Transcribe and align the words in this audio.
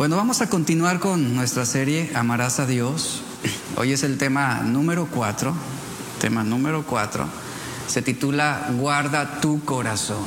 Bueno, 0.00 0.16
vamos 0.16 0.40
a 0.40 0.48
continuar 0.48 0.98
con 0.98 1.34
nuestra 1.36 1.66
serie 1.66 2.10
Amarás 2.14 2.58
a 2.58 2.64
Dios. 2.64 3.20
Hoy 3.76 3.92
es 3.92 4.02
el 4.02 4.16
tema 4.16 4.62
número 4.62 5.04
cuatro. 5.04 5.52
Tema 6.18 6.42
número 6.42 6.86
cuatro. 6.86 7.26
Se 7.86 8.00
titula 8.00 8.70
Guarda 8.78 9.42
tu 9.42 9.62
corazón. 9.62 10.24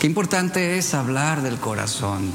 Qué 0.00 0.08
importante 0.08 0.78
es 0.78 0.94
hablar 0.94 1.42
del 1.42 1.58
corazón. 1.58 2.28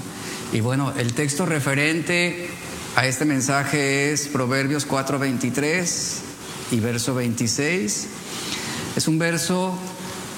Y 0.54 0.62
bueno, 0.62 0.94
el 0.98 1.14
texto 1.14 1.46
referente 1.46 2.50
a 2.96 3.06
este 3.06 3.26
mensaje 3.26 4.14
es 4.14 4.30
Proverbios 4.30 4.88
4:23 4.88 6.16
y 6.72 6.80
verso 6.80 7.14
26. 7.14 8.08
Es 8.96 9.08
un 9.10 9.20
verso 9.20 9.78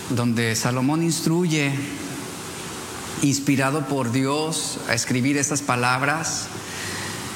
donde 0.09 0.55
Salomón 0.55 1.03
instruye 1.03 2.00
inspirado 3.21 3.85
por 3.87 4.11
Dios 4.11 4.79
a 4.89 4.93
escribir 4.93 5.37
estas 5.37 5.61
palabras. 5.61 6.47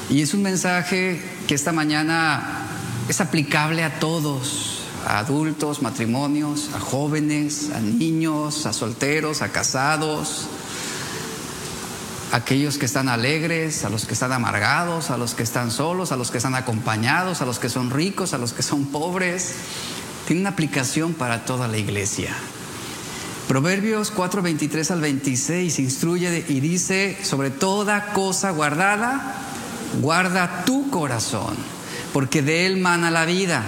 Y 0.09 0.21
es 0.21 0.33
un 0.33 0.41
mensaje 0.41 1.21
que 1.47 1.55
esta 1.55 1.71
mañana 1.71 2.67
es 3.07 3.21
aplicable 3.21 3.83
a 3.83 3.99
todos, 3.99 4.81
a 5.05 5.19
adultos, 5.19 5.81
matrimonios, 5.81 6.69
a 6.75 6.79
jóvenes, 6.79 7.69
a 7.75 7.79
niños, 7.79 8.65
a 8.65 8.73
solteros, 8.73 9.41
a 9.41 9.49
casados, 9.51 10.47
a 12.31 12.37
aquellos 12.37 12.77
que 12.77 12.85
están 12.85 13.09
alegres, 13.09 13.85
a 13.85 13.89
los 13.89 14.05
que 14.05 14.13
están 14.13 14.31
amargados, 14.31 15.11
a 15.11 15.17
los 15.17 15.35
que 15.35 15.43
están 15.43 15.71
solos, 15.71 16.11
a 16.11 16.17
los 16.17 16.31
que 16.31 16.37
están 16.37 16.55
acompañados, 16.55 17.41
a 17.41 17.45
los 17.45 17.59
que 17.59 17.69
son 17.69 17.91
ricos, 17.91 18.33
a 18.33 18.37
los 18.37 18.53
que 18.53 18.63
son 18.63 18.85
pobres. 18.85 19.53
Tiene 20.27 20.41
una 20.41 20.49
aplicación 20.49 21.13
para 21.13 21.45
toda 21.45 21.67
la 21.67 21.77
iglesia. 21.77 22.35
Proverbios 23.47 24.09
4, 24.09 24.41
23 24.41 24.89
al 24.91 25.01
26 25.01 25.77
instruye 25.77 26.43
y 26.47 26.59
dice, 26.59 27.15
sobre 27.21 27.51
toda 27.51 28.13
cosa 28.13 28.49
guardada, 28.49 29.35
guarda 30.01 30.63
tu 30.65 30.89
corazón, 30.89 31.55
porque 32.11 32.41
de 32.41 32.65
él 32.65 32.77
mana 32.77 33.11
la 33.11 33.25
vida. 33.25 33.63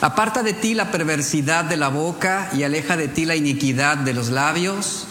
Aparta 0.00 0.42
de 0.42 0.54
ti 0.54 0.72
la 0.72 0.90
perversidad 0.90 1.66
de 1.66 1.76
la 1.76 1.88
boca 1.88 2.50
y 2.56 2.62
aleja 2.62 2.96
de 2.96 3.08
ti 3.08 3.26
la 3.26 3.36
iniquidad 3.36 3.98
de 3.98 4.14
los 4.14 4.30
labios. 4.30 5.06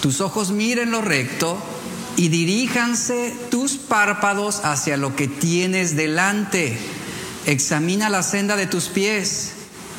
Tus 0.00 0.20
ojos 0.20 0.52
miren 0.52 0.92
lo 0.92 1.00
recto 1.00 1.58
y 2.16 2.28
diríjanse 2.28 3.34
tus 3.50 3.78
párpados 3.78 4.60
hacia 4.64 4.96
lo 4.96 5.16
que 5.16 5.26
tienes 5.26 5.96
delante. 5.96 6.78
Examina 7.46 8.10
la 8.10 8.22
senda 8.22 8.54
de 8.54 8.68
tus 8.68 8.84
pies 8.84 9.54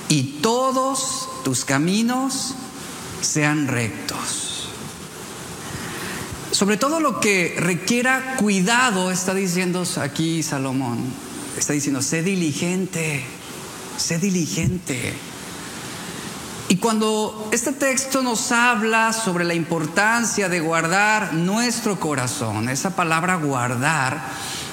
y 0.08 0.40
todos 0.42 1.28
tus 1.44 1.66
caminos 1.66 2.56
sean 3.22 3.68
rectos. 3.68 4.70
Sobre 6.52 6.78
todo 6.78 7.00
lo 7.00 7.20
que 7.20 7.56
requiera 7.58 8.36
cuidado, 8.38 9.12
está 9.12 9.34
diciendo 9.34 9.84
aquí 10.02 10.44
Salomón, 10.44 11.00
está 11.58 11.74
diciendo, 11.74 12.02
sé 12.02 12.24
diligente, 12.24 13.24
sé 13.98 14.18
diligente. 14.18 15.14
Y 16.68 16.78
cuando 16.78 17.50
este 17.52 17.72
texto 17.72 18.22
nos 18.22 18.52
habla 18.52 19.14
sobre 19.14 19.44
la 19.44 19.54
importancia 19.54 20.50
de 20.50 20.60
guardar 20.60 21.34
nuestro 21.34 22.00
corazón, 22.00 22.70
esa 22.70 22.96
palabra 22.96 23.38
guardar 23.38 24.22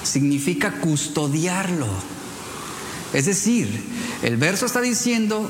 significa 0.03 0.81
custodiarlo. 0.81 1.89
Es 3.13 3.27
decir, 3.27 3.69
el 4.23 4.37
verso 4.37 4.67
está 4.67 4.81
diciendo 4.81 5.49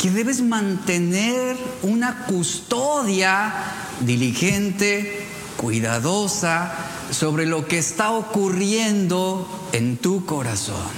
que 0.00 0.10
debes 0.10 0.40
mantener 0.40 1.58
una 1.82 2.24
custodia 2.24 3.52
diligente, 4.00 5.26
cuidadosa 5.58 6.72
sobre 7.10 7.44
lo 7.44 7.68
que 7.68 7.76
está 7.76 8.12
ocurriendo 8.12 9.68
en 9.72 9.98
tu 9.98 10.24
corazón. 10.24 10.88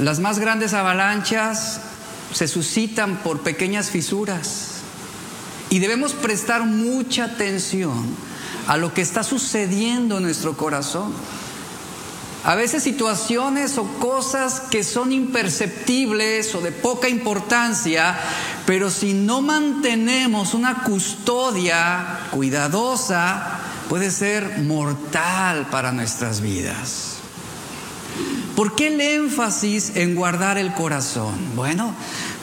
Las 0.00 0.18
más 0.18 0.40
grandes 0.40 0.74
avalanchas 0.74 1.82
se 2.32 2.48
suscitan 2.48 3.18
por 3.18 3.42
pequeñas 3.42 3.90
fisuras 3.90 4.80
y 5.68 5.78
debemos 5.78 6.14
prestar 6.14 6.64
mucha 6.64 7.26
atención 7.26 8.06
a 8.66 8.76
lo 8.76 8.92
que 8.92 9.02
está 9.02 9.22
sucediendo 9.22 10.16
en 10.16 10.24
nuestro 10.24 10.56
corazón. 10.56 11.12
A 12.42 12.54
veces 12.54 12.82
situaciones 12.82 13.76
o 13.76 13.84
cosas 13.98 14.60
que 14.70 14.82
son 14.82 15.12
imperceptibles 15.12 16.54
o 16.54 16.62
de 16.62 16.72
poca 16.72 17.08
importancia, 17.08 18.18
pero 18.66 18.90
si 18.90 19.12
no 19.12 19.42
mantenemos 19.42 20.54
una 20.54 20.82
custodia 20.84 22.20
cuidadosa, 22.30 23.58
puede 23.90 24.10
ser 24.10 24.60
mortal 24.60 25.68
para 25.70 25.92
nuestras 25.92 26.40
vidas. 26.40 27.16
¿Por 28.56 28.74
qué 28.74 28.88
el 28.88 29.00
énfasis 29.00 29.96
en 29.96 30.14
guardar 30.14 30.56
el 30.56 30.72
corazón? 30.72 31.34
Bueno, 31.56 31.94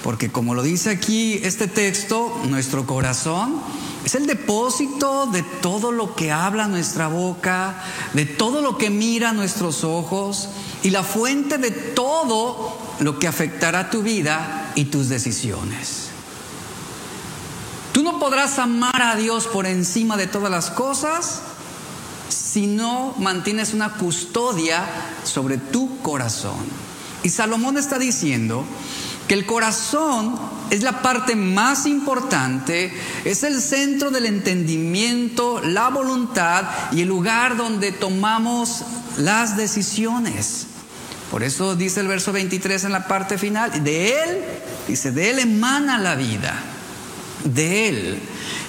porque 0.03 0.31
como 0.31 0.53
lo 0.53 0.61
dice 0.61 0.91
aquí 0.91 1.39
este 1.43 1.67
texto, 1.67 2.39
nuestro 2.45 2.85
corazón 2.85 3.61
es 4.07 4.15
el 4.15 4.25
depósito 4.25 5.25
de 5.25 5.43
todo 5.43 5.91
lo 5.91 6.15
que 6.15 6.31
habla 6.31 6.69
nuestra 6.69 7.09
boca, 7.09 7.83
de 8.13 8.25
todo 8.25 8.61
lo 8.61 8.77
que 8.77 8.89
mira 8.89 9.33
nuestros 9.33 9.83
ojos 9.83 10.47
y 10.81 10.91
la 10.91 11.03
fuente 11.03 11.57
de 11.57 11.71
todo 11.71 12.77
lo 13.01 13.19
que 13.19 13.27
afectará 13.27 13.89
tu 13.89 14.03
vida 14.03 14.71
y 14.75 14.85
tus 14.85 15.09
decisiones. 15.09 16.07
Tú 17.91 18.01
no 18.01 18.17
podrás 18.17 18.59
amar 18.59 19.01
a 19.01 19.17
Dios 19.17 19.45
por 19.45 19.65
encima 19.65 20.15
de 20.15 20.27
todas 20.27 20.51
las 20.51 20.69
cosas 20.69 21.41
si 22.29 22.65
no 22.65 23.13
mantienes 23.17 23.73
una 23.73 23.95
custodia 23.95 24.85
sobre 25.25 25.57
tu 25.57 25.99
corazón. 25.99 26.65
Y 27.23 27.29
Salomón 27.29 27.77
está 27.77 27.99
diciendo 27.99 28.63
que 29.27 29.33
el 29.33 29.45
corazón 29.45 30.39
es 30.69 30.83
la 30.83 31.01
parte 31.01 31.35
más 31.35 31.85
importante, 31.85 32.93
es 33.25 33.43
el 33.43 33.61
centro 33.61 34.09
del 34.09 34.25
entendimiento, 34.25 35.61
la 35.63 35.89
voluntad 35.89 36.65
y 36.91 37.01
el 37.01 37.07
lugar 37.07 37.57
donde 37.57 37.91
tomamos 37.91 38.83
las 39.17 39.57
decisiones. 39.57 40.67
Por 41.31 41.43
eso 41.43 41.75
dice 41.75 41.99
el 41.99 42.07
verso 42.07 42.31
23 42.31 42.85
en 42.85 42.91
la 42.93 43.07
parte 43.07 43.37
final, 43.37 43.83
de 43.83 44.23
Él, 44.23 44.43
dice, 44.87 45.11
de 45.11 45.31
Él 45.31 45.39
emana 45.39 45.97
la 45.97 46.15
vida, 46.15 46.53
de 47.43 47.89
Él. 47.89 48.19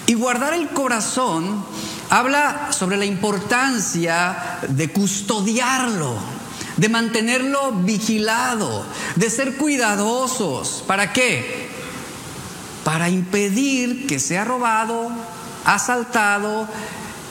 Y 0.07 0.15
guardar 0.15 0.55
el 0.55 0.69
corazón 0.71 1.65
habla 2.11 2.73
sobre 2.73 2.97
la 2.97 3.05
importancia 3.05 4.59
de 4.69 4.91
custodiarlo, 4.91 6.17
de 6.79 6.89
mantenerlo 6.89 7.73
vigilado, 7.73 8.85
de 9.17 9.29
ser 9.29 9.57
cuidadosos. 9.57 10.83
¿Para 10.87 11.13
qué? 11.13 11.69
Para 12.85 13.11
impedir 13.11 14.07
que 14.07 14.19
sea 14.19 14.45
robado, 14.45 15.11
asaltado, 15.65 16.67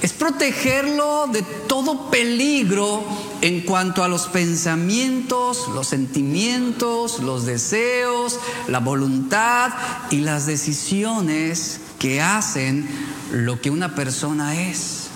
es 0.01 0.13
protegerlo 0.13 1.27
de 1.27 1.41
todo 1.41 2.11
peligro 2.11 3.03
en 3.41 3.61
cuanto 3.61 4.03
a 4.03 4.07
los 4.07 4.27
pensamientos, 4.27 5.67
los 5.73 5.87
sentimientos, 5.87 7.19
los 7.19 7.45
deseos, 7.45 8.39
la 8.67 8.79
voluntad 8.79 9.71
y 10.11 10.17
las 10.17 10.45
decisiones 10.45 11.79
que 11.97 12.21
hacen 12.21 12.87
lo 13.31 13.59
que 13.59 13.71
una 13.71 13.95
persona 13.95 14.61
es. 14.69 15.06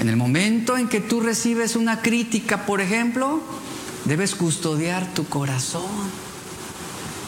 En 0.00 0.08
el 0.08 0.16
momento 0.16 0.78
en 0.78 0.88
que 0.88 1.00
tú 1.00 1.20
recibes 1.20 1.76
una 1.76 2.00
crítica, 2.00 2.64
por 2.64 2.80
ejemplo, 2.80 3.42
debes 4.06 4.34
custodiar 4.34 5.12
tu 5.12 5.28
corazón. 5.28 5.90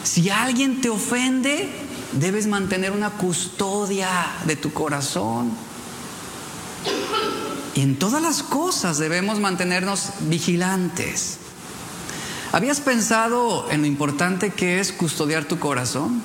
Si 0.03 0.31
alguien 0.31 0.81
te 0.81 0.89
ofende, 0.89 1.69
debes 2.13 2.47
mantener 2.47 2.91
una 2.91 3.11
custodia 3.11 4.09
de 4.47 4.55
tu 4.55 4.73
corazón. 4.73 5.51
Y 7.75 7.81
en 7.81 7.97
todas 7.97 8.23
las 8.23 8.41
cosas 8.41 8.97
debemos 8.97 9.39
mantenernos 9.39 10.09
vigilantes. 10.21 11.37
¿Habías 12.51 12.81
pensado 12.81 13.69
en 13.69 13.81
lo 13.81 13.87
importante 13.87 14.49
que 14.49 14.79
es 14.79 14.91
custodiar 14.91 15.45
tu 15.45 15.59
corazón? 15.59 16.23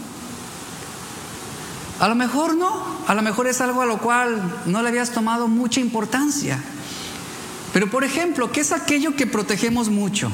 A 2.00 2.08
lo 2.08 2.14
mejor 2.14 2.54
no, 2.54 2.82
a 3.06 3.14
lo 3.14 3.22
mejor 3.22 3.48
es 3.48 3.60
algo 3.60 3.82
a 3.82 3.86
lo 3.86 3.98
cual 3.98 4.60
no 4.66 4.82
le 4.82 4.88
habías 4.88 5.10
tomado 5.10 5.48
mucha 5.48 5.80
importancia. 5.80 6.62
Pero 7.72 7.90
por 7.90 8.04
ejemplo, 8.04 8.52
¿qué 8.52 8.60
es 8.60 8.72
aquello 8.72 9.16
que 9.16 9.26
protegemos 9.26 9.88
mucho? 9.88 10.30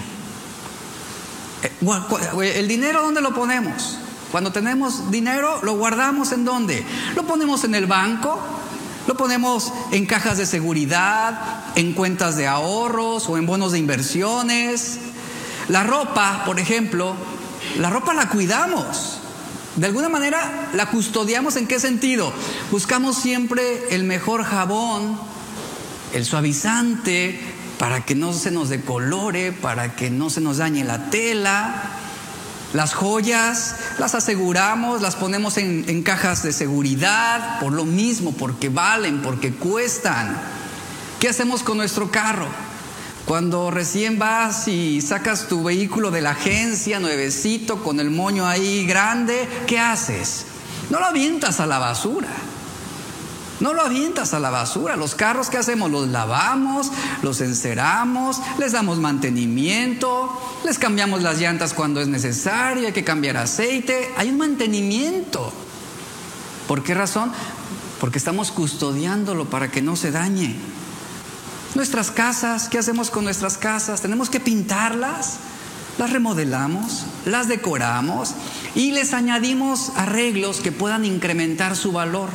Eh, 1.63 2.53
¿El 2.57 2.69
dinero 2.69 3.03
dónde 3.03 3.23
lo 3.23 3.33
ponemos? 3.35 3.99
Cuando 4.31 4.53
tenemos 4.53 5.11
dinero, 5.11 5.61
¿lo 5.63 5.77
guardamos 5.77 6.33
en 6.33 6.45
dónde? 6.45 6.85
Lo 7.15 7.25
ponemos 7.25 7.65
en 7.65 7.75
el 7.75 7.87
banco, 7.87 8.39
lo 9.07 9.17
ponemos 9.17 9.73
en 9.93 10.07
cajas 10.07 10.39
de 10.39 10.47
seguridad, 10.47 11.65
en 11.77 11.93
cuentas 11.93 12.37
de 12.37 12.47
ahorros 12.47 13.29
o 13.29 13.39
en 13.39 13.47
bonos 13.47 13.73
de 13.73 13.79
inversiones. 13.79 14.99
La 15.69 15.85
ropa, 15.85 16.43
por 16.45 16.61
ejemplo, 16.61 17.15
la 17.79 17.91
ropa 17.91 18.13
la 18.13 18.29
cuidamos. 18.29 19.21
De 19.77 19.87
alguna 19.87 20.09
manera 20.09 20.71
la 20.75 20.87
custodiamos 20.87 21.57
en 21.57 21.67
qué 21.67 21.81
sentido? 21.81 22.33
Buscamos 22.71 23.19
siempre 23.19 23.95
el 23.95 24.05
mejor 24.05 24.45
jabón, 24.45 25.19
el 26.13 26.25
suavizante, 26.25 27.41
para 27.79 28.05
que 28.05 28.15
no 28.15 28.33
se 28.33 28.53
nos 28.53 28.69
decolore, 28.69 29.51
para 29.53 29.97
que 29.97 30.11
no 30.11 30.31
se 30.31 30.41
nos 30.41 30.59
dañe 30.59 30.85
la 30.85 31.11
tela. 31.11 31.91
Las 32.73 32.95
joyas 32.95 33.77
las 33.99 34.15
aseguramos, 34.15 35.03
las 35.03 35.17
ponemos 35.17 35.59
en, 35.59 36.03
cajas 36.03 36.43
de 36.43 36.53
seguridad, 36.53 37.59
por 37.61 37.73
lo 37.73 37.85
mismo, 37.85 38.33
porque 38.33 38.69
valen, 38.69 39.23
porque 39.23 39.53
cuestan. 39.55 40.37
¿Qué 41.19 41.29
hacemos 41.29 41.63
con 41.63 41.77
nuestro 41.79 42.11
carro? 42.11 42.47
Cuando 43.27 43.71
recién 43.71 44.19
vas 44.19 44.69
y 44.69 45.01
sacas 45.01 45.49
tu 45.49 45.65
vehículo 45.65 46.11
de 46.11 46.21
la 46.21 46.33
agencia, 46.33 47.01
nuevecito, 47.01 47.83
con 47.83 47.99
el 47.99 48.11
moño 48.11 48.47
ahí 48.47 48.85
grande, 48.87 49.49
¿qué 49.67 49.79
haces? 49.79 50.45
No 50.91 51.01
lo 51.01 51.07
avientas 51.07 51.59
a 51.59 51.67
la 51.67 51.79
basura. 51.79 52.29
No 53.61 53.73
lo 53.73 53.81
avientas 53.81 54.35
a 54.35 54.41
la 54.41 54.51
basura. 54.51 54.97
Los 54.97 55.15
carros 55.15 55.49
que 55.49 55.57
hacemos 55.57 55.91
los 55.91 56.09
lavamos, 56.09 56.91
los 57.23 57.41
enceramos, 57.41 58.41
les 58.59 58.73
damos 58.73 58.99
mantenimiento, 58.99 60.29
les 60.63 60.79
cambiamos 60.79 61.23
las 61.23 61.39
llantas 61.39 61.73
cuando 61.73 62.03
es 62.03 62.09
necesario, 62.09 62.87
hay 62.87 62.93
que 62.93 63.05
cambiar 63.05 63.39
aceite. 63.39 64.13
Hay 64.19 64.29
un 64.29 64.37
mantenimiento. 64.37 65.51
¿Por 66.69 66.83
qué 66.83 66.93
razón? 66.93 67.33
Porque 68.01 68.19
estamos 68.19 68.51
custodiándolo 68.51 69.47
para 69.47 69.71
que 69.71 69.81
no 69.81 69.97
se 69.97 70.11
dañe. 70.11 70.57
Nuestras 71.75 72.13
casas, 72.13 72.69
¿qué 72.69 72.79
hacemos 72.79 73.11
con 73.11 73.25
nuestras 73.25 73.59
casas? 73.59 74.01
Tenemos 74.01 74.31
que 74.31 74.39
pintarlas, 74.39 75.39
las 75.99 76.11
remodelamos, 76.11 77.05
las 77.27 77.49
decoramos 77.49 78.31
y 78.77 78.93
les 78.93 79.13
añadimos 79.13 79.91
arreglos 79.97 80.61
que 80.61 80.71
puedan 80.71 81.05
incrementar 81.05 81.75
su 81.75 81.91
valor. 81.91 82.31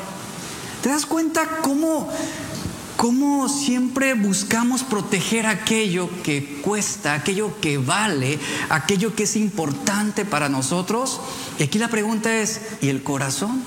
¿Te 0.83 0.89
das 0.89 1.05
cuenta 1.05 1.47
cómo, 1.61 2.09
cómo 2.97 3.47
siempre 3.47 4.13
buscamos 4.13 4.83
proteger 4.83 5.45
aquello 5.45 6.09
que 6.21 6.61
cuesta, 6.61 7.13
aquello 7.13 7.61
que 7.61 7.77
vale, 7.77 8.39
aquello 8.69 9.15
que 9.15 9.23
es 9.23 9.37
importante 9.37 10.25
para 10.25 10.49
nosotros? 10.49 11.21
Y 11.59 11.63
aquí 11.63 11.79
la 11.79 11.87
pregunta 11.87 12.35
es, 12.35 12.59
¿y 12.81 12.89
el 12.89 13.03
corazón? 13.03 13.63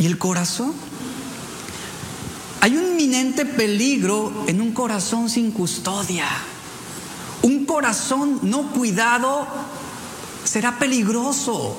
¿Y 0.00 0.06
el 0.06 0.18
corazón? 0.18 0.89
Hay 2.62 2.76
un 2.76 2.84
inminente 2.84 3.46
peligro 3.46 4.44
en 4.46 4.60
un 4.60 4.72
corazón 4.72 5.30
sin 5.30 5.50
custodia. 5.50 6.26
Un 7.42 7.64
corazón 7.64 8.38
no 8.42 8.70
cuidado 8.72 9.46
será 10.44 10.78
peligroso. 10.78 11.76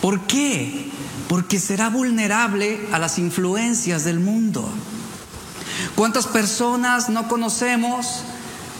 ¿Por 0.00 0.20
qué? 0.22 0.90
Porque 1.28 1.58
será 1.58 1.88
vulnerable 1.88 2.88
a 2.92 3.00
las 3.00 3.18
influencias 3.18 4.04
del 4.04 4.20
mundo. 4.20 4.68
¿Cuántas 5.96 6.28
personas 6.28 7.08
no 7.08 7.26
conocemos 7.26 8.22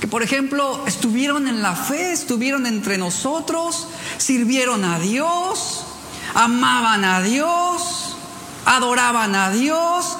que, 0.00 0.06
por 0.06 0.22
ejemplo, 0.22 0.84
estuvieron 0.86 1.48
en 1.48 1.60
la 1.60 1.74
fe, 1.74 2.12
estuvieron 2.12 2.66
entre 2.66 2.98
nosotros, 2.98 3.88
sirvieron 4.18 4.84
a 4.84 5.00
Dios, 5.00 5.84
amaban 6.34 7.04
a 7.04 7.20
Dios, 7.20 8.16
adoraban 8.64 9.34
a 9.34 9.50
Dios, 9.50 10.16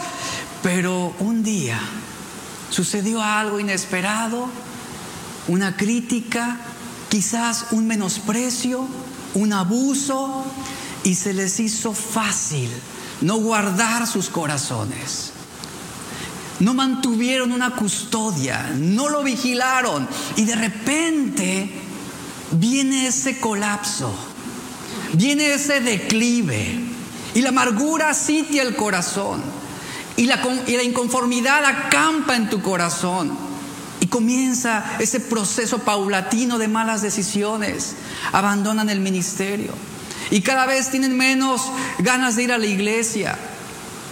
pero 0.63 1.15
un 1.21 1.43
día 1.43 1.79
sucedió 2.71 3.23
algo 3.23 3.61
inesperado, 3.61 4.49
una 5.49 5.77
crítica, 5.77 6.59
quizás 7.09 7.67
un 7.71 7.87
menosprecio, 7.87 8.87
un 9.35 9.53
abuso, 9.53 10.45
y 11.05 11.15
se 11.15 11.33
les 11.33 11.61
hizo 11.61 11.93
fácil 11.93 12.69
no 13.21 13.37
guardar 13.37 14.07
sus 14.07 14.29
corazones. 14.29 15.33
No 16.61 16.75
mantuvieron 16.75 17.53
una 17.53 17.71
custodia, 17.71 18.73
no 18.77 19.09
lo 19.09 19.23
vigilaron 19.23 20.09
y 20.37 20.45
de 20.45 20.57
repente 20.57 21.71
viene 22.53 23.07
ese 23.07 23.39
colapso, 23.39 24.13
viene 25.13 25.55
ese 25.55 25.81
declive 25.81 26.81
y 27.35 27.43
la 27.43 27.51
amargura 27.51 28.13
sitia 28.13 28.63
el 28.63 28.75
corazón. 28.75 29.58
Y 30.19 30.27
la, 30.27 30.83
inconformidad 30.83 31.65
acampa 31.65 32.35
en 32.35 32.51
tu 32.51 32.61
corazón. 32.61 33.31
Y 34.01 34.07
comienza 34.09 34.97
ese 34.99 35.21
proceso 35.21 35.79
paulatino 35.79 36.59
de 36.59 36.67
malas 36.67 37.03
decisiones. 37.03 37.95
Abandonan 38.33 38.91
el 38.91 38.99
ministerio. 38.99 39.73
Y 40.33 40.41
cada 40.41 40.67
vez 40.67 40.91
tienen 40.91 41.17
menos 41.17 41.71
ganas 42.01 42.35
de 42.35 42.43
ir 42.43 42.53
a 42.53 42.59
la 42.59 42.67
iglesia. 42.67 43.39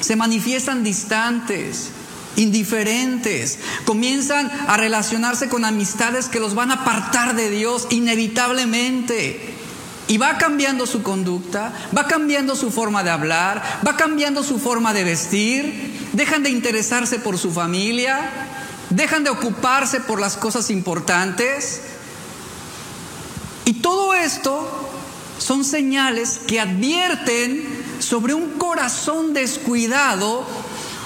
Se 0.00 0.14
manifiestan 0.14 0.85
distantes, 0.85 1.88
indiferentes. 2.37 3.58
Comienzan 3.85 4.49
a 4.69 4.76
relacionarse 4.76 5.49
con 5.49 5.64
amistades 5.64 6.26
que 6.29 6.38
los 6.38 6.55
van 6.55 6.70
a 6.70 6.75
apartar 6.75 7.35
de 7.35 7.50
Dios 7.50 7.88
inevitablemente. 7.91 9.55
Y 10.06 10.19
va 10.19 10.38
cambiando 10.38 10.87
su 10.87 11.03
conducta, 11.03 11.73
va 11.97 12.06
cambiando 12.06 12.55
su 12.55 12.70
forma 12.70 13.03
de 13.03 13.11
hablar, 13.11 13.81
va 13.85 13.97
cambiando 13.97 14.44
su 14.44 14.61
forma 14.61 14.93
de 14.93 15.03
vestir, 15.03 15.95
dejan 16.16 16.42
de 16.42 16.50
interesarse 16.50 17.18
por 17.18 17.36
su 17.36 17.52
familia, 17.52 18.30
dejan 18.88 19.22
de 19.22 19.30
ocuparse 19.30 20.00
por 20.00 20.18
las 20.18 20.36
cosas 20.36 20.70
importantes. 20.70 21.82
Y 23.66 23.74
todo 23.74 24.14
esto 24.14 24.90
son 25.38 25.62
señales 25.62 26.40
que 26.46 26.58
advierten 26.58 27.84
sobre 27.98 28.32
un 28.32 28.52
corazón 28.52 29.34
descuidado 29.34 30.46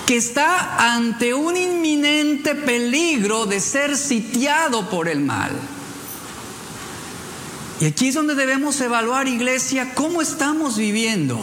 que 0.06 0.16
está 0.16 0.94
ante 0.94 1.34
un 1.34 1.56
inminente 1.56 2.54
peligro 2.54 3.46
de 3.46 3.58
ser 3.60 3.96
sitiado 3.96 4.88
por 4.88 5.08
el 5.08 5.20
mal. 5.20 5.50
Y 7.80 7.86
aquí 7.86 8.08
es 8.08 8.14
donde 8.14 8.34
debemos 8.36 8.80
evaluar, 8.80 9.26
iglesia, 9.26 9.92
cómo 9.94 10.22
estamos 10.22 10.76
viviendo. 10.76 11.42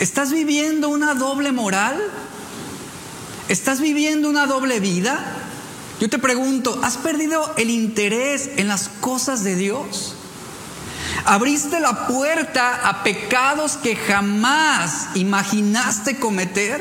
¿Estás 0.00 0.32
viviendo 0.32 0.88
una 0.88 1.14
doble 1.14 1.52
moral? 1.52 2.00
¿Estás 3.50 3.80
viviendo 3.80 4.30
una 4.30 4.46
doble 4.46 4.78
vida? 4.78 5.18
Yo 5.98 6.08
te 6.08 6.20
pregunto, 6.20 6.78
¿has 6.84 6.96
perdido 6.98 7.52
el 7.56 7.68
interés 7.68 8.48
en 8.58 8.68
las 8.68 8.88
cosas 9.00 9.42
de 9.42 9.56
Dios? 9.56 10.14
¿Abriste 11.24 11.80
la 11.80 12.06
puerta 12.06 12.88
a 12.88 13.02
pecados 13.02 13.72
que 13.72 13.96
jamás 13.96 15.08
imaginaste 15.16 16.20
cometer? 16.20 16.80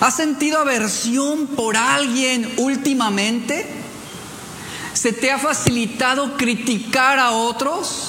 ¿Has 0.00 0.16
sentido 0.16 0.58
aversión 0.58 1.46
por 1.46 1.76
alguien 1.76 2.52
últimamente? 2.56 3.64
¿Se 4.92 5.12
te 5.12 5.30
ha 5.30 5.38
facilitado 5.38 6.36
criticar 6.36 7.20
a 7.20 7.30
otros? 7.30 8.07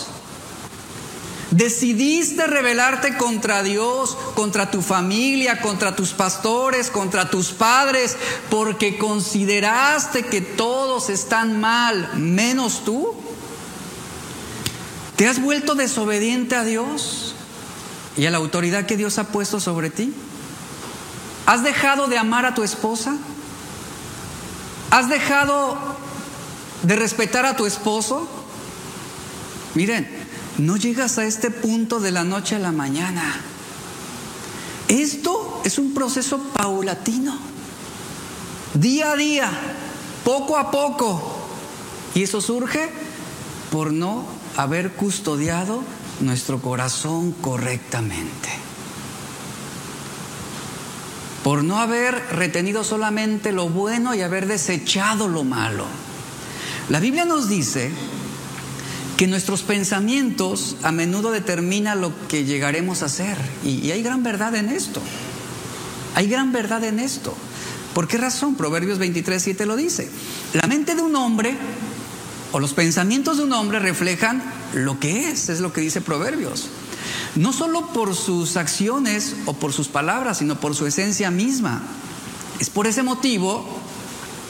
¿Decidiste 1.52 2.46
rebelarte 2.46 3.18
contra 3.18 3.64
Dios, 3.64 4.16
contra 4.36 4.70
tu 4.70 4.84
familia, 4.84 5.62
contra 5.62 5.96
tus 5.96 6.12
pastores, 6.12 6.92
contra 6.92 7.30
tus 7.30 7.50
padres, 7.50 8.18
porque 8.52 9.00
consideraste 9.00 10.26
que 10.26 10.42
todos 10.42 11.10
están 11.10 11.60
mal, 11.60 12.12
menos 12.16 12.86
tú? 12.86 13.16
¿Te 15.16 15.28
has 15.28 15.42
vuelto 15.42 15.74
desobediente 15.74 16.56
a 16.56 16.64
Dios 16.64 17.34
y 18.16 18.28
a 18.28 18.32
la 18.32 18.38
autoridad 18.38 18.86
que 18.86 18.96
Dios 18.96 19.18
ha 19.18 19.30
puesto 19.30 19.60
sobre 19.60 19.90
ti? 19.90 20.14
¿Has 21.48 21.64
dejado 21.64 22.08
de 22.08 22.20
amar 22.20 22.46
a 22.46 22.54
tu 22.54 22.64
esposa? 22.64 23.18
¿Has 24.92 25.10
dejado 25.10 25.80
de 26.84 26.96
respetar 26.96 27.48
a 27.48 27.56
tu 27.56 27.66
esposo? 27.66 28.30
Miren, 29.74 30.19
no 30.58 30.78
llegas 30.78 31.18
a 31.18 31.26
este 31.26 31.52
punto 31.52 32.00
de 32.00 32.12
la 32.12 32.24
noche 32.24 32.56
a 32.56 32.60
la 32.60 32.72
mañana. 32.72 33.42
Esto 34.88 35.62
es 35.64 35.78
un 35.78 35.94
proceso 35.94 36.40
paulatino, 36.54 37.38
día 38.74 39.12
a 39.12 39.16
día, 39.16 39.52
poco 40.24 40.58
a 40.58 40.72
poco. 40.72 41.38
Y 42.16 42.24
eso 42.24 42.42
surge 42.42 42.90
por 43.72 43.94
no 43.94 44.26
haber 44.58 44.92
custodiado 44.94 45.84
nuestro 46.22 46.60
corazón 46.62 47.32
correctamente. 47.34 48.50
Por 51.44 51.64
no 51.64 51.80
haber 51.80 52.16
retenido 52.32 52.84
solamente 52.84 53.52
lo 53.52 53.70
bueno 53.70 54.14
y 54.14 54.22
haber 54.22 54.48
desechado 54.48 55.28
lo 55.28 55.44
malo. 55.44 55.86
La 56.90 57.00
Biblia 57.00 57.26
nos 57.26 57.48
dice 57.48 57.92
que 59.20 59.28
nuestros 59.28 59.64
pensamientos 59.64 60.78
a 60.82 60.94
menudo 60.94 61.32
determinan 61.32 62.00
lo 62.00 62.14
que 62.30 62.46
llegaremos 62.46 63.04
a 63.04 63.10
ser. 63.10 63.38
Y, 63.66 63.92
hay 63.92 64.02
gran 64.02 64.24
verdad 64.24 64.56
en 64.56 64.70
esto. 64.70 65.02
Hay 66.16 66.30
gran 66.30 66.54
verdad 66.54 66.86
en 66.86 67.00
esto. 67.00 67.36
¿Por 67.94 68.08
qué 68.08 68.18
razón? 68.18 68.56
Proverbios 68.56 68.98
23, 68.98 69.44
7 69.44 69.66
lo 69.66 69.76
dice. 69.76 70.10
La 70.54 70.68
mente 70.70 70.96
de 70.96 71.02
un 71.02 71.18
hombre 71.18 71.54
o 72.54 72.62
los 72.62 72.72
pensamientos 72.72 73.36
de 73.36 73.44
un 73.44 73.52
hombre 73.52 73.80
reflejan 73.80 74.42
lo 74.74 75.02
que 75.02 75.30
es, 75.30 75.50
es 75.50 75.60
lo 75.60 75.74
que 75.74 75.82
dice 75.82 76.00
Proverbios. 76.00 76.70
No 77.36 77.52
solo 77.52 77.88
por 77.92 78.16
sus 78.16 78.56
acciones 78.56 79.36
o 79.48 79.52
por 79.52 79.74
sus 79.74 79.90
palabras, 79.90 80.38
sino 80.38 80.62
por 80.62 80.76
su 80.76 80.86
esencia 80.86 81.30
misma. 81.30 81.82
Es 82.62 82.70
por 82.70 82.88
ese 82.88 83.04
motivo 83.04 83.68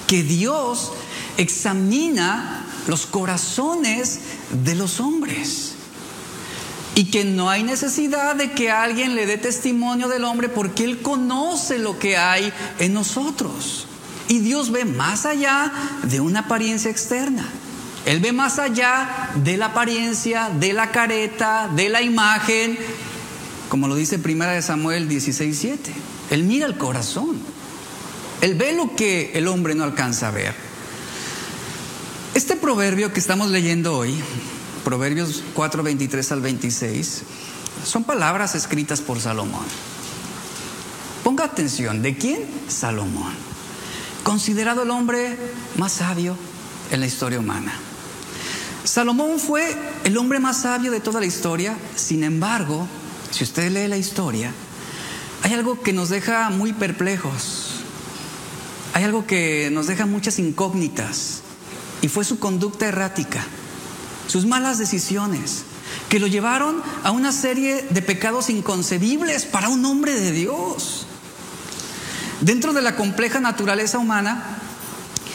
que 0.05 0.21
Dios 0.21 0.91
examina 1.37 2.67
los 2.89 3.05
corazones 3.05 4.19
de 4.65 4.75
los 4.75 4.99
hombres. 4.99 5.73
Y 6.95 7.05
que 7.05 7.23
no 7.23 7.49
hay 7.49 7.63
necesidad 7.63 8.35
de 8.35 8.51
que 8.51 8.71
alguien 8.71 9.15
le 9.15 9.27
dé 9.27 9.37
testimonio 9.37 10.09
del 10.09 10.25
hombre 10.25 10.49
porque 10.49 10.83
Él 10.83 11.01
conoce 11.01 11.77
lo 11.77 11.99
que 11.99 12.17
hay 12.17 12.51
en 12.79 12.93
nosotros. 12.93 13.85
Y 14.27 14.39
Dios 14.39 14.71
ve 14.71 14.85
más 14.85 15.25
allá 15.25 15.71
de 16.03 16.19
una 16.19 16.41
apariencia 16.41 16.89
externa. 16.91 17.47
Él 18.05 18.19
ve 18.19 18.31
más 18.31 18.57
allá 18.59 19.29
de 19.35 19.55
la 19.55 19.67
apariencia, 19.67 20.49
de 20.49 20.73
la 20.73 20.91
careta, 20.91 21.69
de 21.73 21.89
la 21.89 22.01
imagen, 22.01 22.77
como 23.69 23.87
lo 23.87 23.95
dice 23.95 24.17
Primera 24.17 24.53
de 24.53 24.61
Samuel 24.63 25.07
16:7. 25.07 25.93
Él 26.31 26.43
mira 26.43 26.65
el 26.65 26.77
corazón. 26.77 27.37
Él 28.41 28.55
ve 28.55 28.73
lo 28.73 28.95
que 28.95 29.31
el 29.35 29.47
hombre 29.47 29.75
no 29.75 29.83
alcanza 29.83 30.29
a 30.29 30.31
ver. 30.31 30.68
Este 32.39 32.55
proverbio 32.55 33.11
que 33.11 33.19
estamos 33.19 33.49
leyendo 33.49 33.97
hoy, 33.97 34.15
Proverbios 34.85 35.43
4, 35.55 35.83
23 35.83 36.31
al 36.31 36.39
26, 36.39 37.23
son 37.83 38.05
palabras 38.05 38.55
escritas 38.55 39.01
por 39.01 39.19
Salomón. 39.19 39.65
Ponga 41.21 41.43
atención, 41.43 42.01
¿de 42.01 42.15
quién? 42.15 42.39
Salomón. 42.69 43.33
Considerado 44.23 44.83
el 44.83 44.89
hombre 44.89 45.37
más 45.75 45.91
sabio 45.91 46.37
en 46.91 47.01
la 47.01 47.07
historia 47.07 47.39
humana. 47.39 47.73
Salomón 48.85 49.37
fue 49.37 49.75
el 50.05 50.17
hombre 50.17 50.39
más 50.39 50.61
sabio 50.61 50.91
de 50.91 51.01
toda 51.01 51.19
la 51.19 51.25
historia, 51.25 51.75
sin 51.97 52.23
embargo, 52.23 52.87
si 53.31 53.43
usted 53.43 53.69
lee 53.69 53.89
la 53.89 53.97
historia, 53.97 54.53
hay 55.43 55.55
algo 55.55 55.81
que 55.81 55.91
nos 55.91 56.07
deja 56.07 56.49
muy 56.51 56.71
perplejos, 56.71 57.81
hay 58.93 59.03
algo 59.03 59.27
que 59.27 59.67
nos 59.73 59.87
deja 59.87 60.05
muchas 60.05 60.39
incógnitas, 60.39 61.41
y 62.01 62.07
fue 62.07 62.23
su 62.25 62.39
conducta 62.39 62.87
errática 62.87 63.45
sus 64.29 64.45
malas 64.45 64.77
decisiones, 64.77 65.63
que 66.07 66.19
lo 66.19 66.27
llevaron 66.27 66.81
a 67.03 67.11
una 67.11 67.31
serie 67.31 67.87
de 67.89 68.01
pecados 68.01 68.49
inconcebibles 68.49 69.45
para 69.45 69.69
un 69.69 69.83
hombre 69.85 70.13
de 70.13 70.31
Dios. 70.31 71.07
Dentro 72.41 72.71
de 72.73 72.83
la 72.83 72.95
compleja 72.95 73.39
naturaleza 73.39 73.97
humana, 73.97 74.59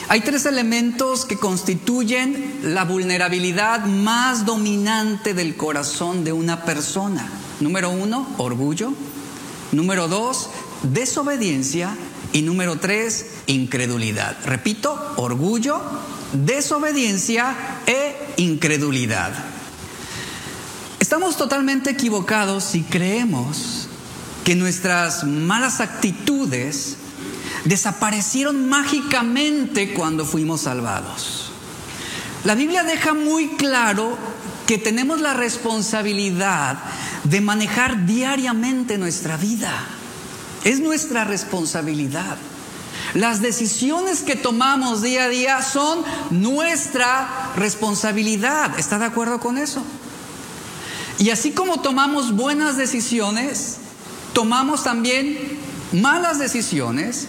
hay 0.09 0.21
tres 0.21 0.47
elementos 0.47 1.25
que 1.25 1.39
constituyen 1.39 2.61
la 2.63 2.85
vulnerabilidad 2.85 3.85
más 3.87 4.47
dominante 4.47 5.35
del 5.35 5.57
corazón 5.57 6.23
de 6.23 6.33
una 6.33 6.65
persona. 6.65 7.27
Número 7.61 7.91
uno, 7.91 8.29
orgullo. 8.39 8.93
Número 9.73 10.07
dos, 10.07 10.51
desobediencia. 10.83 11.97
Y 12.33 12.43
número 12.43 12.79
tres, 12.79 13.27
incredulidad. 13.47 14.37
Repito, 14.45 15.15
orgullo, 15.17 15.81
desobediencia 16.33 17.57
e 17.87 18.35
incredulidad. 18.37 19.33
Estamos 21.01 21.37
totalmente 21.37 21.91
equivocados 21.91 22.65
si 22.65 22.83
creemos 22.83 23.89
que 24.45 24.55
nuestras 24.55 25.25
malas 25.25 25.81
actitudes 25.81 26.97
desaparecieron 27.65 28.69
mágicamente 28.69 29.95
cuando 29.95 30.25
fuimos 30.25 30.63
salvados. 30.63 31.51
La 32.45 32.55
Biblia 32.55 32.85
deja 32.85 33.15
muy 33.15 33.49
claro 33.57 34.19
que 34.67 34.79
tenemos 34.79 35.21
la 35.21 35.35
responsabilidad 35.35 36.79
de 37.25 37.41
manejar 37.41 38.07
diariamente 38.07 38.99
nuestra 38.99 39.37
vida. 39.37 39.73
Es 40.65 40.81
nuestra 40.81 41.25
responsabilidad. 41.25 42.37
Las 43.15 43.41
decisiones 43.41 44.23
que 44.23 44.37
tomamos 44.37 45.03
día 45.03 45.25
a 45.25 45.29
día 45.29 45.63
son 45.63 46.03
nuestra 46.31 47.53
responsabilidad. 47.57 48.79
¿Está 48.79 48.99
de 48.99 49.05
acuerdo 49.05 49.41
con 49.41 49.59
eso? 49.59 49.83
Y 51.19 51.31
así 51.31 51.53
como 51.53 51.81
tomamos 51.81 52.35
buenas 52.35 52.77
decisiones, 52.77 53.77
tomamos 54.33 54.83
también 54.83 55.59
malas 55.93 56.39
decisiones 56.39 57.29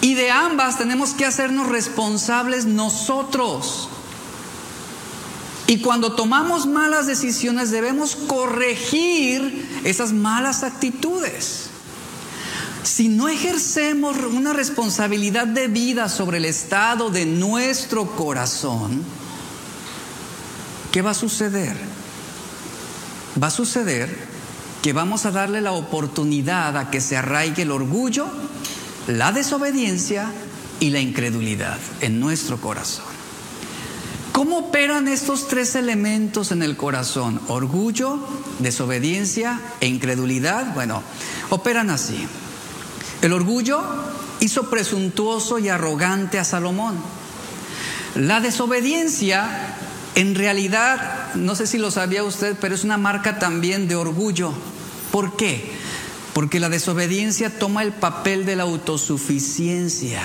y 0.00 0.14
de 0.14 0.30
ambas 0.30 0.78
tenemos 0.78 1.10
que 1.10 1.24
hacernos 1.24 1.68
responsables 1.68 2.66
nosotros. 2.66 3.88
Y 5.66 5.80
cuando 5.80 6.12
tomamos 6.14 6.66
malas 6.66 7.06
decisiones 7.06 7.70
debemos 7.70 8.16
corregir 8.16 9.80
esas 9.84 10.12
malas 10.12 10.62
actitudes. 10.62 11.70
Si 12.88 13.08
no 13.08 13.28
ejercemos 13.28 14.16
una 14.16 14.54
responsabilidad 14.54 15.46
de 15.46 15.68
vida 15.68 16.08
sobre 16.08 16.38
el 16.38 16.46
estado 16.46 17.10
de 17.10 17.26
nuestro 17.26 18.06
corazón, 18.16 19.04
¿qué 20.90 21.02
va 21.02 21.10
a 21.10 21.14
suceder? 21.14 21.76
Va 23.40 23.48
a 23.48 23.50
suceder 23.50 24.08
que 24.82 24.94
vamos 24.94 25.26
a 25.26 25.32
darle 25.32 25.60
la 25.60 25.72
oportunidad 25.72 26.78
a 26.78 26.90
que 26.90 27.02
se 27.02 27.18
arraigue 27.18 27.62
el 27.62 27.72
orgullo, 27.72 28.26
la 29.06 29.32
desobediencia 29.32 30.32
y 30.80 30.88
la 30.88 31.00
incredulidad 31.00 31.78
en 32.00 32.18
nuestro 32.18 32.58
corazón. 32.58 33.04
¿Cómo 34.32 34.56
operan 34.60 35.08
estos 35.08 35.46
tres 35.46 35.74
elementos 35.74 36.52
en 36.52 36.62
el 36.62 36.78
corazón? 36.78 37.38
Orgullo, 37.48 38.18
desobediencia 38.60 39.60
e 39.80 39.88
incredulidad. 39.88 40.72
Bueno, 40.72 41.02
operan 41.50 41.90
así. 41.90 42.26
El 43.22 43.32
orgullo 43.32 43.82
hizo 44.40 44.70
presuntuoso 44.70 45.58
y 45.58 45.68
arrogante 45.68 46.38
a 46.38 46.44
Salomón. 46.44 46.96
La 48.14 48.40
desobediencia, 48.40 49.74
en 50.14 50.34
realidad, 50.34 51.34
no 51.34 51.54
sé 51.54 51.66
si 51.66 51.78
lo 51.78 51.90
sabía 51.90 52.24
usted, 52.24 52.56
pero 52.60 52.74
es 52.74 52.84
una 52.84 52.98
marca 52.98 53.38
también 53.38 53.88
de 53.88 53.96
orgullo. 53.96 54.52
¿Por 55.10 55.36
qué? 55.36 55.72
Porque 56.32 56.60
la 56.60 56.68
desobediencia 56.68 57.58
toma 57.58 57.82
el 57.82 57.92
papel 57.92 58.46
de 58.46 58.56
la 58.56 58.62
autosuficiencia 58.64 60.22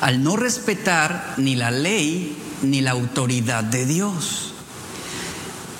al 0.00 0.22
no 0.22 0.36
respetar 0.36 1.34
ni 1.38 1.56
la 1.56 1.70
ley 1.70 2.36
ni 2.62 2.80
la 2.80 2.92
autoridad 2.92 3.64
de 3.64 3.86
Dios. 3.86 4.52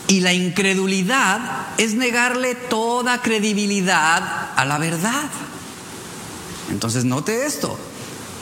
Y 0.07 0.21
la 0.21 0.33
incredulidad 0.33 1.67
es 1.77 1.95
negarle 1.95 2.55
toda 2.55 3.21
credibilidad 3.21 4.53
a 4.57 4.65
la 4.65 4.79
verdad. 4.79 5.29
Entonces 6.71 7.05
note 7.05 7.47
esto, 7.47 7.79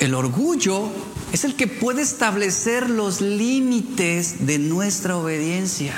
el 0.00 0.14
orgullo 0.14 0.88
es 1.32 1.44
el 1.44 1.56
que 1.56 1.66
puede 1.66 2.02
establecer 2.02 2.90
los 2.90 3.20
límites 3.20 4.46
de 4.46 4.58
nuestra 4.58 5.16
obediencia. 5.16 5.94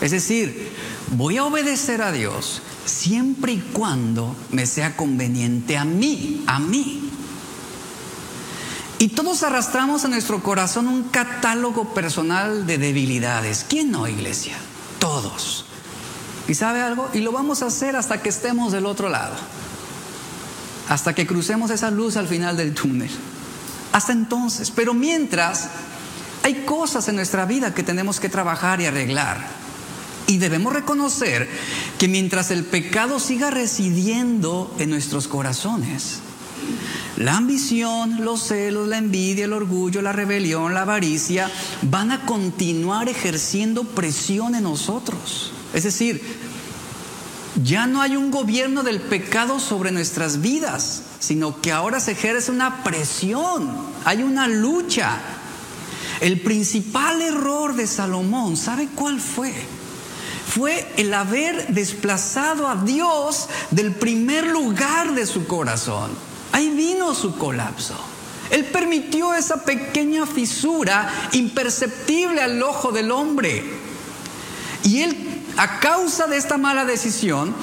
Es 0.00 0.10
decir, 0.10 0.72
voy 1.12 1.38
a 1.38 1.44
obedecer 1.44 2.02
a 2.02 2.12
Dios 2.12 2.62
siempre 2.84 3.52
y 3.52 3.60
cuando 3.72 4.36
me 4.50 4.66
sea 4.66 4.96
conveniente 4.96 5.76
a 5.76 5.84
mí, 5.84 6.44
a 6.46 6.58
mí. 6.58 7.10
Y 8.98 9.08
todos 9.08 9.42
arrastramos 9.42 10.04
en 10.04 10.12
nuestro 10.12 10.42
corazón 10.42 10.86
un 10.86 11.04
catálogo 11.04 11.92
personal 11.94 12.66
de 12.66 12.78
debilidades. 12.78 13.66
¿Quién 13.68 13.90
no, 13.90 14.06
iglesia? 14.06 14.56
Todos. 14.98 15.66
¿Y 16.46 16.54
sabe 16.54 16.80
algo? 16.80 17.08
Y 17.12 17.18
lo 17.18 17.32
vamos 17.32 17.62
a 17.62 17.66
hacer 17.66 17.96
hasta 17.96 18.22
que 18.22 18.28
estemos 18.28 18.72
del 18.72 18.86
otro 18.86 19.08
lado 19.08 19.34
hasta 20.88 21.14
que 21.14 21.26
crucemos 21.26 21.70
esa 21.70 21.90
luz 21.90 22.16
al 22.16 22.28
final 22.28 22.56
del 22.56 22.74
túnel. 22.74 23.10
Hasta 23.92 24.12
entonces, 24.12 24.70
pero 24.70 24.94
mientras, 24.94 25.68
hay 26.42 26.64
cosas 26.64 27.08
en 27.08 27.16
nuestra 27.16 27.46
vida 27.46 27.74
que 27.74 27.82
tenemos 27.82 28.20
que 28.20 28.28
trabajar 28.28 28.80
y 28.80 28.86
arreglar. 28.86 29.46
Y 30.26 30.38
debemos 30.38 30.72
reconocer 30.72 31.48
que 31.98 32.08
mientras 32.08 32.50
el 32.50 32.64
pecado 32.64 33.20
siga 33.20 33.50
residiendo 33.50 34.74
en 34.78 34.90
nuestros 34.90 35.28
corazones, 35.28 36.20
la 37.16 37.36
ambición, 37.36 38.24
los 38.24 38.48
celos, 38.48 38.88
la 38.88 38.98
envidia, 38.98 39.44
el 39.44 39.52
orgullo, 39.52 40.02
la 40.02 40.12
rebelión, 40.12 40.74
la 40.74 40.82
avaricia 40.82 41.50
van 41.82 42.10
a 42.10 42.26
continuar 42.26 43.08
ejerciendo 43.08 43.84
presión 43.84 44.54
en 44.54 44.64
nosotros. 44.64 45.52
Es 45.72 45.84
decir, 45.84 46.20
ya 47.62 47.86
no 47.86 48.00
hay 48.00 48.16
un 48.16 48.30
gobierno 48.30 48.82
del 48.82 49.00
pecado 49.00 49.60
sobre 49.60 49.92
nuestras 49.92 50.40
vidas, 50.40 51.02
sino 51.20 51.60
que 51.60 51.72
ahora 51.72 52.00
se 52.00 52.12
ejerce 52.12 52.50
una 52.50 52.82
presión, 52.82 53.70
hay 54.04 54.22
una 54.22 54.48
lucha. 54.48 55.18
El 56.20 56.40
principal 56.40 57.20
error 57.22 57.74
de 57.74 57.86
Salomón, 57.86 58.56
¿sabe 58.56 58.88
cuál 58.94 59.20
fue? 59.20 59.52
Fue 60.46 60.86
el 60.96 61.12
haber 61.14 61.68
desplazado 61.68 62.68
a 62.68 62.76
Dios 62.76 63.48
del 63.70 63.92
primer 63.92 64.46
lugar 64.46 65.14
de 65.14 65.26
su 65.26 65.46
corazón. 65.46 66.10
Ahí 66.52 66.70
vino 66.70 67.14
su 67.14 67.36
colapso. 67.36 67.94
Él 68.50 68.64
permitió 68.66 69.34
esa 69.34 69.64
pequeña 69.64 70.26
fisura 70.26 71.10
imperceptible 71.32 72.40
al 72.40 72.62
ojo 72.62 72.92
del 72.92 73.10
hombre. 73.10 73.64
Y 74.84 75.00
él, 75.00 75.43
a 75.56 75.80
causa 75.80 76.26
de 76.26 76.36
esta 76.36 76.58
mala 76.58 76.84
decisión, 76.84 77.54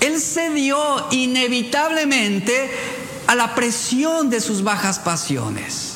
él 0.00 0.20
cedió 0.20 0.78
inevitablemente 1.10 2.70
a 3.26 3.34
la 3.34 3.54
presión 3.54 4.30
de 4.30 4.40
sus 4.40 4.62
bajas 4.62 4.98
pasiones. 4.98 5.94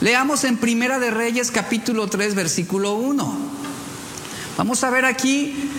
Leamos 0.00 0.44
en 0.44 0.58
Primera 0.58 0.98
de 0.98 1.10
Reyes 1.10 1.50
capítulo 1.50 2.06
3 2.06 2.34
versículo 2.34 2.94
1. 2.94 3.38
Vamos 4.58 4.84
a 4.84 4.90
ver 4.90 5.04
aquí 5.04 5.70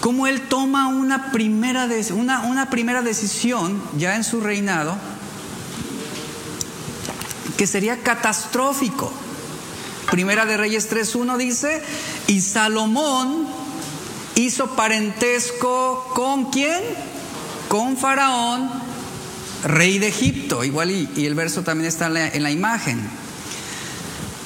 cómo 0.00 0.26
él 0.26 0.42
toma 0.42 0.88
una 0.88 1.30
primera, 1.32 1.88
una, 2.14 2.42
una 2.42 2.70
primera 2.70 3.02
decisión 3.02 3.82
ya 3.96 4.16
en 4.16 4.24
su 4.24 4.40
reinado 4.40 4.96
que 7.56 7.66
sería 7.66 8.02
catastrófico. 8.02 9.12
Primera 10.10 10.46
de 10.46 10.56
Reyes 10.56 10.90
3.1 10.90 11.36
dice, 11.36 11.82
y 12.28 12.40
Salomón 12.40 13.48
hizo 14.36 14.76
parentesco 14.76 16.12
con 16.14 16.50
quién? 16.50 16.80
Con 17.68 17.96
Faraón, 17.96 18.70
rey 19.64 19.98
de 19.98 20.08
Egipto. 20.08 20.62
Igual 20.62 20.90
y, 20.92 21.26
el 21.26 21.34
verso 21.34 21.62
también 21.62 21.88
está 21.88 22.06
en 22.06 22.42
la 22.42 22.50
imagen. 22.52 23.00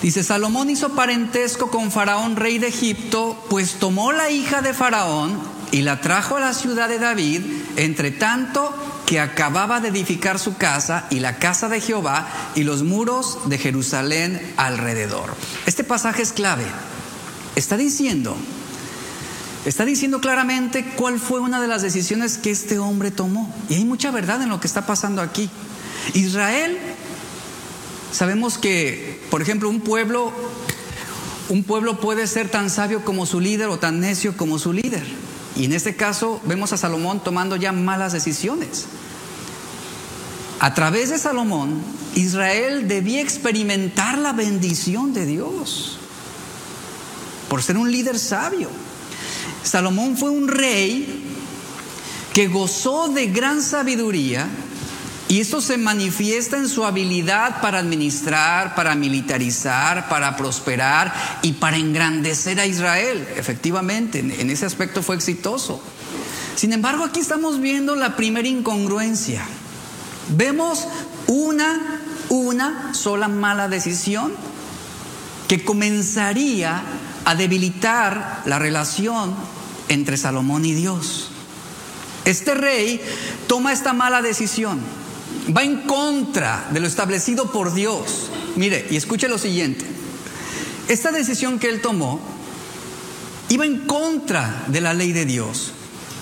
Dice, 0.00 0.24
Salomón 0.24 0.70
hizo 0.70 0.94
parentesco 0.94 1.70
con 1.70 1.92
Faraón, 1.92 2.36
rey 2.36 2.58
de 2.58 2.68
Egipto, 2.68 3.36
pues 3.50 3.74
tomó 3.74 4.12
la 4.12 4.30
hija 4.30 4.62
de 4.62 4.72
Faraón 4.72 5.38
y 5.72 5.82
la 5.82 6.00
trajo 6.00 6.36
a 6.36 6.40
la 6.40 6.54
ciudad 6.54 6.88
de 6.88 6.98
David, 6.98 7.42
entre 7.76 8.10
tanto 8.10 8.74
que 9.04 9.20
acababa 9.20 9.80
de 9.80 9.88
edificar 9.88 10.38
su 10.38 10.56
casa 10.56 11.06
y 11.10 11.20
la 11.20 11.38
casa 11.38 11.68
de 11.68 11.80
Jehová 11.80 12.28
y 12.54 12.62
los 12.62 12.82
muros 12.82 13.40
de 13.46 13.58
Jerusalén 13.58 14.54
alrededor. 14.56 15.34
Este 15.66 15.84
pasaje 15.84 16.22
es 16.22 16.32
clave. 16.32 16.64
Está 17.54 17.76
diciendo, 17.76 18.36
está 19.64 19.84
diciendo 19.84 20.20
claramente 20.20 20.84
cuál 20.96 21.18
fue 21.18 21.40
una 21.40 21.60
de 21.60 21.68
las 21.68 21.82
decisiones 21.82 22.38
que 22.38 22.50
este 22.50 22.78
hombre 22.78 23.10
tomó. 23.10 23.52
Y 23.68 23.74
hay 23.74 23.84
mucha 23.84 24.10
verdad 24.10 24.42
en 24.42 24.48
lo 24.48 24.60
que 24.60 24.66
está 24.66 24.86
pasando 24.86 25.22
aquí. 25.22 25.50
Israel, 26.14 26.78
sabemos 28.12 28.58
que, 28.58 29.20
por 29.30 29.42
ejemplo, 29.42 29.68
un 29.68 29.80
pueblo, 29.80 30.32
un 31.48 31.62
pueblo 31.62 32.00
puede 32.00 32.26
ser 32.26 32.48
tan 32.48 32.70
sabio 32.70 33.04
como 33.04 33.26
su 33.26 33.40
líder 33.40 33.68
o 33.68 33.78
tan 33.78 34.00
necio 34.00 34.36
como 34.36 34.58
su 34.58 34.72
líder. 34.72 35.04
Y 35.56 35.64
en 35.64 35.72
este 35.72 35.94
caso 35.96 36.40
vemos 36.44 36.72
a 36.72 36.76
Salomón 36.76 37.22
tomando 37.22 37.56
ya 37.56 37.72
malas 37.72 38.12
decisiones. 38.12 38.86
A 40.60 40.74
través 40.74 41.10
de 41.10 41.18
Salomón, 41.18 41.82
Israel 42.14 42.86
debía 42.88 43.20
experimentar 43.20 44.18
la 44.18 44.32
bendición 44.32 45.12
de 45.12 45.26
Dios 45.26 45.98
por 47.48 47.62
ser 47.62 47.76
un 47.76 47.90
líder 47.90 48.18
sabio. 48.18 48.68
Salomón 49.62 50.16
fue 50.16 50.30
un 50.30 50.48
rey 50.48 51.24
que 52.32 52.48
gozó 52.48 53.08
de 53.08 53.26
gran 53.26 53.62
sabiduría 53.62 54.48
y 55.28 55.40
esto 55.40 55.60
se 55.60 55.78
manifiesta 55.78 56.56
en 56.56 56.68
su 56.68 56.84
habilidad 56.84 57.60
para 57.60 57.78
administrar, 57.78 58.74
para 58.74 58.96
militarizar, 58.96 60.08
para 60.08 60.36
prosperar 60.36 61.14
y 61.42 61.52
para 61.52 61.76
engrandecer 61.76 62.58
a 62.58 62.66
Israel. 62.66 63.28
Efectivamente, 63.36 64.18
en 64.18 64.50
ese 64.50 64.66
aspecto 64.66 65.02
fue 65.02 65.14
exitoso. 65.14 65.80
Sin 66.56 66.72
embargo, 66.72 67.04
aquí 67.04 67.20
estamos 67.20 67.60
viendo 67.60 67.94
la 67.94 68.16
primera 68.16 68.48
incongruencia. 68.48 69.42
Vemos 70.30 70.86
una, 71.28 72.00
una 72.28 72.92
sola 72.92 73.28
mala 73.28 73.68
decisión 73.68 74.32
que 75.46 75.64
comenzaría 75.64 76.82
a 77.30 77.34
debilitar 77.36 78.42
la 78.44 78.58
relación 78.58 79.34
entre 79.88 80.16
Salomón 80.16 80.64
y 80.64 80.74
Dios. 80.74 81.30
Este 82.24 82.54
rey 82.54 83.00
toma 83.46 83.72
esta 83.72 83.92
mala 83.92 84.20
decisión 84.20 84.80
va 85.56 85.62
en 85.62 85.82
contra 85.82 86.68
de 86.72 86.80
lo 86.80 86.86
establecido 86.86 87.50
por 87.52 87.74
Dios. 87.74 88.30
Mire, 88.56 88.86
y 88.90 88.96
escuche 88.96 89.28
lo 89.28 89.38
siguiente. 89.38 89.84
Esta 90.88 91.12
decisión 91.12 91.58
que 91.58 91.68
él 91.68 91.80
tomó 91.80 92.20
iba 93.48 93.64
en 93.64 93.78
contra 93.86 94.64
de 94.68 94.80
la 94.80 94.94
ley 94.94 95.12
de 95.12 95.24
Dios, 95.24 95.72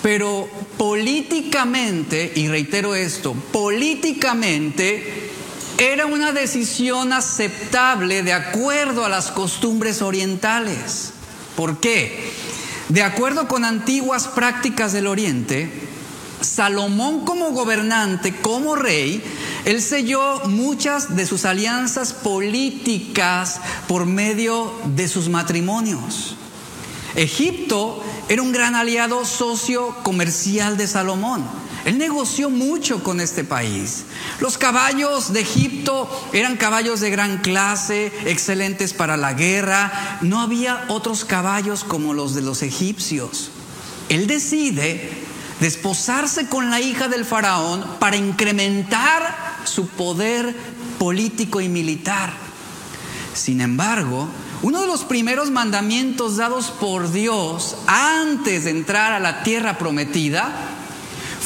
pero 0.01 0.47
políticamente, 0.77 2.31
y 2.35 2.47
reitero 2.47 2.95
esto, 2.95 3.33
políticamente 3.33 5.28
era 5.79 6.05
una 6.05 6.33
decisión 6.33 7.13
aceptable 7.13 8.21
de 8.21 8.33
acuerdo 8.33 9.05
a 9.05 9.09
las 9.09 9.31
costumbres 9.31 10.01
orientales. 10.01 11.11
¿Por 11.55 11.79
qué? 11.79 12.31
De 12.89 13.01
acuerdo 13.01 13.47
con 13.47 13.63
antiguas 13.63 14.27
prácticas 14.27 14.91
del 14.91 15.07
Oriente, 15.07 15.71
Salomón 16.41 17.23
como 17.23 17.51
gobernante, 17.51 18.35
como 18.35 18.75
rey, 18.75 19.23
él 19.63 19.81
selló 19.81 20.41
muchas 20.45 21.15
de 21.15 21.25
sus 21.25 21.45
alianzas 21.45 22.11
políticas 22.11 23.61
por 23.87 24.05
medio 24.05 24.73
de 24.95 25.07
sus 25.07 25.29
matrimonios. 25.29 26.35
Egipto 27.15 28.03
era 28.27 28.41
un 28.41 28.51
gran 28.51 28.75
aliado 28.75 29.23
socio 29.25 29.95
comercial 30.03 30.75
de 30.75 30.87
Salomón. 30.87 31.68
Él 31.85 31.97
negoció 31.97 32.49
mucho 32.49 33.03
con 33.03 33.19
este 33.21 33.43
país. 33.43 34.03
Los 34.39 34.57
caballos 34.57 35.33
de 35.33 35.41
Egipto 35.41 36.09
eran 36.33 36.57
caballos 36.57 36.99
de 36.99 37.09
gran 37.09 37.37
clase, 37.39 38.11
excelentes 38.25 38.93
para 38.93 39.17
la 39.17 39.33
guerra. 39.33 40.19
No 40.21 40.41
había 40.41 40.85
otros 40.89 41.25
caballos 41.25 41.83
como 41.83 42.13
los 42.13 42.35
de 42.35 42.41
los 42.41 42.61
egipcios. 42.61 43.51
Él 44.09 44.27
decide 44.27 45.09
desposarse 45.59 46.47
con 46.47 46.69
la 46.69 46.79
hija 46.79 47.07
del 47.07 47.25
faraón 47.25 47.85
para 47.99 48.17
incrementar 48.17 49.35
su 49.65 49.87
poder 49.87 50.55
político 50.97 51.61
y 51.61 51.69
militar. 51.69 52.33
Sin 53.33 53.61
embargo, 53.61 54.27
uno 54.61 54.81
de 54.81 54.87
los 54.87 55.05
primeros 55.05 55.51
mandamientos 55.51 56.37
dados 56.37 56.71
por 56.71 57.11
Dios 57.11 57.77
antes 57.87 58.65
de 58.65 58.71
entrar 58.71 59.13
a 59.13 59.19
la 59.19 59.43
tierra 59.43 59.77
prometida 59.77 60.51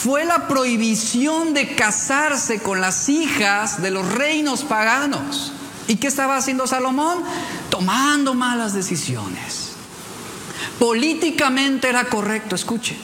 fue 0.03 0.25
la 0.25 0.47
prohibición 0.47 1.53
de 1.53 1.75
casarse 1.75 2.59
con 2.59 2.81
las 2.81 3.09
hijas 3.09 3.81
de 3.81 3.91
los 3.91 4.11
reinos 4.11 4.63
paganos. 4.63 5.53
¿Y 5.87 5.95
qué 5.95 6.07
estaba 6.07 6.37
haciendo 6.37 6.67
Salomón? 6.67 7.23
Tomando 7.69 8.33
malas 8.33 8.73
decisiones. 8.73 9.71
Políticamente 10.79 11.89
era 11.89 12.05
correcto, 12.05 12.55
escuche 12.55 12.97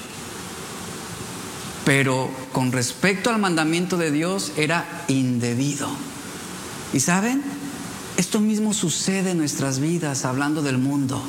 pero 1.89 2.29
con 2.51 2.71
respecto 2.71 3.31
al 3.31 3.39
mandamiento 3.39 3.97
de 3.97 4.11
Dios 4.11 4.51
era 4.57 4.85
indebido. 5.07 5.89
¿Y 6.93 6.99
saben? 6.99 7.41
Esto 8.15 8.39
mismo 8.39 8.75
sucede 8.75 9.31
en 9.31 9.39
nuestras 9.39 9.79
vidas 9.79 10.23
hablando 10.23 10.61
del 10.61 10.77
mundo. 10.77 11.19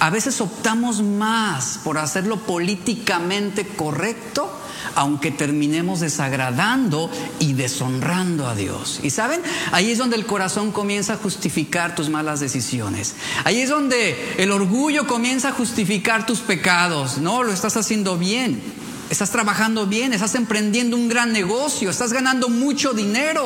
A 0.00 0.10
veces 0.10 0.40
optamos 0.40 1.02
más 1.02 1.80
por 1.82 1.98
hacerlo 1.98 2.36
políticamente 2.36 3.66
correcto, 3.66 4.48
aunque 4.94 5.32
terminemos 5.32 6.00
desagradando 6.00 7.10
y 7.40 7.54
deshonrando 7.54 8.46
a 8.46 8.54
Dios. 8.54 9.00
Y 9.02 9.10
saben, 9.10 9.40
ahí 9.72 9.90
es 9.90 9.98
donde 9.98 10.16
el 10.16 10.26
corazón 10.26 10.70
comienza 10.70 11.14
a 11.14 11.16
justificar 11.16 11.96
tus 11.96 12.10
malas 12.10 12.38
decisiones. 12.38 13.16
Ahí 13.44 13.60
es 13.60 13.70
donde 13.70 14.34
el 14.38 14.52
orgullo 14.52 15.06
comienza 15.06 15.48
a 15.48 15.52
justificar 15.52 16.26
tus 16.26 16.40
pecados. 16.40 17.18
No, 17.18 17.42
lo 17.42 17.52
estás 17.52 17.76
haciendo 17.76 18.16
bien. 18.18 18.62
Estás 19.10 19.30
trabajando 19.30 19.86
bien, 19.86 20.12
estás 20.12 20.34
emprendiendo 20.34 20.96
un 20.96 21.08
gran 21.08 21.32
negocio, 21.32 21.88
estás 21.88 22.12
ganando 22.12 22.48
mucho 22.48 22.92
dinero. 22.92 23.42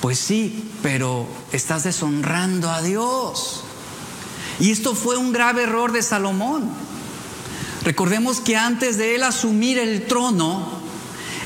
Pues 0.00 0.18
sí, 0.18 0.68
pero 0.82 1.26
estás 1.52 1.84
deshonrando 1.84 2.70
a 2.70 2.82
Dios. 2.82 3.65
Y 4.58 4.70
esto 4.70 4.94
fue 4.94 5.16
un 5.16 5.32
grave 5.32 5.64
error 5.64 5.92
de 5.92 6.02
Salomón. 6.02 6.70
Recordemos 7.84 8.40
que 8.40 8.56
antes 8.56 8.96
de 8.96 9.14
él 9.14 9.22
asumir 9.22 9.78
el 9.78 10.06
trono, 10.06 10.80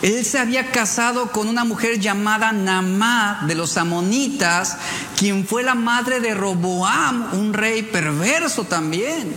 él 0.03 0.25
se 0.25 0.39
había 0.39 0.71
casado 0.71 1.31
con 1.31 1.49
una 1.49 1.65
mujer 1.65 2.01
llamada 2.01 2.53
Namá 2.53 3.45
de 3.47 3.55
los 3.55 3.77
amonitas, 3.77 4.79
quien 5.19 5.47
fue 5.47 5.63
la 5.63 5.75
madre 5.75 6.21
de 6.21 6.35
Roboam, 6.35 7.35
un 7.35 7.53
rey 7.53 7.83
perverso 7.83 8.65
también, 8.65 9.35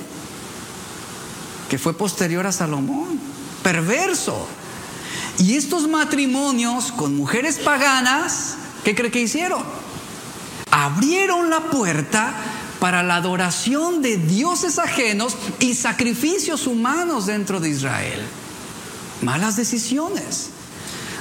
que 1.70 1.78
fue 1.78 1.98
posterior 1.98 2.48
a 2.48 2.52
Salomón 2.52 3.34
perverso. 3.64 4.48
Y 5.40 5.56
estos 5.56 5.88
matrimonios 5.88 6.92
con 6.92 7.16
mujeres 7.16 7.58
paganas, 7.58 8.56
¿qué 8.84 8.94
cree 8.94 9.10
que 9.10 9.22
hicieron? 9.22 9.64
Abrieron 10.70 11.50
la 11.50 11.62
puerta 11.62 12.34
para 12.84 13.02
la 13.02 13.16
adoración 13.16 14.02
de 14.02 14.18
dioses 14.18 14.78
ajenos 14.78 15.38
y 15.62 15.74
sacrificios 15.74 16.68
humanos 16.68 17.28
dentro 17.28 17.62
de 17.62 17.70
Israel. 17.70 18.20
Malas 19.22 19.56
decisiones. 19.56 20.50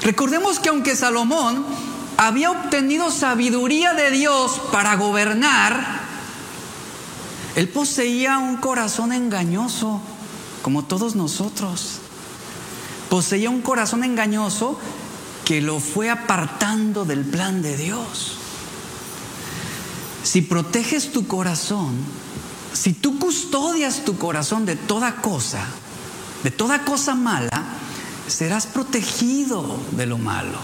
Recordemos 0.02 0.58
que 0.58 0.70
aunque 0.70 0.96
Salomón 0.96 1.64
había 2.16 2.50
obtenido 2.50 3.12
sabiduría 3.12 3.94
de 3.94 4.10
Dios 4.10 4.60
para 4.72 4.96
gobernar, 4.96 6.00
él 7.54 7.68
poseía 7.68 8.38
un 8.38 8.56
corazón 8.56 9.12
engañoso, 9.12 10.00
como 10.62 10.82
todos 10.82 11.14
nosotros. 11.14 11.98
Poseía 13.08 13.50
un 13.50 13.62
corazón 13.62 14.02
engañoso 14.02 14.80
que 15.44 15.60
lo 15.60 15.78
fue 15.78 16.10
apartando 16.10 17.04
del 17.04 17.24
plan 17.24 17.62
de 17.62 17.76
Dios. 17.76 18.41
Si 20.22 20.42
proteges 20.42 21.12
tu 21.12 21.26
corazón, 21.26 21.96
si 22.72 22.92
tú 22.92 23.18
custodias 23.18 24.04
tu 24.04 24.16
corazón 24.16 24.64
de 24.64 24.76
toda 24.76 25.16
cosa, 25.16 25.64
de 26.42 26.50
toda 26.50 26.84
cosa 26.84 27.14
mala, 27.14 27.64
serás 28.28 28.66
protegido 28.66 29.78
de 29.92 30.06
lo 30.06 30.18
malo. 30.18 30.58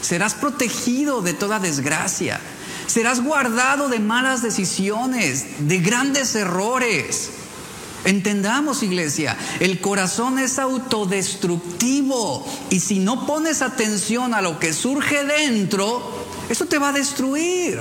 Serás 0.00 0.34
protegido 0.34 1.20
de 1.20 1.34
toda 1.34 1.58
desgracia. 1.58 2.40
Serás 2.86 3.22
guardado 3.22 3.88
de 3.88 3.98
malas 3.98 4.42
decisiones, 4.42 5.68
de 5.68 5.78
grandes 5.78 6.34
errores. 6.34 7.30
Entendamos, 8.04 8.82
iglesia, 8.82 9.36
el 9.60 9.80
corazón 9.80 10.38
es 10.38 10.58
autodestructivo 10.58 12.46
y 12.70 12.80
si 12.80 12.98
no 12.98 13.26
pones 13.26 13.60
atención 13.60 14.32
a 14.32 14.40
lo 14.40 14.58
que 14.58 14.72
surge 14.72 15.24
dentro, 15.24 16.26
eso 16.48 16.64
te 16.64 16.78
va 16.78 16.88
a 16.88 16.92
destruir. 16.92 17.78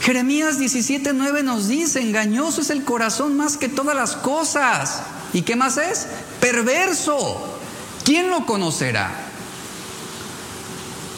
Jeremías 0.00 0.58
17:9 0.58 1.42
nos 1.42 1.68
dice, 1.68 2.00
engañoso 2.00 2.62
es 2.62 2.70
el 2.70 2.84
corazón 2.84 3.36
más 3.36 3.56
que 3.56 3.68
todas 3.68 3.94
las 3.94 4.16
cosas. 4.16 5.02
¿Y 5.32 5.42
qué 5.42 5.56
más 5.56 5.76
es? 5.76 6.06
Perverso. 6.40 7.58
¿Quién 8.04 8.30
lo 8.30 8.46
conocerá? 8.46 9.10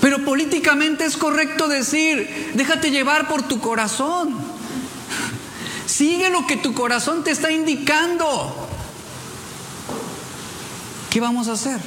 Pero 0.00 0.24
políticamente 0.24 1.04
es 1.04 1.16
correcto 1.16 1.68
decir, 1.68 2.50
déjate 2.54 2.90
llevar 2.90 3.28
por 3.28 3.42
tu 3.42 3.60
corazón. 3.60 4.36
Sigue 5.86 6.28
lo 6.30 6.46
que 6.48 6.56
tu 6.56 6.74
corazón 6.74 7.22
te 7.22 7.30
está 7.30 7.52
indicando. 7.52 8.68
¿Qué 11.08 11.20
vamos 11.20 11.46
a 11.46 11.52
hacer? 11.52 11.78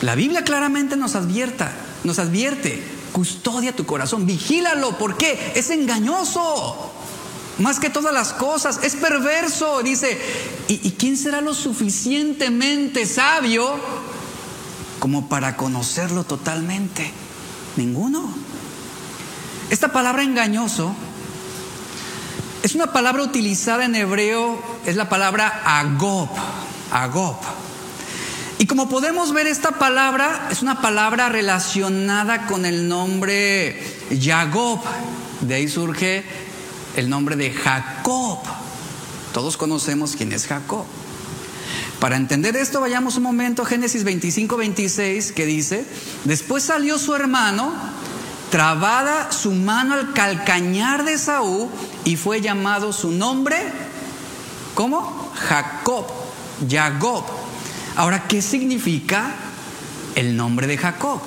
La 0.00 0.14
Biblia 0.14 0.42
claramente 0.42 0.96
nos 0.96 1.14
advierta, 1.16 1.72
nos 2.02 2.18
advierte, 2.18 2.82
Custodia 3.14 3.76
tu 3.76 3.86
corazón, 3.86 4.26
vigílalo. 4.26 4.98
¿Por 4.98 5.16
qué? 5.16 5.52
Es 5.54 5.70
engañoso. 5.70 6.90
Más 7.58 7.78
que 7.78 7.88
todas 7.88 8.12
las 8.12 8.32
cosas, 8.32 8.80
es 8.82 8.96
perverso. 8.96 9.84
Dice, 9.84 10.20
¿y, 10.66 10.90
quién 10.98 11.16
será 11.16 11.40
lo 11.40 11.54
suficientemente 11.54 13.06
sabio 13.06 13.70
como 14.98 15.28
para 15.28 15.56
conocerlo 15.56 16.24
totalmente? 16.24 17.08
Ninguno. 17.76 18.34
Esta 19.70 19.92
palabra 19.92 20.24
engañoso 20.24 20.92
es 22.64 22.74
una 22.74 22.92
palabra 22.92 23.22
utilizada 23.22 23.84
en 23.84 23.94
hebreo, 23.94 24.60
es 24.86 24.96
la 24.96 25.08
palabra 25.08 25.62
agob, 25.64 26.30
agob. 26.90 27.36
Y 28.58 28.66
como 28.66 28.88
podemos 28.88 29.32
ver, 29.32 29.46
esta 29.46 29.72
palabra 29.72 30.48
es 30.50 30.62
una 30.62 30.80
palabra 30.80 31.28
relacionada 31.28 32.46
con 32.46 32.64
el 32.64 32.88
nombre 32.88 33.80
Jacob. 34.20 34.80
De 35.40 35.54
ahí 35.54 35.68
surge 35.68 36.24
el 36.96 37.10
nombre 37.10 37.36
de 37.36 37.50
Jacob. 37.50 38.38
Todos 39.32 39.56
conocemos 39.56 40.14
quién 40.16 40.32
es 40.32 40.46
Jacob. 40.46 40.84
Para 41.98 42.16
entender 42.16 42.56
esto, 42.56 42.80
vayamos 42.80 43.16
un 43.16 43.24
momento 43.24 43.62
a 43.62 43.66
Génesis 43.66 44.04
25, 44.04 44.56
26, 44.56 45.32
que 45.32 45.46
dice, 45.46 45.84
después 46.24 46.62
salió 46.62 46.98
su 46.98 47.14
hermano, 47.14 47.72
trabada 48.50 49.32
su 49.32 49.52
mano 49.52 49.94
al 49.94 50.12
calcañar 50.12 51.04
de 51.04 51.18
Saúl, 51.18 51.68
y 52.04 52.16
fue 52.16 52.40
llamado 52.40 52.92
su 52.92 53.10
nombre, 53.10 53.56
¿cómo? 54.74 55.32
Jacob, 55.34 56.06
Jacob 56.68 57.24
Ahora, 57.96 58.26
¿qué 58.26 58.42
significa 58.42 59.34
el 60.14 60.36
nombre 60.36 60.66
de 60.66 60.76
Jacob? 60.76 61.20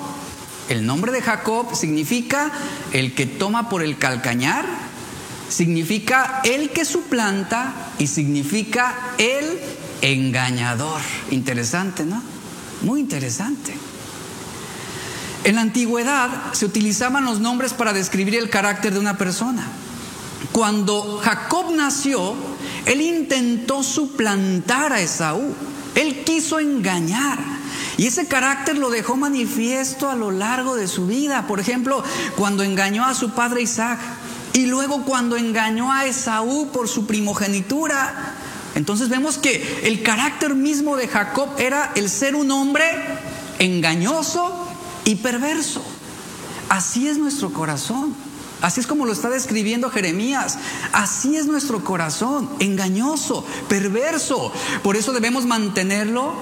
El 0.68 0.84
nombre 0.84 1.12
de 1.12 1.22
Jacob 1.22 1.74
significa 1.74 2.52
el 2.92 3.14
que 3.14 3.24
toma 3.24 3.70
por 3.70 3.82
el 3.82 3.96
calcañar, 3.96 4.66
significa 5.48 6.42
el 6.44 6.70
que 6.70 6.84
suplanta 6.84 7.92
y 7.98 8.06
significa 8.06 8.94
el 9.16 9.58
engañador. 10.02 11.00
Interesante, 11.30 12.04
¿no? 12.04 12.22
Muy 12.82 13.00
interesante. 13.00 13.74
En 15.44 15.54
la 15.54 15.62
antigüedad 15.62 16.52
se 16.52 16.66
utilizaban 16.66 17.24
los 17.24 17.40
nombres 17.40 17.72
para 17.72 17.94
describir 17.94 18.34
el 18.34 18.50
carácter 18.50 18.92
de 18.92 19.00
una 19.00 19.16
persona. 19.16 19.66
Cuando 20.52 21.18
Jacob 21.22 21.72
nació, 21.74 22.34
él 22.84 23.00
intentó 23.00 23.82
suplantar 23.82 24.92
a 24.92 25.00
Esaú. 25.00 25.54
Él 25.94 26.24
quiso 26.24 26.58
engañar. 26.60 27.38
Y 27.96 28.06
ese 28.06 28.26
carácter 28.26 28.78
lo 28.78 28.90
dejó 28.90 29.16
manifiesto 29.16 30.08
a 30.08 30.14
lo 30.14 30.30
largo 30.30 30.76
de 30.76 30.86
su 30.86 31.06
vida. 31.06 31.46
Por 31.46 31.58
ejemplo, 31.58 32.04
cuando 32.36 32.62
engañó 32.62 33.04
a 33.04 33.14
su 33.14 33.30
padre 33.30 33.62
Isaac 33.62 33.98
y 34.52 34.66
luego 34.66 35.04
cuando 35.04 35.36
engañó 35.36 35.92
a 35.92 36.06
Esaú 36.06 36.70
por 36.72 36.88
su 36.88 37.06
primogenitura. 37.06 38.34
Entonces 38.74 39.08
vemos 39.08 39.38
que 39.38 39.80
el 39.82 40.02
carácter 40.02 40.54
mismo 40.54 40.96
de 40.96 41.08
Jacob 41.08 41.48
era 41.58 41.92
el 41.96 42.08
ser 42.08 42.36
un 42.36 42.50
hombre 42.50 42.84
engañoso 43.58 44.68
y 45.04 45.16
perverso. 45.16 45.82
Así 46.68 47.08
es 47.08 47.18
nuestro 47.18 47.52
corazón. 47.52 48.14
Así 48.60 48.80
es 48.80 48.86
como 48.86 49.06
lo 49.06 49.12
está 49.12 49.28
describiendo 49.30 49.90
Jeremías. 49.90 50.58
Así 50.92 51.36
es 51.36 51.46
nuestro 51.46 51.84
corazón, 51.84 52.50
engañoso, 52.58 53.44
perverso. 53.68 54.52
Por 54.82 54.96
eso 54.96 55.12
debemos 55.12 55.46
mantenerlo 55.46 56.34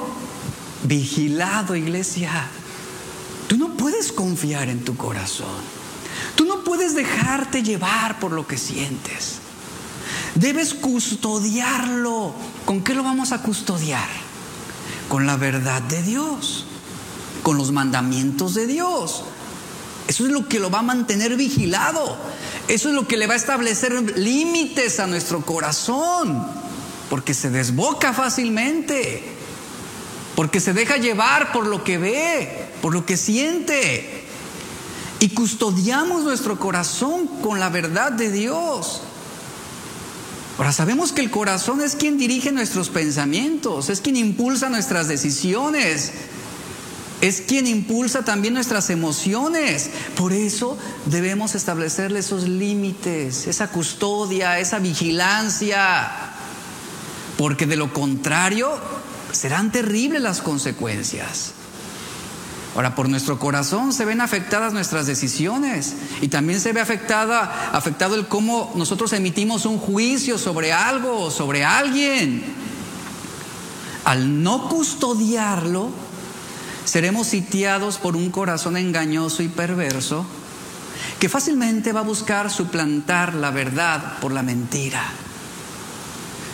vigilado, 0.84 1.76
iglesia. 1.76 2.48
Tú 3.48 3.58
no 3.58 3.76
puedes 3.76 4.12
confiar 4.12 4.68
en 4.68 4.84
tu 4.84 4.96
corazón. 4.96 5.76
Tú 6.34 6.46
no 6.46 6.64
puedes 6.64 6.94
dejarte 6.94 7.62
llevar 7.62 8.18
por 8.18 8.32
lo 8.32 8.46
que 8.46 8.56
sientes. 8.56 9.36
Debes 10.34 10.74
custodiarlo. 10.74 12.34
¿Con 12.64 12.82
qué 12.82 12.94
lo 12.94 13.02
vamos 13.02 13.32
a 13.32 13.42
custodiar? 13.42 14.08
Con 15.08 15.26
la 15.26 15.36
verdad 15.36 15.82
de 15.82 16.02
Dios, 16.02 16.66
con 17.42 17.58
los 17.58 17.72
mandamientos 17.72 18.54
de 18.54 18.66
Dios. 18.66 19.22
Eso 20.08 20.26
es 20.26 20.32
lo 20.32 20.48
que 20.48 20.60
lo 20.60 20.70
va 20.70 20.80
a 20.80 20.82
mantener 20.82 21.36
vigilado. 21.36 22.16
Eso 22.68 22.88
es 22.88 22.94
lo 22.94 23.08
que 23.08 23.16
le 23.16 23.26
va 23.26 23.34
a 23.34 23.38
establecer 23.38 24.18
límites 24.18 25.00
a 25.00 25.06
nuestro 25.06 25.44
corazón. 25.44 26.46
Porque 27.10 27.34
se 27.34 27.50
desboca 27.50 28.12
fácilmente. 28.12 29.22
Porque 30.34 30.60
se 30.60 30.72
deja 30.72 30.96
llevar 30.96 31.52
por 31.52 31.66
lo 31.66 31.82
que 31.82 31.98
ve, 31.98 32.68
por 32.82 32.92
lo 32.92 33.06
que 33.06 33.16
siente. 33.16 34.24
Y 35.18 35.30
custodiamos 35.30 36.24
nuestro 36.24 36.58
corazón 36.58 37.26
con 37.42 37.58
la 37.58 37.70
verdad 37.70 38.12
de 38.12 38.30
Dios. 38.30 39.02
Ahora 40.58 40.72
sabemos 40.72 41.12
que 41.12 41.20
el 41.20 41.30
corazón 41.30 41.82
es 41.82 41.96
quien 41.96 42.16
dirige 42.16 42.50
nuestros 42.50 42.88
pensamientos, 42.88 43.90
es 43.90 44.00
quien 44.00 44.16
impulsa 44.16 44.70
nuestras 44.70 45.06
decisiones, 45.06 46.12
es 47.20 47.40
quien 47.40 47.66
impulsa 47.66 48.24
también 48.24 48.54
nuestras 48.54 48.90
emociones. 48.90 49.90
Por 50.16 50.32
eso 50.32 50.76
debemos 51.06 51.54
establecerle 51.54 52.18
esos 52.18 52.42
límites, 52.42 53.46
esa 53.46 53.68
custodia, 53.68 54.58
esa 54.58 54.78
vigilancia. 54.78 56.10
Porque 57.38 57.66
de 57.66 57.76
lo 57.76 57.92
contrario 57.92 58.70
serán 59.32 59.72
terribles 59.72 60.20
las 60.20 60.42
consecuencias. 60.42 61.52
Ahora, 62.74 62.94
por 62.94 63.08
nuestro 63.08 63.38
corazón 63.38 63.94
se 63.94 64.04
ven 64.04 64.20
afectadas 64.20 64.74
nuestras 64.74 65.06
decisiones 65.06 65.94
y 66.20 66.28
también 66.28 66.60
se 66.60 66.74
ve 66.74 66.82
afectada, 66.82 67.70
afectado 67.72 68.14
el 68.14 68.28
cómo 68.28 68.72
nosotros 68.74 69.14
emitimos 69.14 69.64
un 69.64 69.78
juicio 69.78 70.36
sobre 70.36 70.74
algo, 70.74 71.30
sobre 71.30 71.64
alguien. 71.64 72.44
Al 74.04 74.42
no 74.42 74.68
custodiarlo, 74.68 75.88
seremos 76.86 77.26
sitiados 77.26 77.98
por 77.98 78.16
un 78.16 78.30
corazón 78.30 78.76
engañoso 78.78 79.42
y 79.42 79.48
perverso 79.48 80.24
que 81.18 81.28
fácilmente 81.28 81.92
va 81.92 82.00
a 82.00 82.04
buscar 82.04 82.50
suplantar 82.50 83.34
la 83.34 83.50
verdad 83.50 84.18
por 84.20 84.32
la 84.32 84.42
mentira. 84.42 85.02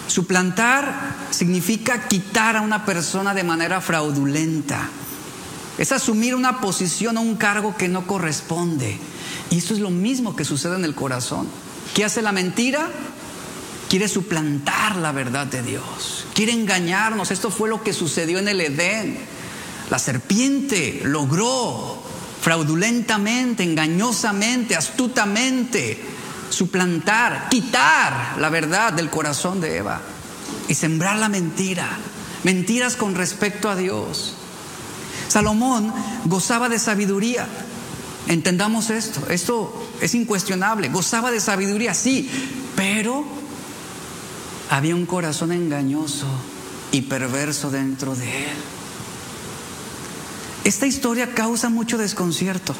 Suplantar 0.08 1.14
significa 1.30 2.08
quitar 2.08 2.56
a 2.56 2.60
una 2.60 2.84
persona 2.84 3.34
de 3.34 3.44
manera 3.44 3.80
fraudulenta. 3.80 4.88
Es 5.78 5.92
asumir 5.92 6.34
una 6.34 6.60
posición 6.60 7.16
o 7.16 7.22
un 7.22 7.36
cargo 7.36 7.76
que 7.76 7.88
no 7.88 8.06
corresponde. 8.06 8.98
Y 9.50 9.58
esto 9.58 9.74
es 9.74 9.80
lo 9.80 9.90
mismo 9.90 10.36
que 10.36 10.44
sucede 10.44 10.76
en 10.76 10.84
el 10.84 10.94
corazón. 10.94 11.48
¿Qué 11.94 12.04
hace 12.04 12.22
la 12.22 12.32
mentira? 12.32 12.88
Quiere 13.88 14.08
suplantar 14.08 14.96
la 14.96 15.12
verdad 15.12 15.46
de 15.46 15.62
Dios. 15.62 16.26
Quiere 16.34 16.52
engañarnos. 16.52 17.30
Esto 17.30 17.50
fue 17.50 17.68
lo 17.68 17.82
que 17.82 17.92
sucedió 17.92 18.38
en 18.38 18.48
el 18.48 18.60
Edén. 18.60 19.18
La 19.92 19.98
serpiente 19.98 21.02
logró 21.04 22.02
fraudulentamente, 22.40 23.62
engañosamente, 23.62 24.74
astutamente, 24.74 26.02
suplantar, 26.48 27.50
quitar 27.50 28.36
la 28.38 28.48
verdad 28.48 28.94
del 28.94 29.10
corazón 29.10 29.60
de 29.60 29.76
Eva 29.76 30.00
y 30.66 30.74
sembrar 30.76 31.18
la 31.18 31.28
mentira, 31.28 31.86
mentiras 32.42 32.96
con 32.96 33.14
respecto 33.14 33.68
a 33.68 33.76
Dios. 33.76 34.32
Salomón 35.28 35.92
gozaba 36.24 36.70
de 36.70 36.78
sabiduría. 36.78 37.46
Entendamos 38.28 38.88
esto, 38.88 39.20
esto 39.28 39.90
es 40.00 40.14
incuestionable, 40.14 40.88
gozaba 40.88 41.30
de 41.30 41.38
sabiduría, 41.38 41.92
sí, 41.92 42.30
pero 42.76 43.26
había 44.70 44.94
un 44.94 45.04
corazón 45.04 45.52
engañoso 45.52 46.28
y 46.92 47.02
perverso 47.02 47.70
dentro 47.70 48.14
de 48.14 48.44
él. 48.44 48.56
Esta 50.64 50.86
historia 50.86 51.34
causa 51.34 51.68
mucho 51.68 51.98
desconcierto 51.98 52.74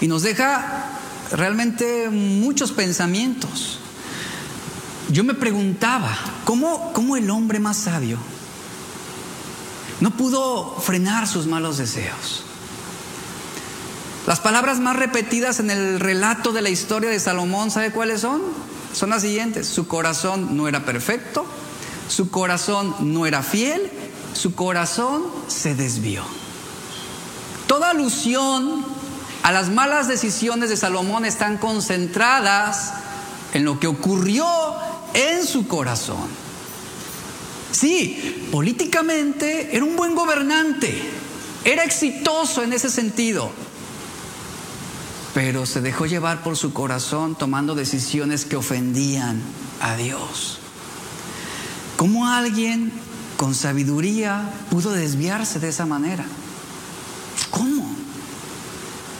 y 0.00 0.08
nos 0.08 0.22
deja 0.22 0.90
realmente 1.32 2.08
muchos 2.10 2.72
pensamientos. 2.72 3.78
Yo 5.10 5.22
me 5.24 5.34
preguntaba, 5.34 6.10
¿cómo, 6.44 6.92
¿cómo, 6.92 7.16
el 7.16 7.30
hombre 7.30 7.60
más 7.60 7.76
sabio 7.76 8.18
no 10.00 10.10
pudo 10.10 10.76
frenar 10.80 11.28
sus 11.28 11.46
malos 11.46 11.78
deseos? 11.78 12.42
Las 14.26 14.40
palabras 14.40 14.80
más 14.80 14.96
repetidas 14.96 15.60
en 15.60 15.70
el 15.70 16.00
relato 16.00 16.52
de 16.52 16.60
la 16.60 16.70
historia 16.70 17.08
de 17.08 17.20
Salomón, 17.20 17.70
¿sabe 17.70 17.92
cuáles 17.92 18.20
son? 18.20 18.42
Son 18.92 19.10
las 19.10 19.22
siguientes. 19.22 19.66
Su 19.66 19.86
corazón 19.86 20.56
no 20.56 20.68
era 20.68 20.84
perfecto, 20.84 21.46
su 22.08 22.30
corazón 22.30 22.94
no 23.00 23.26
era 23.26 23.42
fiel, 23.42 23.90
su 24.34 24.54
corazón 24.54 25.22
se 25.46 25.74
desvió. 25.74 26.24
Toda 27.68 27.90
alusión 27.90 28.84
a 29.44 29.52
las 29.52 29.70
malas 29.70 30.08
decisiones 30.08 30.70
de 30.70 30.76
Salomón 30.76 31.24
están 31.24 31.58
concentradas 31.58 32.94
en 33.52 33.64
lo 33.64 33.78
que 33.78 33.86
ocurrió 33.86 34.46
en 35.14 35.46
su 35.46 35.68
corazón. 35.68 36.28
Sí, 37.70 38.48
políticamente 38.50 39.76
era 39.76 39.84
un 39.84 39.96
buen 39.96 40.14
gobernante, 40.14 40.98
era 41.64 41.84
exitoso 41.84 42.62
en 42.62 42.72
ese 42.72 42.88
sentido, 42.88 43.50
pero 45.34 45.66
se 45.66 45.82
dejó 45.82 46.06
llevar 46.06 46.42
por 46.42 46.56
su 46.56 46.72
corazón 46.72 47.36
tomando 47.36 47.74
decisiones 47.74 48.46
que 48.46 48.56
ofendían 48.56 49.42
a 49.80 49.94
Dios. 49.96 50.58
¿Cómo 51.96 52.26
alguien 52.28 52.90
con 53.36 53.54
sabiduría 53.54 54.50
pudo 54.70 54.92
desviarse 54.92 55.60
de 55.60 55.68
esa 55.68 55.84
manera? 55.84 56.24
¿Cómo? 57.58 57.84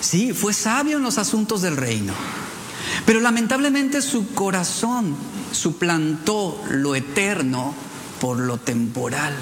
Sí, 0.00 0.32
fue 0.32 0.54
sabio 0.54 0.98
en 0.98 1.02
los 1.02 1.18
asuntos 1.18 1.60
del 1.60 1.76
reino, 1.76 2.14
pero 3.04 3.20
lamentablemente 3.20 4.00
su 4.00 4.32
corazón 4.32 5.16
suplantó 5.50 6.62
lo 6.70 6.94
eterno 6.94 7.74
por 8.20 8.38
lo 8.38 8.58
temporal. 8.58 9.34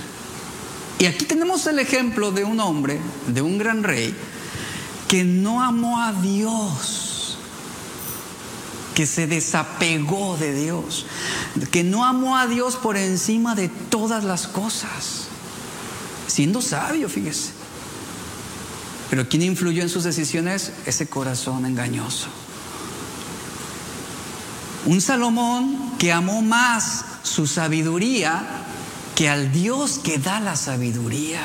Y 0.98 1.04
aquí 1.04 1.26
tenemos 1.26 1.66
el 1.66 1.78
ejemplo 1.78 2.32
de 2.32 2.44
un 2.44 2.58
hombre, 2.58 2.98
de 3.26 3.42
un 3.42 3.58
gran 3.58 3.82
rey, 3.82 4.14
que 5.08 5.24
no 5.24 5.62
amó 5.62 6.00
a 6.00 6.14
Dios, 6.14 7.36
que 8.94 9.06
se 9.06 9.26
desapegó 9.26 10.38
de 10.38 10.54
Dios, 10.54 11.04
que 11.70 11.84
no 11.84 12.06
amó 12.06 12.38
a 12.38 12.46
Dios 12.46 12.76
por 12.76 12.96
encima 12.96 13.54
de 13.54 13.68
todas 13.68 14.24
las 14.24 14.48
cosas, 14.48 15.26
siendo 16.28 16.62
sabio, 16.62 17.10
fíjese. 17.10 17.65
Pero 19.10 19.28
¿quién 19.28 19.42
influyó 19.42 19.82
en 19.82 19.88
sus 19.88 20.04
decisiones? 20.04 20.72
Ese 20.86 21.06
corazón 21.06 21.66
engañoso. 21.66 22.28
Un 24.86 25.00
Salomón 25.00 25.94
que 25.98 26.12
amó 26.12 26.42
más 26.42 27.04
su 27.22 27.46
sabiduría 27.46 28.64
que 29.14 29.28
al 29.28 29.50
Dios 29.52 29.98
que 29.98 30.18
da 30.18 30.40
la 30.40 30.56
sabiduría. 30.56 31.40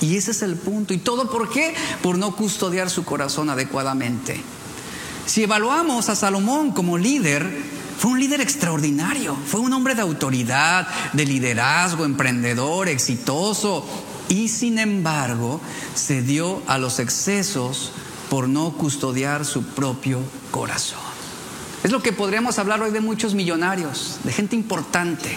Y 0.00 0.16
ese 0.16 0.30
es 0.30 0.42
el 0.42 0.56
punto. 0.56 0.94
¿Y 0.94 0.98
todo 0.98 1.30
por 1.30 1.50
qué? 1.50 1.74
Por 2.02 2.18
no 2.18 2.36
custodiar 2.36 2.90
su 2.90 3.04
corazón 3.04 3.50
adecuadamente. 3.50 4.40
Si 5.26 5.42
evaluamos 5.42 6.08
a 6.08 6.16
Salomón 6.16 6.72
como 6.72 6.98
líder, 6.98 7.48
fue 7.98 8.12
un 8.12 8.20
líder 8.20 8.40
extraordinario, 8.40 9.36
fue 9.46 9.60
un 9.60 9.72
hombre 9.72 9.94
de 9.94 10.02
autoridad, 10.02 10.88
de 11.12 11.26
liderazgo, 11.26 12.04
emprendedor, 12.04 12.88
exitoso, 12.88 13.86
y 14.30 14.48
sin 14.48 14.78
embargo 14.78 15.60
se 15.94 16.22
dio 16.22 16.62
a 16.66 16.78
los 16.78 16.98
excesos 17.00 17.92
por 18.30 18.48
no 18.48 18.72
custodiar 18.72 19.44
su 19.44 19.62
propio 19.64 20.20
corazón. 20.50 21.00
Es 21.82 21.90
lo 21.90 22.02
que 22.02 22.12
podríamos 22.12 22.58
hablar 22.58 22.80
hoy 22.80 22.92
de 22.92 23.00
muchos 23.00 23.34
millonarios, 23.34 24.20
de 24.22 24.32
gente 24.32 24.54
importante, 24.54 25.36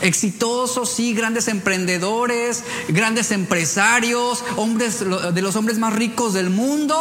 exitosos, 0.00 0.88
sí, 0.88 1.12
grandes 1.12 1.48
emprendedores, 1.48 2.64
grandes 2.88 3.30
empresarios, 3.30 4.42
hombres 4.56 5.00
de 5.00 5.42
los 5.42 5.54
hombres 5.54 5.78
más 5.78 5.92
ricos 5.92 6.32
del 6.32 6.48
mundo. 6.48 6.96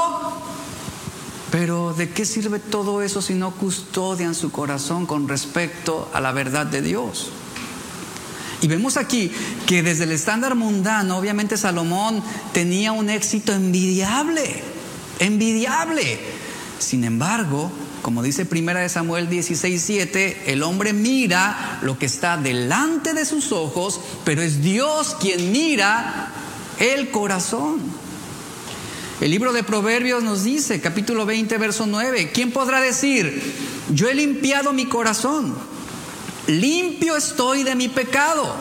Pero 1.51 1.93
¿de 1.93 2.09
qué 2.09 2.25
sirve 2.25 2.59
todo 2.59 3.01
eso 3.01 3.21
si 3.21 3.33
no 3.33 3.51
custodian 3.51 4.35
su 4.35 4.51
corazón 4.51 5.05
con 5.05 5.27
respecto 5.27 6.09
a 6.13 6.19
la 6.19 6.31
verdad 6.31 6.65
de 6.65 6.81
Dios? 6.81 7.31
Y 8.61 8.67
vemos 8.67 8.97
aquí 8.97 9.31
que 9.65 9.83
desde 9.83 10.03
el 10.03 10.11
estándar 10.11 10.55
mundano, 10.55 11.17
obviamente 11.17 11.57
Salomón 11.57 12.21
tenía 12.53 12.91
un 12.91 13.09
éxito 13.09 13.53
envidiable, 13.53 14.61
envidiable. 15.19 16.19
Sin 16.79 17.03
embargo, 17.03 17.71
como 18.01 18.23
dice 18.23 18.45
Primera 18.45 18.81
de 18.81 18.89
Samuel 18.89 19.29
16:7, 19.29 20.43
el 20.47 20.63
hombre 20.63 20.93
mira 20.93 21.79
lo 21.81 21.97
que 21.97 22.05
está 22.05 22.37
delante 22.37 23.13
de 23.13 23.25
sus 23.25 23.51
ojos, 23.51 23.99
pero 24.25 24.41
es 24.41 24.61
Dios 24.61 25.15
quien 25.19 25.51
mira 25.51 26.31
el 26.79 27.11
corazón. 27.11 27.79
El 29.21 29.31
libro 29.31 29.51
de 29.51 29.63
Proverbios 29.63 30.23
nos 30.23 30.45
dice, 30.45 30.79
capítulo 30.79 31.25
20, 31.25 31.57
verso 31.57 31.85
9, 31.85 32.31
¿quién 32.33 32.51
podrá 32.51 32.79
decir, 32.79 33.41
yo 33.93 34.07
he 34.07 34.15
limpiado 34.15 34.71
mi 34.71 34.85
corazón, 34.85 35.57
limpio 36.49 37.15
estoy 37.15 37.63
de 37.63 37.75
mi 37.75 37.87
pecado? 37.87 38.55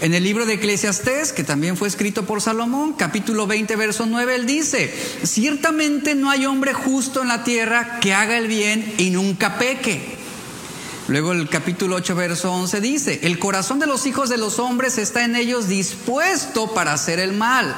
En 0.00 0.14
el 0.14 0.24
libro 0.24 0.46
de 0.46 0.54
Eclesiastés, 0.54 1.34
que 1.34 1.44
también 1.44 1.76
fue 1.76 1.86
escrito 1.86 2.24
por 2.24 2.40
Salomón, 2.40 2.94
capítulo 2.94 3.46
20, 3.46 3.76
verso 3.76 4.06
9, 4.06 4.34
él 4.34 4.46
dice, 4.46 4.94
ciertamente 5.24 6.14
no 6.14 6.30
hay 6.30 6.46
hombre 6.46 6.72
justo 6.72 7.20
en 7.20 7.28
la 7.28 7.44
tierra 7.44 8.00
que 8.00 8.14
haga 8.14 8.38
el 8.38 8.48
bien 8.48 8.94
y 8.96 9.10
nunca 9.10 9.58
peque. 9.58 10.16
Luego 11.08 11.32
el 11.32 11.48
capítulo 11.50 11.96
8, 11.96 12.14
verso 12.14 12.50
11 12.52 12.80
dice, 12.80 13.20
el 13.24 13.38
corazón 13.38 13.78
de 13.78 13.86
los 13.86 14.06
hijos 14.06 14.30
de 14.30 14.38
los 14.38 14.58
hombres 14.58 14.96
está 14.96 15.24
en 15.24 15.36
ellos 15.36 15.68
dispuesto 15.68 16.72
para 16.72 16.94
hacer 16.94 17.18
el 17.18 17.32
mal. 17.34 17.74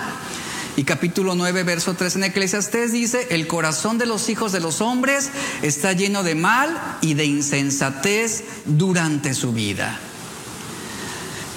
Y 0.75 0.85
capítulo 0.85 1.35
9, 1.35 1.65
verso 1.65 1.95
3 1.95 2.17
en 2.17 2.25
Eclesiastés 2.25 2.93
dice, 2.93 3.27
el 3.31 3.47
corazón 3.47 3.99
de 3.99 4.07
los 4.07 4.31
hijos 4.31 4.53
de 4.53 4.61
los 4.61 4.81
hombres 4.81 5.31
está 5.61 5.93
lleno 5.93 6.23
de 6.23 6.35
mal 6.35 6.99
y 7.03 7.13
de 7.13 7.27
insensatez 7.27 8.45
durante 8.65 9.35
su 9.35 9.53
vida. 9.53 9.99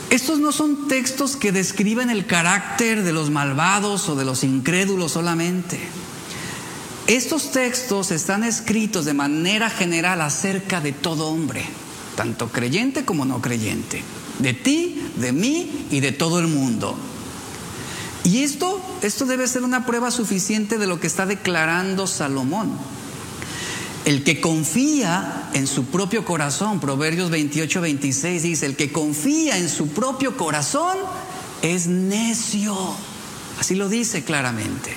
Estos 0.10 0.40
no 0.40 0.52
son 0.52 0.90
textos 0.90 1.38
que 1.38 1.54
describen 1.54 2.10
el 2.10 2.26
carácter 2.26 3.04
de 3.04 3.14
los 3.14 3.32
malvados 3.32 4.10
o 4.10 4.16
de 4.16 4.26
los 4.26 4.44
incrédulos 4.44 5.14
solamente. 5.14 5.80
Estos 7.08 7.52
textos 7.52 8.12
están 8.12 8.44
escritos 8.44 9.06
de 9.06 9.14
manera 9.14 9.70
general 9.70 10.22
acerca 10.22 10.82
de 10.82 10.92
todo 10.92 11.28
hombre, 11.28 11.66
tanto 12.18 12.50
creyente 12.50 13.06
como 13.06 13.24
no 13.24 13.42
creyente, 13.42 14.04
de 14.40 14.54
ti, 14.54 15.02
de 15.16 15.32
mí 15.32 15.88
y 15.90 16.02
de 16.02 16.12
todo 16.12 16.40
el 16.40 16.48
mundo. 16.48 16.98
Y 18.26 18.42
esto, 18.42 18.82
esto 19.04 19.28
debe 19.28 19.48
ser 19.48 19.64
una 19.64 19.86
prueba 19.86 20.10
suficiente 20.10 20.80
de 20.80 20.88
lo 20.88 21.00
que 21.00 21.06
está 21.06 21.28
declarando 21.28 22.08
Salomón. 22.08 22.72
El 24.04 24.24
que 24.24 24.42
confía 24.42 25.50
en 25.54 25.68
su 25.68 25.86
propio 25.86 26.26
corazón, 26.26 26.80
Proverbios 26.80 27.30
28, 27.30 27.82
26 27.82 28.42
dice, 28.42 28.66
el 28.66 28.76
que 28.76 28.92
confía 28.92 29.58
en 29.58 29.70
su 29.70 29.90
propio 29.90 30.38
corazón 30.38 30.98
es 31.62 31.86
necio. 31.86 32.76
Así 33.60 33.76
lo 33.76 33.90
dice 33.90 34.24
claramente. 34.24 34.92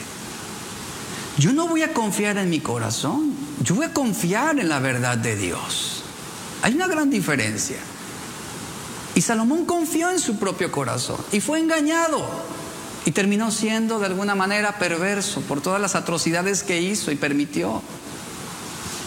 Yo 1.36 1.52
no 1.52 1.68
voy 1.68 1.82
a 1.82 1.92
confiar 1.92 2.38
en 2.38 2.48
mi 2.48 2.60
corazón, 2.60 3.32
yo 3.62 3.74
voy 3.74 3.84
a 3.84 3.92
confiar 3.92 4.58
en 4.58 4.70
la 4.70 4.78
verdad 4.78 5.18
de 5.18 5.36
Dios. 5.36 6.02
Hay 6.62 6.74
una 6.74 6.88
gran 6.88 7.10
diferencia. 7.10 7.76
Y 9.14 9.20
Salomón 9.20 9.66
confió 9.66 10.10
en 10.10 10.18
su 10.18 10.36
propio 10.36 10.72
corazón 10.72 11.18
y 11.30 11.40
fue 11.40 11.60
engañado 11.60 12.26
y 13.08 13.10
terminó 13.10 13.50
siendo 13.50 14.00
de 14.00 14.04
alguna 14.04 14.34
manera 14.34 14.78
perverso 14.78 15.40
por 15.40 15.62
todas 15.62 15.80
las 15.80 15.94
atrocidades 15.94 16.62
que 16.62 16.82
hizo 16.82 17.10
y 17.10 17.16
permitió. 17.16 17.80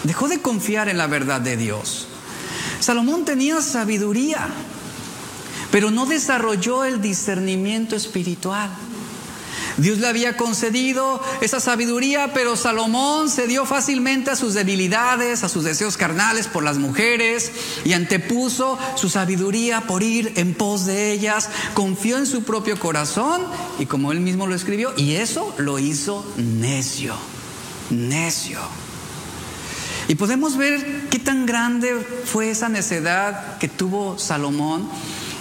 Dejó 0.01 0.27
de 0.27 0.41
confiar 0.41 0.89
en 0.89 0.97
la 0.97 1.05
verdad 1.05 1.39
de 1.39 1.55
Dios. 1.55 2.07
Salomón 2.79 3.25
tenía 3.25 3.61
sabiduría, 3.61 4.47
pero 5.71 5.91
no 5.91 6.07
desarrolló 6.07 6.83
el 6.83 6.99
discernimiento 6.99 7.95
espiritual. 7.95 8.71
Dios 9.77 9.99
le 9.99 10.07
había 10.07 10.37
concedido 10.37 11.21
esa 11.41 11.59
sabiduría, 11.59 12.31
pero 12.33 12.55
Salomón 12.55 13.29
se 13.29 13.47
dio 13.47 13.65
fácilmente 13.65 14.31
a 14.31 14.35
sus 14.35 14.53
debilidades, 14.53 15.43
a 15.43 15.49
sus 15.49 15.63
deseos 15.63 15.97
carnales 15.97 16.47
por 16.47 16.63
las 16.63 16.77
mujeres 16.77 17.51
y 17.83 17.93
antepuso 17.93 18.77
su 18.95 19.09
sabiduría 19.09 19.81
por 19.81 20.03
ir 20.03 20.33
en 20.35 20.53
pos 20.53 20.85
de 20.85 21.11
ellas, 21.11 21.49
confió 21.73 22.17
en 22.17 22.25
su 22.25 22.43
propio 22.43 22.79
corazón 22.79 23.41
y 23.79 23.85
como 23.85 24.11
él 24.11 24.19
mismo 24.19 24.47
lo 24.47 24.55
escribió, 24.55 24.93
y 24.97 25.15
eso 25.15 25.53
lo 25.57 25.79
hizo 25.79 26.25
necio, 26.37 27.15
necio. 27.89 28.59
Y 30.07 30.15
podemos 30.15 30.57
ver 30.57 31.07
qué 31.09 31.19
tan 31.19 31.45
grande 31.45 31.95
fue 32.25 32.49
esa 32.49 32.69
necedad 32.69 33.57
que 33.59 33.67
tuvo 33.67 34.17
Salomón, 34.17 34.89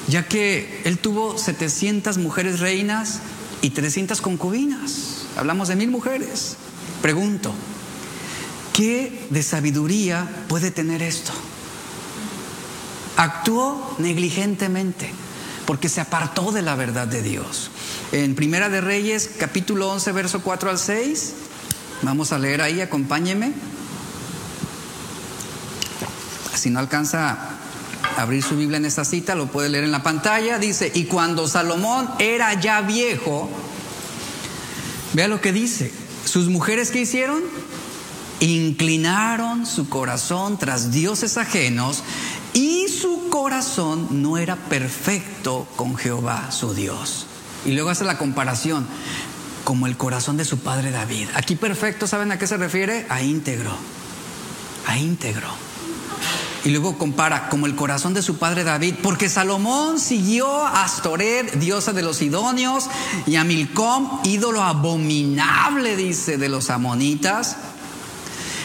ya 0.06 0.26
que 0.26 0.82
él 0.84 0.98
tuvo 0.98 1.38
700 1.38 2.18
mujeres 2.18 2.60
reinas, 2.60 3.20
y 3.62 3.70
300 3.70 4.20
concubinas. 4.20 5.26
Hablamos 5.36 5.68
de 5.68 5.76
mil 5.76 5.90
mujeres. 5.90 6.56
Pregunto, 7.02 7.52
¿qué 8.72 9.26
de 9.30 9.42
sabiduría 9.42 10.28
puede 10.48 10.70
tener 10.70 11.02
esto? 11.02 11.32
Actuó 13.16 13.96
negligentemente 13.98 15.12
porque 15.66 15.88
se 15.88 16.00
apartó 16.00 16.52
de 16.52 16.62
la 16.62 16.74
verdad 16.74 17.06
de 17.06 17.22
Dios. 17.22 17.70
En 18.12 18.34
Primera 18.34 18.68
de 18.68 18.80
Reyes, 18.80 19.30
capítulo 19.38 19.90
11, 19.92 20.12
verso 20.12 20.42
4 20.42 20.70
al 20.70 20.78
6, 20.78 21.32
vamos 22.02 22.32
a 22.32 22.38
leer 22.38 22.60
ahí, 22.60 22.80
acompáñeme. 22.80 23.52
Si 26.56 26.70
no 26.70 26.80
alcanza 26.80 27.59
abrir 28.16 28.42
su 28.42 28.56
Biblia 28.56 28.78
en 28.78 28.84
esta 28.84 29.04
cita, 29.04 29.34
lo 29.34 29.46
puede 29.46 29.68
leer 29.68 29.84
en 29.84 29.92
la 29.92 30.02
pantalla. 30.02 30.58
Dice, 30.58 30.90
y 30.94 31.04
cuando 31.04 31.48
Salomón 31.48 32.08
era 32.18 32.54
ya 32.54 32.80
viejo, 32.80 33.48
vea 35.12 35.28
lo 35.28 35.40
que 35.40 35.52
dice, 35.52 35.92
sus 36.24 36.48
mujeres 36.48 36.90
que 36.90 37.00
hicieron, 37.00 37.42
inclinaron 38.40 39.66
su 39.66 39.88
corazón 39.88 40.58
tras 40.58 40.90
dioses 40.90 41.36
ajenos 41.36 42.02
y 42.52 42.88
su 42.88 43.28
corazón 43.28 44.22
no 44.22 44.38
era 44.38 44.56
perfecto 44.56 45.66
con 45.76 45.96
Jehová, 45.96 46.50
su 46.50 46.74
Dios. 46.74 47.26
Y 47.64 47.72
luego 47.72 47.90
hace 47.90 48.04
la 48.04 48.18
comparación, 48.18 48.86
como 49.64 49.86
el 49.86 49.96
corazón 49.96 50.36
de 50.36 50.44
su 50.44 50.58
padre 50.58 50.90
David. 50.90 51.28
Aquí 51.34 51.54
perfecto, 51.54 52.06
¿saben 52.06 52.32
a 52.32 52.38
qué 52.38 52.46
se 52.46 52.56
refiere? 52.56 53.06
A 53.08 53.22
íntegro, 53.22 53.72
a 54.86 54.96
íntegro. 54.98 55.69
Y 56.64 56.70
luego 56.70 56.98
compara 56.98 57.48
como 57.48 57.66
el 57.66 57.74
corazón 57.74 58.12
de 58.12 58.22
su 58.22 58.38
padre 58.38 58.64
David, 58.64 58.96
porque 59.02 59.28
Salomón 59.28 59.98
siguió 59.98 60.66
a 60.66 60.84
Astoret, 60.84 61.54
diosa 61.54 61.92
de 61.92 62.02
los 62.02 62.18
Sidonios, 62.18 62.88
y 63.26 63.36
a 63.36 63.44
Milcom, 63.44 64.20
ídolo 64.24 64.62
abominable, 64.62 65.96
dice, 65.96 66.36
de 66.36 66.48
los 66.48 66.68
amonitas. 66.68 67.56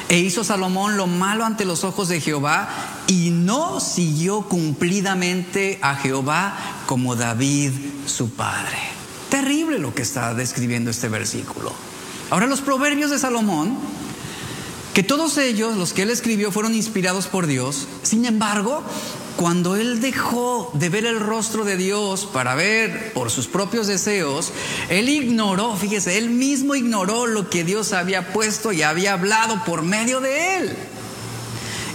E 0.08 0.20
hizo 0.20 0.44
Salomón 0.44 0.98
lo 0.98 1.08
malo 1.08 1.46
ante 1.46 1.66
los 1.66 1.84
ojos 1.84 2.10
de 2.10 2.22
Jehová 2.22 2.70
y 3.08 3.32
no 3.32 3.80
siguió 3.80 4.44
cumplidamente 4.44 5.80
a 5.82 5.96
Jehová 5.96 6.56
como 6.86 7.16
David 7.16 7.72
su 8.06 8.30
padre. 8.30 8.78
Terrible 9.30 9.80
lo 9.80 9.96
que 9.96 10.04
está 10.04 10.36
describiendo 10.36 10.92
este 10.92 11.10
versículo. 11.10 11.74
Ahora 12.30 12.46
los 12.46 12.62
proverbios 12.62 13.10
de 13.10 13.18
Salomón 13.18 13.78
que 14.96 15.04
todos 15.04 15.38
ellos, 15.38 15.76
los 15.76 15.92
que 15.92 16.04
él 16.04 16.10
escribió, 16.10 16.54
fueron 16.54 16.74
inspirados 16.74 17.28
por 17.28 17.48
Dios. 17.48 17.86
Sin 18.02 18.24
embargo, 18.24 18.82
cuando 19.36 19.76
él 19.76 20.00
dejó 20.00 20.72
de 20.74 20.88
ver 20.88 21.06
el 21.06 21.20
rostro 21.20 21.66
de 21.66 21.76
Dios 21.76 22.26
para 22.32 22.56
ver 22.56 23.12
por 23.12 23.30
sus 23.30 23.48
propios 23.48 23.88
deseos, 23.88 24.54
él 24.88 25.10
ignoró, 25.10 25.76
fíjese, 25.76 26.18
él 26.18 26.30
mismo 26.30 26.76
ignoró 26.76 27.28
lo 27.28 27.50
que 27.50 27.66
Dios 27.66 27.92
había 27.92 28.32
puesto 28.32 28.72
y 28.72 28.84
había 28.84 29.12
hablado 29.12 29.62
por 29.66 29.82
medio 29.82 30.22
de 30.22 30.60
él. 30.60 30.78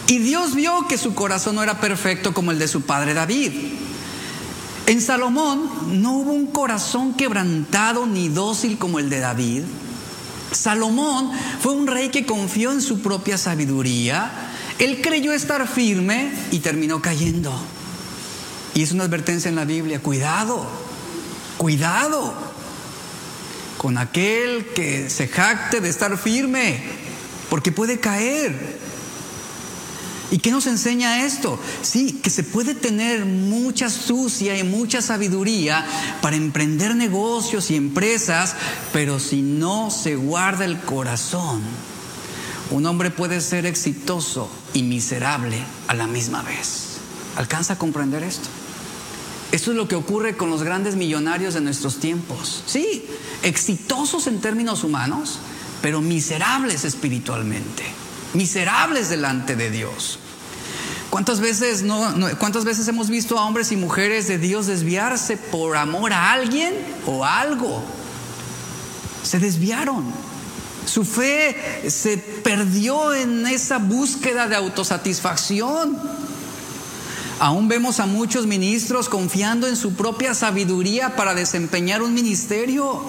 Y 0.07 0.19
Dios 0.19 0.55
vio 0.55 0.87
que 0.87 0.99
su 0.99 1.15
corazón 1.15 1.55
no 1.55 1.63
era 1.63 1.81
perfecto 1.81 2.35
como 2.35 2.51
el 2.51 2.59
de 2.59 2.69
su 2.69 2.83
padre 2.83 3.15
David. 3.15 3.53
En 4.85 5.01
Salomón 5.01 6.03
no 6.03 6.19
hubo 6.19 6.33
un 6.33 6.49
corazón 6.49 7.15
quebrantado 7.15 8.05
ni 8.05 8.29
dócil 8.29 8.77
como 8.77 8.99
el 8.99 9.09
de 9.09 9.21
David. 9.21 9.63
Salomón 10.53 11.31
fue 11.61 11.73
un 11.73 11.87
rey 11.87 12.11
que 12.11 12.27
confió 12.27 12.73
en 12.73 12.81
su 12.81 13.01
propia 13.01 13.39
sabiduría, 13.39 14.31
él 14.79 15.01
creyó 15.03 15.33
estar 15.33 15.67
firme 15.69 16.33
y 16.51 16.61
terminó 16.61 17.03
cayendo. 17.03 17.53
Y 18.75 18.83
es 18.83 18.93
una 18.93 19.05
advertencia 19.05 19.49
en 19.49 19.57
la 19.57 19.65
Biblia, 19.65 20.01
cuidado, 20.01 20.67
cuidado 21.59 22.33
con 23.77 23.99
aquel 23.99 24.67
que 24.75 25.09
se 25.09 25.29
jacte 25.29 25.81
de 25.81 25.89
estar 25.89 26.17
firme, 26.19 26.83
porque 27.49 27.73
puede 27.73 27.99
caer. 27.99 28.79
¿Y 30.31 30.39
qué 30.39 30.53
nos 30.53 30.67
enseña 30.67 31.25
esto? 31.25 31.59
Sí, 31.83 32.21
que 32.23 32.31
se 32.31 32.45
puede 32.45 32.75
tener 32.75 33.25
mucha 33.25 33.87
astucia 33.87 34.57
y 34.57 34.63
mucha 34.63 35.03
sabiduría 35.03 35.85
para 36.23 36.37
emprender 36.37 36.95
negocios 36.95 37.71
y 37.71 37.77
empresas, 37.77 38.55
pero 38.93 39.19
si 39.19 39.43
no 39.43 39.91
se 39.91 40.15
guarda 40.15 40.65
el 40.65 40.79
corazón, 40.81 41.63
un 42.71 42.87
hombre 42.87 43.11
puede 43.11 43.41
ser 43.41 43.67
exitoso 43.67 44.49
y 44.73 44.85
miserable 44.85 45.59
a 45.89 45.95
la 45.95 46.07
misma 46.07 46.43
vez. 46.43 46.99
¿Alcanza 47.37 47.73
a 47.73 47.79
comprender 47.79 48.23
esto? 48.23 48.49
Esto 49.51 49.73
es 49.73 49.77
lo 49.77 49.89
que 49.89 49.97
ocurre 49.97 50.37
con 50.37 50.49
los 50.49 50.63
grandes 50.63 50.95
millonarios 50.95 51.55
de 51.55 51.61
nuestros 51.61 51.99
tiempos. 51.99 52.63
Sí, 52.67 53.05
exitosos 53.43 54.29
en 54.29 54.41
términos 54.41 54.85
humanos, 54.85 55.41
pero 55.83 56.01
miserables 56.01 56.85
espiritualmente 56.85 57.83
miserables 58.35 59.09
delante 59.09 59.57
de 59.57 59.71
Dios. 59.71 60.19
¿Cuántas 61.11 61.41
veces, 61.41 61.83
no, 61.83 62.15
¿Cuántas 62.39 62.65
veces 62.65 62.87
hemos 62.87 63.11
visto 63.11 63.37
a 63.37 63.45
hombres 63.45 63.73
y 63.73 63.77
mujeres 63.77 64.29
de 64.29 64.39
Dios 64.39 64.67
desviarse 64.67 65.37
por 65.37 65.77
amor 65.77 66.13
a 66.13 66.33
alguien 66.33 66.73
o 67.05 67.25
a 67.25 67.41
algo? 67.41 67.83
Se 69.25 69.41
desviaron. 69.41 70.05
Su 70.87 71.05
fe 71.05 71.91
se 71.91 72.17
perdió 72.17 73.13
en 73.13 73.47
esa 73.47 73.79
búsqueda 73.79 74.47
de 74.47 74.57
autosatisfacción. 74.57 75.99
Aún 77.41 77.69
vemos 77.69 78.01
a 78.01 78.07
muchos 78.07 78.47
ministros 78.47 79.09
confiando 79.09 79.67
en 79.67 79.77
su 79.77 79.95
propia 79.95 80.35
sabiduría 80.35 81.17
para 81.17 81.35
desempeñar 81.35 82.03
un 82.03 82.15
ministerio. 82.15 83.03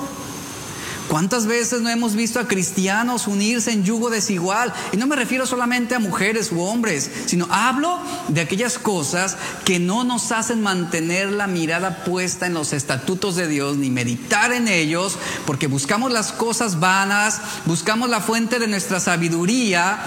¿Cuántas 1.12 1.46
veces 1.46 1.82
no 1.82 1.90
hemos 1.90 2.16
visto 2.16 2.40
a 2.40 2.48
cristianos 2.48 3.28
unirse 3.28 3.74
en 3.74 3.84
yugo 3.84 4.10
desigual? 4.10 4.74
Y 4.94 4.96
no 4.96 5.08
me 5.08 5.18
refiero 5.18 5.46
solamente 5.46 5.94
a 5.94 6.00
mujeres 6.00 6.54
u 6.54 6.62
hombres, 6.62 7.12
sino 7.26 7.50
hablo 7.52 8.00
de 8.30 8.40
aquellas 8.40 8.80
cosas 8.80 9.36
que 9.66 9.78
no 9.78 10.06
nos 10.06 10.32
hacen 10.32 10.64
mantener 10.64 11.30
la 11.34 11.48
mirada 11.48 12.06
puesta 12.06 12.46
en 12.46 12.54
los 12.54 12.72
estatutos 12.72 13.36
de 13.36 13.50
Dios 13.50 13.76
ni 13.76 13.90
meditar 13.90 14.54
en 14.54 14.70
ellos, 14.70 15.18
porque 15.46 15.68
buscamos 15.68 16.14
las 16.14 16.32
cosas 16.32 16.80
vanas, 16.80 17.42
buscamos 17.66 18.10
la 18.10 18.22
fuente 18.22 18.58
de 18.58 18.70
nuestra 18.70 19.02
sabiduría 19.02 20.00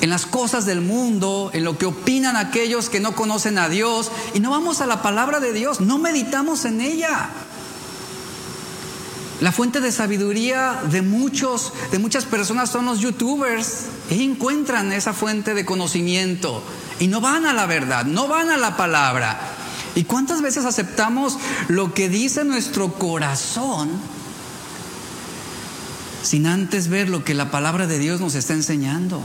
en 0.00 0.10
las 0.10 0.26
cosas 0.26 0.66
del 0.66 0.80
mundo, 0.80 1.52
en 1.54 1.62
lo 1.62 1.78
que 1.78 1.86
opinan 1.86 2.34
aquellos 2.34 2.90
que 2.90 2.98
no 2.98 3.14
conocen 3.14 3.58
a 3.58 3.68
Dios, 3.68 4.10
y 4.34 4.40
no 4.40 4.50
vamos 4.50 4.80
a 4.80 4.86
la 4.86 5.02
palabra 5.02 5.38
de 5.38 5.52
Dios, 5.52 5.80
no 5.80 5.98
meditamos 5.98 6.64
en 6.64 6.80
ella. 6.80 7.30
La 9.40 9.52
fuente 9.52 9.80
de 9.80 9.92
sabiduría 9.92 10.80
de 10.90 11.02
muchos, 11.02 11.72
de 11.92 11.98
muchas 11.98 12.24
personas 12.24 12.70
son 12.70 12.86
los 12.86 13.00
youtubers. 13.00 13.86
Y 14.10 14.22
encuentran 14.22 14.92
esa 14.92 15.12
fuente 15.12 15.52
de 15.54 15.64
conocimiento 15.64 16.62
y 17.00 17.08
no 17.08 17.20
van 17.20 17.44
a 17.46 17.52
la 17.52 17.66
verdad, 17.66 18.04
no 18.04 18.28
van 18.28 18.50
a 18.50 18.56
la 18.56 18.76
palabra. 18.76 19.38
¿Y 19.94 20.04
cuántas 20.04 20.42
veces 20.42 20.64
aceptamos 20.64 21.38
lo 21.68 21.92
que 21.92 22.08
dice 22.08 22.44
nuestro 22.44 22.94
corazón 22.94 23.88
sin 26.22 26.46
antes 26.46 26.88
ver 26.88 27.08
lo 27.08 27.24
que 27.24 27.34
la 27.34 27.50
palabra 27.50 27.86
de 27.86 27.98
Dios 27.98 28.20
nos 28.20 28.34
está 28.34 28.52
enseñando? 28.54 29.20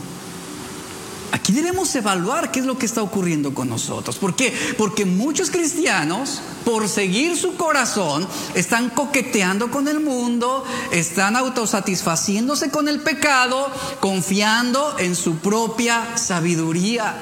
Aquí 1.42 1.54
debemos 1.54 1.96
evaluar 1.96 2.52
qué 2.52 2.60
es 2.60 2.68
lo 2.68 2.78
que 2.78 2.86
está 2.86 3.02
ocurriendo 3.02 3.56
con 3.56 3.68
nosotros. 3.68 4.18
¿Por 4.20 4.36
qué? 4.36 4.54
Porque 4.78 5.06
muchos 5.06 5.50
cristianos, 5.50 6.40
por 6.64 6.88
seguir 6.88 7.36
su 7.36 7.56
corazón, 7.56 8.28
están 8.54 8.92
coqueteando 8.92 9.72
con 9.72 9.88
el 9.88 10.02
mundo, 10.02 10.64
están 10.92 11.36
autosatisfaciéndose 11.36 12.70
con 12.70 12.88
el 12.88 13.00
pecado, 13.00 13.72
confiando 14.00 14.96
en 15.00 15.16
su 15.16 15.38
propia 15.38 16.16
sabiduría. 16.16 17.16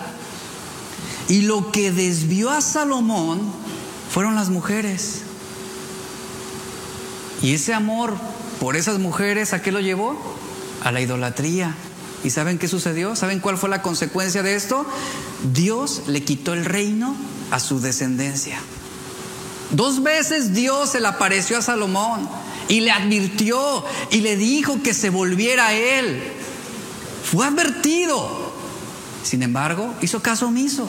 Y 1.29 1.43
lo 1.43 1.71
que 1.71 1.93
desvió 1.93 2.49
a 2.49 2.59
Salomón 2.59 3.39
fueron 4.11 4.35
las 4.35 4.49
mujeres. 4.49 5.21
Y 7.41 7.53
ese 7.53 7.73
amor 7.73 8.17
por 8.59 8.75
esas 8.75 8.99
mujeres, 8.99 9.53
¿a 9.53 9.61
qué 9.61 9.71
lo 9.71 9.79
llevó? 9.79 10.17
A 10.83 10.91
la 10.91 10.99
idolatría. 10.99 11.73
¿Y 12.23 12.29
saben 12.31 12.57
qué 12.57 12.67
sucedió? 12.67 13.15
¿Saben 13.15 13.39
cuál 13.39 13.57
fue 13.57 13.69
la 13.69 13.81
consecuencia 13.81 14.43
de 14.43 14.55
esto? 14.55 14.85
Dios 15.53 16.03
le 16.07 16.23
quitó 16.23 16.53
el 16.53 16.65
reino 16.65 17.15
a 17.51 17.59
su 17.59 17.79
descendencia. 17.79 18.59
Dos 19.71 20.03
veces 20.03 20.53
Dios 20.53 20.91
se 20.91 20.99
le 20.99 21.07
apareció 21.07 21.57
a 21.57 21.61
Salomón 21.61 22.27
y 22.67 22.81
le 22.81 22.91
advirtió 22.91 23.85
y 24.11 24.21
le 24.21 24.35
dijo 24.35 24.81
que 24.81 24.93
se 24.93 25.09
volviera 25.09 25.67
a 25.67 25.73
él. 25.73 26.21
Fue 27.23 27.45
advertido. 27.45 28.49
Sin 29.23 29.43
embargo, 29.43 29.93
hizo 30.01 30.21
caso 30.21 30.47
omiso. 30.47 30.87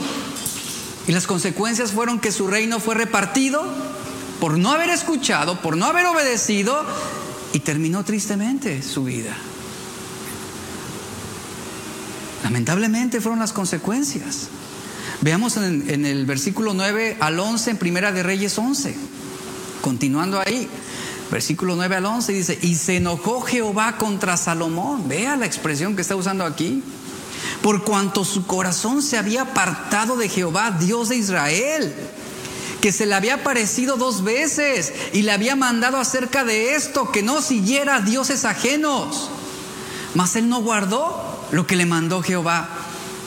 Y 1.06 1.12
las 1.12 1.26
consecuencias 1.26 1.92
fueron 1.92 2.20
que 2.20 2.32
su 2.32 2.46
reino 2.46 2.80
fue 2.80 2.94
repartido 2.94 3.64
por 4.40 4.58
no 4.58 4.70
haber 4.70 4.90
escuchado, 4.90 5.60
por 5.60 5.76
no 5.76 5.86
haber 5.86 6.06
obedecido 6.06 6.84
y 7.52 7.60
terminó 7.60 8.04
tristemente 8.04 8.82
su 8.82 9.04
vida. 9.04 9.36
Lamentablemente 12.51 13.20
fueron 13.20 13.38
las 13.38 13.53
consecuencias. 13.53 14.48
Veamos 15.20 15.57
en, 15.57 16.05
el 16.05 16.26
versículo 16.26 16.74
9 16.74 17.18
al 17.20 17.38
11 17.38 17.70
en 17.70 17.76
Primera 17.76 18.11
de 18.11 18.24
Reyes 18.24 18.59
11. 18.59 18.92
Continuando 19.80 20.40
ahí, 20.40 20.68
versículo 21.30 21.76
9 21.76 21.94
al 21.94 22.07
11 22.07 22.32
dice, 22.32 22.59
y 22.61 22.74
se 22.74 22.96
enojó 22.96 23.40
Jehová 23.42 23.98
contra 23.98 24.36
Salomón. 24.36 25.07
Vea 25.07 25.36
la 25.36 25.46
expresión 25.46 25.94
que 25.94 26.03
está 26.03 26.16
usando 26.16 26.44
aquí. 26.44 26.82
Por 27.62 27.84
cuanto 27.84 28.24
su 28.24 28.44
corazón 28.48 29.01
se 29.01 29.16
había 29.16 29.42
apartado 29.42 30.16
de 30.16 30.28
Jehová, 30.28 30.72
Dios 30.72 31.11
de 31.11 31.18
Israel, 31.18 31.94
que 32.80 32.90
se 32.90 33.07
le 33.07 33.14
había 33.14 33.34
aparecido 33.34 33.96
dos 33.96 34.24
veces 34.24 34.92
y 35.12 35.22
le 35.22 35.30
había 35.30 35.55
mandado 35.55 35.98
acerca 35.98 36.42
de 36.42 36.74
esto, 36.74 37.12
que 37.12 37.22
no 37.22 37.42
siguiera 37.42 38.01
dioses 38.01 38.44
ajenos. 38.44 39.30
Mas 40.16 40.34
él 40.34 40.48
no 40.48 40.62
guardó 40.62 41.29
lo 41.53 41.66
que 41.66 41.76
le 41.76 41.86
mandó 41.86 42.22
Jehová 42.22 42.68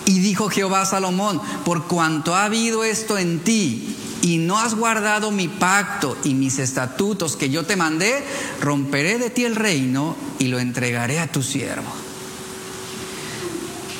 y 0.05 0.19
dijo 0.19 0.49
Jehová 0.49 0.81
a 0.81 0.85
Salomón, 0.85 1.41
por 1.63 1.87
cuanto 1.87 2.35
ha 2.35 2.45
habido 2.45 2.83
esto 2.83 3.17
en 3.17 3.39
ti 3.39 3.95
y 4.21 4.37
no 4.37 4.59
has 4.59 4.75
guardado 4.75 5.31
mi 5.31 5.47
pacto 5.47 6.17
y 6.23 6.33
mis 6.33 6.59
estatutos 6.59 7.35
que 7.35 7.49
yo 7.49 7.65
te 7.65 7.75
mandé, 7.75 8.23
romperé 8.61 9.17
de 9.17 9.29
ti 9.29 9.43
el 9.43 9.55
reino 9.55 10.15
y 10.39 10.47
lo 10.47 10.59
entregaré 10.59 11.19
a 11.19 11.31
tu 11.31 11.43
siervo. 11.43 11.91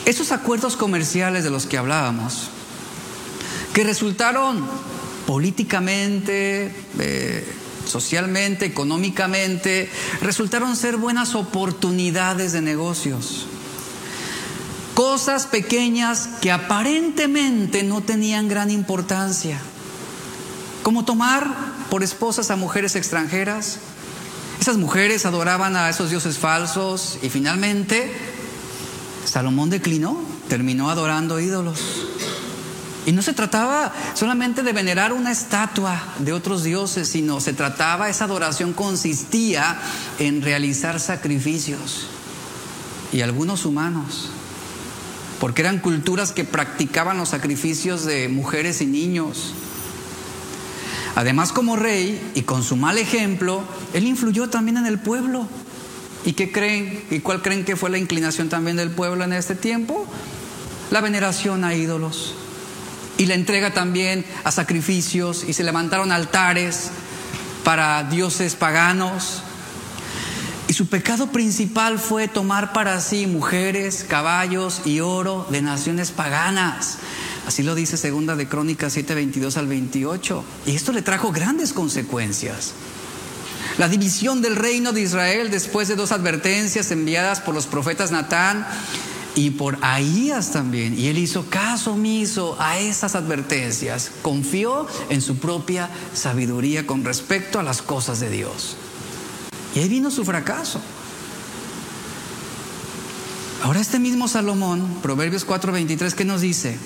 Esos 0.05 0.31
acuerdos 0.31 0.75
comerciales 0.75 1.43
de 1.43 1.49
los 1.49 1.65
que 1.65 1.77
hablábamos, 1.77 2.49
que 3.73 3.83
resultaron 3.83 4.65
políticamente, 5.25 6.73
eh, 6.99 7.53
socialmente, 7.85 8.65
económicamente, 8.65 9.89
resultaron 10.21 10.75
ser 10.75 10.97
buenas 10.97 11.35
oportunidades 11.35 12.51
de 12.51 12.61
negocios. 12.61 13.45
Cosas 14.95 15.47
pequeñas 15.47 16.29
que 16.41 16.51
aparentemente 16.51 17.83
no 17.83 18.01
tenían 18.01 18.47
gran 18.47 18.69
importancia, 18.69 19.59
como 20.83 21.03
tomar 21.03 21.47
por 21.89 22.03
esposas 22.03 22.51
a 22.51 22.55
mujeres 22.55 22.95
extranjeras. 22.95 23.79
Esas 24.61 24.77
mujeres 24.77 25.25
adoraban 25.25 25.75
a 25.75 25.89
esos 25.89 26.11
dioses 26.11 26.37
falsos 26.37 27.17
y 27.23 27.29
finalmente 27.29 28.11
Salomón 29.25 29.71
declinó, 29.71 30.19
terminó 30.47 30.91
adorando 30.91 31.39
ídolos. 31.39 31.79
Y 33.05 33.11
no 33.11 33.21
se 33.21 33.33
trataba 33.33 33.91
solamente 34.13 34.61
de 34.61 34.73
venerar 34.73 35.11
una 35.11 35.31
estatua 35.31 36.01
de 36.19 36.33
otros 36.33 36.63
dioses, 36.63 37.09
sino 37.09 37.41
se 37.41 37.53
trataba, 37.53 38.09
esa 38.09 38.25
adoración 38.25 38.73
consistía 38.73 39.77
en 40.19 40.41
realizar 40.41 40.99
sacrificios 40.99 42.07
y 43.11 43.21
algunos 43.21 43.65
humanos 43.65 44.29
porque 45.43 45.61
eran 45.61 45.79
culturas 45.79 46.31
que 46.31 46.45
practicaban 46.45 47.17
los 47.17 47.27
sacrificios 47.27 48.05
de 48.05 48.29
mujeres 48.29 48.79
y 48.79 48.85
niños. 48.85 49.53
Además, 51.15 51.51
como 51.51 51.75
rey 51.75 52.31
y 52.33 52.43
con 52.43 52.63
su 52.63 52.77
mal 52.77 52.97
ejemplo, 52.97 53.61
él 53.93 54.07
influyó 54.07 54.49
también 54.49 54.77
en 54.77 54.85
el 54.85 54.99
pueblo. 54.99 55.49
¿Y 56.23 56.31
qué 56.31 56.49
creen? 56.49 57.03
¿Y 57.11 57.19
cuál 57.19 57.41
creen 57.41 57.65
que 57.65 57.75
fue 57.75 57.89
la 57.89 57.97
inclinación 57.97 58.47
también 58.47 58.77
del 58.77 58.91
pueblo 58.91 59.25
en 59.25 59.33
este 59.33 59.53
tiempo? 59.53 60.07
La 60.91 61.01
veneración 61.01 61.65
a 61.65 61.75
ídolos. 61.75 62.35
Y 63.17 63.25
la 63.25 63.33
entrega 63.33 63.73
también 63.73 64.23
a 64.45 64.51
sacrificios 64.51 65.43
y 65.45 65.51
se 65.51 65.65
levantaron 65.65 66.13
altares 66.13 66.89
para 67.65 68.05
dioses 68.05 68.55
paganos. 68.55 69.43
Su 70.73 70.87
pecado 70.87 71.27
principal 71.27 71.99
fue 71.99 72.27
tomar 72.27 72.73
para 72.73 72.99
sí 72.99 73.27
mujeres, 73.27 74.03
caballos 74.09 74.81
y 74.85 75.01
oro 75.01 75.45
de 75.51 75.61
naciones 75.61 76.09
paganas. 76.09 76.97
Así 77.45 77.61
lo 77.61 77.75
dice 77.75 77.95
segunda 77.95 78.35
de 78.35 78.47
Crónicas 78.47 78.93
7, 78.93 79.13
22 79.13 79.57
al 79.57 79.67
28. 79.67 80.43
Y 80.65 80.75
esto 80.75 80.91
le 80.91 81.03
trajo 81.03 81.31
grandes 81.31 81.73
consecuencias. 81.73 82.73
La 83.77 83.87
división 83.87 84.41
del 84.41 84.55
reino 84.55 84.93
de 84.93 85.01
Israel 85.01 85.51
después 85.51 85.89
de 85.89 85.95
dos 85.95 86.11
advertencias 86.11 86.89
enviadas 86.89 87.39
por 87.39 87.53
los 87.53 87.67
profetas 87.67 88.09
Natán 88.11 88.65
y 89.35 89.51
por 89.51 89.77
Ahías 89.83 90.53
también. 90.53 90.97
Y 90.99 91.05
él 91.05 91.19
hizo 91.19 91.45
caso 91.51 91.91
omiso 91.91 92.57
a 92.59 92.79
esas 92.79 93.13
advertencias. 93.13 94.09
Confió 94.23 94.87
en 95.09 95.21
su 95.21 95.37
propia 95.37 95.91
sabiduría 96.15 96.87
con 96.87 97.05
respecto 97.05 97.59
a 97.59 97.63
las 97.63 97.83
cosas 97.83 98.19
de 98.19 98.31
Dios. 98.31 98.75
Y 99.75 99.79
ahí 99.79 99.87
vino 99.87 100.11
su 100.11 100.23
fracaso. 100.23 100.81
Ahora 103.63 103.79
este 103.79 103.97
mismo 103.97 104.27
Salomón, 104.27 104.99
Proverbios 105.01 105.45
4:23, 105.47 106.13
¿qué 106.13 106.25
nos 106.25 106.41
dice? 106.41 106.77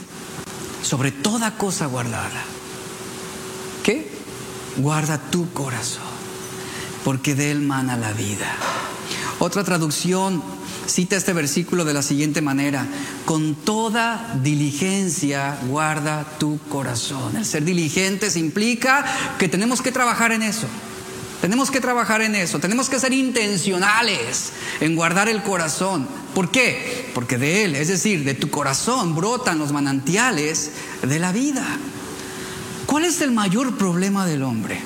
Sobre 0.84 1.12
toda 1.12 1.58
cosa 1.58 1.88
guardada. 1.88 2.44
¿Qué? 3.84 4.12
Guarda 4.78 5.18
tu 5.18 5.52
corazón, 5.54 6.04
porque 7.04 7.34
de 7.34 7.52
él 7.52 7.62
mana 7.62 7.98
la 7.98 8.14
vida. 8.14 8.56
Otra 9.40 9.64
traducción 9.64 10.44
cita 10.88 11.16
este 11.16 11.34
versículo 11.34 11.84
de 11.84 11.94
la 11.94 12.02
siguiente 12.02 12.42
manera, 12.42 12.88
con 13.26 13.56
toda 13.56 14.36
diligencia 14.42 15.58
guarda 15.68 16.26
tu 16.40 16.60
corazón. 16.70 17.36
El 17.36 17.46
ser 17.46 17.66
diligentes 17.66 18.38
implica 18.38 19.06
que 19.38 19.50
tenemos 19.50 19.82
que 19.82 19.92
trabajar 19.92 20.32
en 20.32 20.44
eso. 20.44 20.68
Tenemos 21.48 21.72
que 21.72 21.80
trabajar 21.80 22.22
en 22.22 22.36
eso, 22.36 22.60
tenemos 22.60 22.89
que 22.89 23.00
ser 23.00 23.14
intencionales 23.14 24.52
en 24.82 24.98
guardar 24.98 25.30
el 25.30 25.41
corazón. 25.43 26.06
¿Por 26.36 26.52
qué? 26.52 27.10
Porque 27.14 27.38
de 27.38 27.64
él, 27.64 27.76
es 27.78 27.88
decir, 27.88 28.26
de 28.26 28.34
tu 28.34 28.50
corazón 28.50 29.16
brotan 29.16 29.58
los 29.58 29.72
manantiales 29.72 30.72
de 31.04 31.20
la 31.20 31.32
vida. 31.32 31.66
¿Cuál 32.86 33.06
es 33.06 33.22
el 33.22 33.32
mayor 33.32 33.78
problema 33.78 34.26
del 34.26 34.43
hombre? 34.43 34.82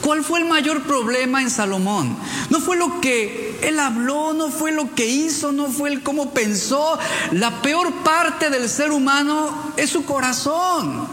¿Cuál 0.00 0.24
fue 0.24 0.38
el 0.38 0.46
mayor 0.46 0.84
problema 0.84 1.42
en 1.42 1.50
Salomón? 1.50 2.16
No 2.48 2.58
fue 2.58 2.78
lo 2.78 3.02
que 3.02 3.58
él 3.60 3.78
habló, 3.78 4.32
no 4.32 4.50
fue 4.50 4.72
lo 4.72 4.94
que 4.94 5.04
hizo, 5.04 5.52
no 5.52 5.66
fue 5.66 5.90
el 5.90 6.02
cómo 6.02 6.30
pensó. 6.30 6.98
La 7.32 7.60
peor 7.60 7.92
parte 7.96 8.48
del 8.48 8.70
ser 8.70 8.90
humano 8.90 9.74
es 9.76 9.90
su 9.90 10.06
corazón. 10.06 11.06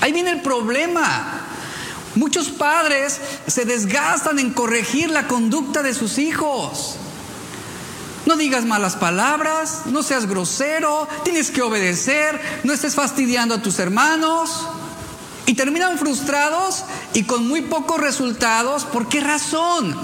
Ahí 0.00 0.10
viene 0.10 0.30
el 0.30 0.42
problema. 0.42 1.39
Muchos 2.20 2.50
padres 2.50 3.18
se 3.46 3.64
desgastan 3.64 4.38
en 4.38 4.52
corregir 4.52 5.08
la 5.08 5.26
conducta 5.26 5.82
de 5.82 5.94
sus 5.94 6.18
hijos. 6.18 6.96
No 8.26 8.36
digas 8.36 8.66
malas 8.66 8.94
palabras, 8.94 9.86
no 9.86 10.02
seas 10.02 10.26
grosero, 10.26 11.08
tienes 11.24 11.50
que 11.50 11.62
obedecer, 11.62 12.38
no 12.62 12.74
estés 12.74 12.94
fastidiando 12.94 13.54
a 13.54 13.62
tus 13.62 13.78
hermanos. 13.78 14.68
Y 15.46 15.54
terminan 15.54 15.96
frustrados 15.96 16.84
y 17.14 17.22
con 17.22 17.48
muy 17.48 17.62
pocos 17.62 17.98
resultados. 17.98 18.84
¿Por 18.84 19.08
qué 19.08 19.20
razón? 19.20 19.98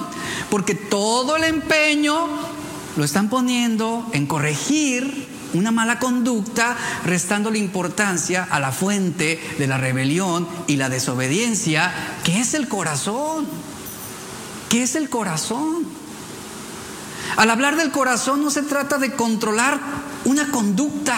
Porque 0.48 0.74
todo 0.74 1.36
el 1.36 1.44
empeño 1.44 2.28
lo 2.96 3.04
están 3.04 3.28
poniendo 3.28 4.06
en 4.14 4.24
corregir 4.26 5.25
una 5.54 5.70
mala 5.70 5.98
conducta, 5.98 6.76
restando 7.04 7.50
la 7.50 7.58
importancia 7.58 8.46
a 8.50 8.60
la 8.60 8.72
fuente 8.72 9.40
de 9.58 9.66
la 9.66 9.78
rebelión 9.78 10.46
y 10.66 10.76
la 10.76 10.88
desobediencia, 10.88 11.92
que 12.24 12.40
es 12.40 12.54
el 12.54 12.68
corazón. 12.68 13.46
¿Qué 14.68 14.82
es 14.82 14.96
el 14.96 15.08
corazón? 15.08 15.86
Al 17.36 17.50
hablar 17.50 17.76
del 17.76 17.90
corazón 17.90 18.42
no 18.42 18.50
se 18.50 18.62
trata 18.62 18.98
de 18.98 19.12
controlar 19.12 19.78
una 20.24 20.50
conducta. 20.50 21.16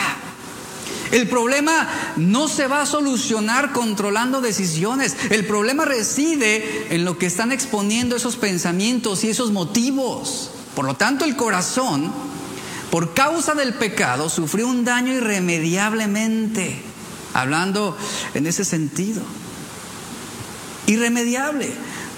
El 1.10 1.28
problema 1.28 1.88
no 2.16 2.48
se 2.48 2.66
va 2.66 2.82
a 2.82 2.86
solucionar 2.86 3.72
controlando 3.72 4.40
decisiones. 4.40 5.16
El 5.30 5.46
problema 5.46 5.84
reside 5.84 6.94
en 6.94 7.04
lo 7.04 7.18
que 7.18 7.26
están 7.26 7.52
exponiendo 7.52 8.16
esos 8.16 8.36
pensamientos 8.36 9.24
y 9.24 9.30
esos 9.30 9.50
motivos. 9.50 10.50
Por 10.74 10.84
lo 10.84 10.94
tanto, 10.94 11.24
el 11.24 11.36
corazón 11.36 12.12
por 12.90 13.14
causa 13.14 13.54
del 13.54 13.74
pecado 13.74 14.28
sufrió 14.28 14.66
un 14.66 14.84
daño 14.84 15.12
irremediablemente, 15.12 16.80
hablando 17.34 17.96
en 18.34 18.46
ese 18.46 18.64
sentido. 18.64 19.22
Irremediable. 20.86 21.72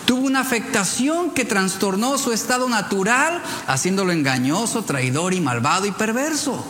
Tuvo 0.07 0.27
una 0.27 0.41
afectación 0.41 1.31
que 1.31 1.45
trastornó 1.45 2.19
su 2.19 2.33
estado 2.33 2.69
natural, 2.69 3.43
haciéndolo 3.67 4.13
engañoso, 4.13 4.83
traidor 4.83 5.35
y 5.35 5.41
malvado 5.41 5.87
y 5.87 5.93
perverso. 5.93 6.65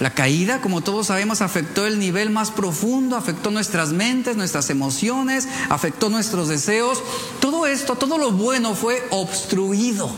La 0.00 0.14
caída, 0.14 0.60
como 0.60 0.80
todos 0.80 1.08
sabemos, 1.08 1.42
afectó 1.42 1.86
el 1.86 2.00
nivel 2.00 2.30
más 2.30 2.50
profundo, 2.50 3.16
afectó 3.16 3.50
nuestras 3.52 3.90
mentes, 3.90 4.36
nuestras 4.36 4.70
emociones, 4.70 5.48
afectó 5.68 6.08
nuestros 6.08 6.48
deseos. 6.48 7.00
Todo 7.40 7.66
esto, 7.66 7.94
todo 7.94 8.18
lo 8.18 8.32
bueno 8.32 8.74
fue 8.74 9.06
obstruido. 9.10 10.10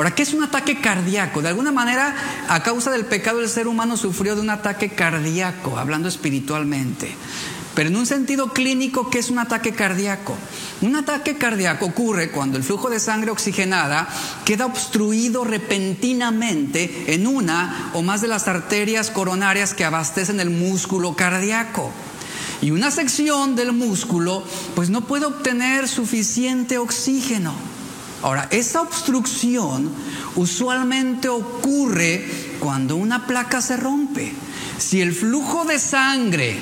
Ahora, 0.00 0.14
¿qué 0.14 0.22
es 0.22 0.32
un 0.32 0.42
ataque 0.42 0.80
cardíaco? 0.80 1.42
De 1.42 1.48
alguna 1.48 1.72
manera, 1.72 2.16
a 2.48 2.62
causa 2.62 2.90
del 2.90 3.04
pecado, 3.04 3.42
el 3.42 3.50
ser 3.50 3.68
humano 3.68 3.98
sufrió 3.98 4.34
de 4.34 4.40
un 4.40 4.48
ataque 4.48 4.88
cardíaco, 4.88 5.76
hablando 5.76 6.08
espiritualmente. 6.08 7.14
Pero 7.74 7.90
en 7.90 7.96
un 7.96 8.06
sentido 8.06 8.54
clínico, 8.54 9.10
¿qué 9.10 9.18
es 9.18 9.28
un 9.28 9.38
ataque 9.38 9.72
cardíaco? 9.72 10.38
Un 10.80 10.96
ataque 10.96 11.36
cardíaco 11.36 11.84
ocurre 11.84 12.30
cuando 12.30 12.56
el 12.56 12.64
flujo 12.64 12.88
de 12.88 12.98
sangre 12.98 13.30
oxigenada 13.30 14.08
queda 14.46 14.64
obstruido 14.64 15.44
repentinamente 15.44 17.12
en 17.12 17.26
una 17.26 17.90
o 17.92 18.00
más 18.00 18.22
de 18.22 18.28
las 18.28 18.48
arterias 18.48 19.10
coronarias 19.10 19.74
que 19.74 19.84
abastecen 19.84 20.40
el 20.40 20.48
músculo 20.48 21.14
cardíaco. 21.14 21.90
Y 22.62 22.70
una 22.70 22.90
sección 22.90 23.54
del 23.54 23.74
músculo 23.74 24.44
pues 24.74 24.88
no 24.88 25.02
puede 25.02 25.26
obtener 25.26 25.88
suficiente 25.88 26.78
oxígeno. 26.78 27.52
Ahora, 28.22 28.48
esa 28.50 28.82
obstrucción 28.82 29.90
usualmente 30.36 31.28
ocurre 31.28 32.24
cuando 32.60 32.96
una 32.96 33.26
placa 33.26 33.62
se 33.62 33.76
rompe. 33.76 34.32
Si 34.78 35.00
el 35.00 35.14
flujo 35.14 35.64
de 35.64 35.78
sangre 35.78 36.56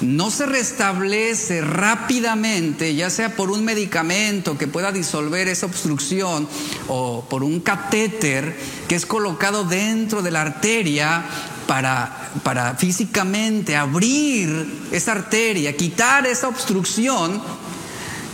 no 0.00 0.30
se 0.30 0.44
restablece 0.46 1.62
rápidamente, 1.62 2.94
ya 2.94 3.08
sea 3.08 3.34
por 3.34 3.50
un 3.50 3.64
medicamento 3.64 4.58
que 4.58 4.66
pueda 4.66 4.92
disolver 4.92 5.48
esa 5.48 5.66
obstrucción 5.66 6.46
o 6.88 7.24
por 7.28 7.42
un 7.42 7.60
catéter 7.60 8.56
que 8.86 8.96
es 8.96 9.06
colocado 9.06 9.64
dentro 9.64 10.20
de 10.20 10.30
la 10.30 10.42
arteria 10.42 11.24
para, 11.66 12.30
para 12.42 12.74
físicamente 12.74 13.76
abrir 13.76 14.88
esa 14.92 15.12
arteria, 15.12 15.76
quitar 15.76 16.26
esa 16.26 16.48
obstrucción, 16.48 17.42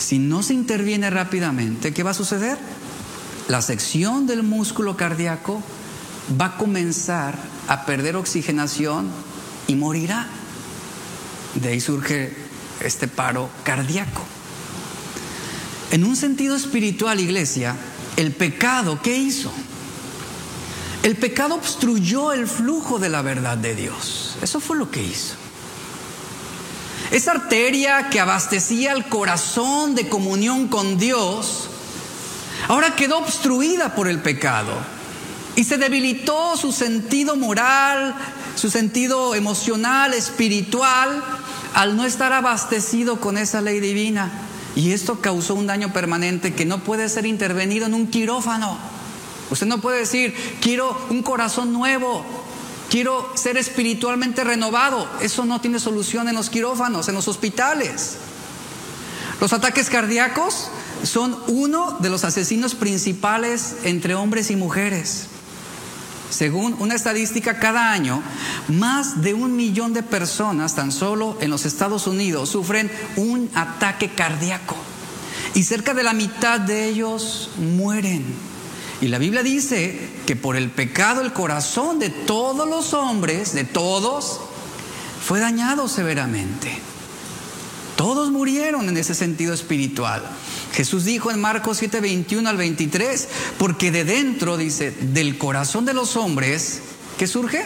si 0.00 0.18
no 0.18 0.42
se 0.42 0.54
interviene 0.54 1.10
rápidamente, 1.10 1.92
¿qué 1.92 2.02
va 2.02 2.10
a 2.10 2.14
suceder? 2.14 2.58
La 3.48 3.60
sección 3.62 4.26
del 4.26 4.42
músculo 4.42 4.96
cardíaco 4.96 5.62
va 6.40 6.46
a 6.46 6.56
comenzar 6.56 7.36
a 7.68 7.84
perder 7.84 8.16
oxigenación 8.16 9.10
y 9.66 9.74
morirá. 9.74 10.26
De 11.54 11.68
ahí 11.68 11.80
surge 11.80 12.34
este 12.80 13.08
paro 13.08 13.50
cardíaco. 13.62 14.22
En 15.90 16.04
un 16.04 16.16
sentido 16.16 16.56
espiritual, 16.56 17.20
iglesia, 17.20 17.76
el 18.16 18.32
pecado, 18.32 19.00
¿qué 19.02 19.16
hizo? 19.16 19.52
El 21.02 21.16
pecado 21.16 21.56
obstruyó 21.56 22.32
el 22.32 22.46
flujo 22.46 22.98
de 22.98 23.08
la 23.08 23.22
verdad 23.22 23.58
de 23.58 23.74
Dios. 23.74 24.36
Eso 24.40 24.60
fue 24.60 24.76
lo 24.76 24.90
que 24.90 25.02
hizo. 25.02 25.39
Esa 27.10 27.32
arteria 27.32 28.08
que 28.08 28.20
abastecía 28.20 28.92
el 28.92 29.06
corazón 29.06 29.96
de 29.96 30.08
comunión 30.08 30.68
con 30.68 30.96
Dios, 30.96 31.68
ahora 32.68 32.94
quedó 32.94 33.18
obstruida 33.18 33.96
por 33.96 34.06
el 34.06 34.20
pecado 34.20 34.72
y 35.56 35.64
se 35.64 35.76
debilitó 35.76 36.56
su 36.56 36.70
sentido 36.70 37.34
moral, 37.34 38.14
su 38.54 38.70
sentido 38.70 39.34
emocional, 39.34 40.14
espiritual, 40.14 41.22
al 41.74 41.96
no 41.96 42.04
estar 42.04 42.32
abastecido 42.32 43.20
con 43.20 43.36
esa 43.38 43.60
ley 43.60 43.80
divina. 43.80 44.30
Y 44.76 44.92
esto 44.92 45.20
causó 45.20 45.54
un 45.54 45.66
daño 45.66 45.92
permanente 45.92 46.54
que 46.54 46.64
no 46.64 46.78
puede 46.78 47.08
ser 47.08 47.26
intervenido 47.26 47.86
en 47.86 47.94
un 47.94 48.06
quirófano. 48.06 48.78
Usted 49.50 49.66
no 49.66 49.80
puede 49.80 49.98
decir, 49.98 50.34
quiero 50.60 50.96
un 51.10 51.24
corazón 51.24 51.72
nuevo, 51.72 52.24
quiero 52.90 53.32
ser 53.36 53.56
espiritualmente 53.56 54.44
renovado. 54.44 55.08
Eso 55.20 55.46
no 55.46 55.60
tiene 55.60 55.78
solución 55.78 56.28
en 56.28 56.34
los 56.34 56.50
quirófanos, 56.50 57.08
en 57.08 57.14
los 57.14 57.28
hospitales. 57.28 58.16
Los 59.40 59.52
ataques 59.54 59.88
cardíacos 59.88 60.68
son 61.02 61.36
uno 61.46 61.96
de 62.00 62.10
los 62.10 62.24
asesinos 62.24 62.74
principales 62.74 63.76
entre 63.84 64.14
hombres 64.14 64.50
y 64.50 64.56
mujeres. 64.56 65.28
Según 66.28 66.76
una 66.78 66.94
estadística, 66.94 67.58
cada 67.58 67.90
año 67.90 68.22
más 68.68 69.22
de 69.22 69.34
un 69.34 69.56
millón 69.56 69.92
de 69.94 70.02
personas 70.02 70.74
tan 70.74 70.92
solo 70.92 71.36
en 71.40 71.50
los 71.50 71.66
Estados 71.66 72.06
Unidos 72.06 72.50
sufren 72.50 72.90
un 73.16 73.50
ataque 73.54 74.10
cardíaco 74.10 74.76
y 75.54 75.64
cerca 75.64 75.94
de 75.94 76.04
la 76.04 76.12
mitad 76.12 76.60
de 76.60 76.88
ellos 76.88 77.50
mueren. 77.58 78.24
Y 79.00 79.08
la 79.08 79.18
Biblia 79.18 79.42
dice 79.42 79.98
que 80.26 80.36
por 80.36 80.56
el 80.56 80.70
pecado 80.70 81.22
el 81.22 81.32
corazón 81.32 81.98
de 81.98 82.10
todos 82.10 82.68
los 82.68 82.92
hombres, 82.92 83.54
de 83.54 83.64
todos, 83.64 84.40
fue 85.24 85.40
dañado 85.40 85.88
severamente. 85.88 86.78
Todos 87.96 88.30
murieron 88.30 88.88
en 88.88 88.96
ese 88.96 89.14
sentido 89.14 89.54
espiritual. 89.54 90.22
Jesús 90.72 91.04
dijo 91.04 91.30
en 91.30 91.40
Marcos 91.40 91.78
7, 91.78 92.00
21 92.00 92.48
al 92.48 92.56
23, 92.56 93.28
porque 93.58 93.90
de 93.90 94.04
dentro, 94.04 94.56
dice, 94.56 94.90
del 94.90 95.36
corazón 95.38 95.84
de 95.84 95.94
los 95.94 96.16
hombres, 96.16 96.80
¿qué 97.18 97.26
surge? 97.26 97.62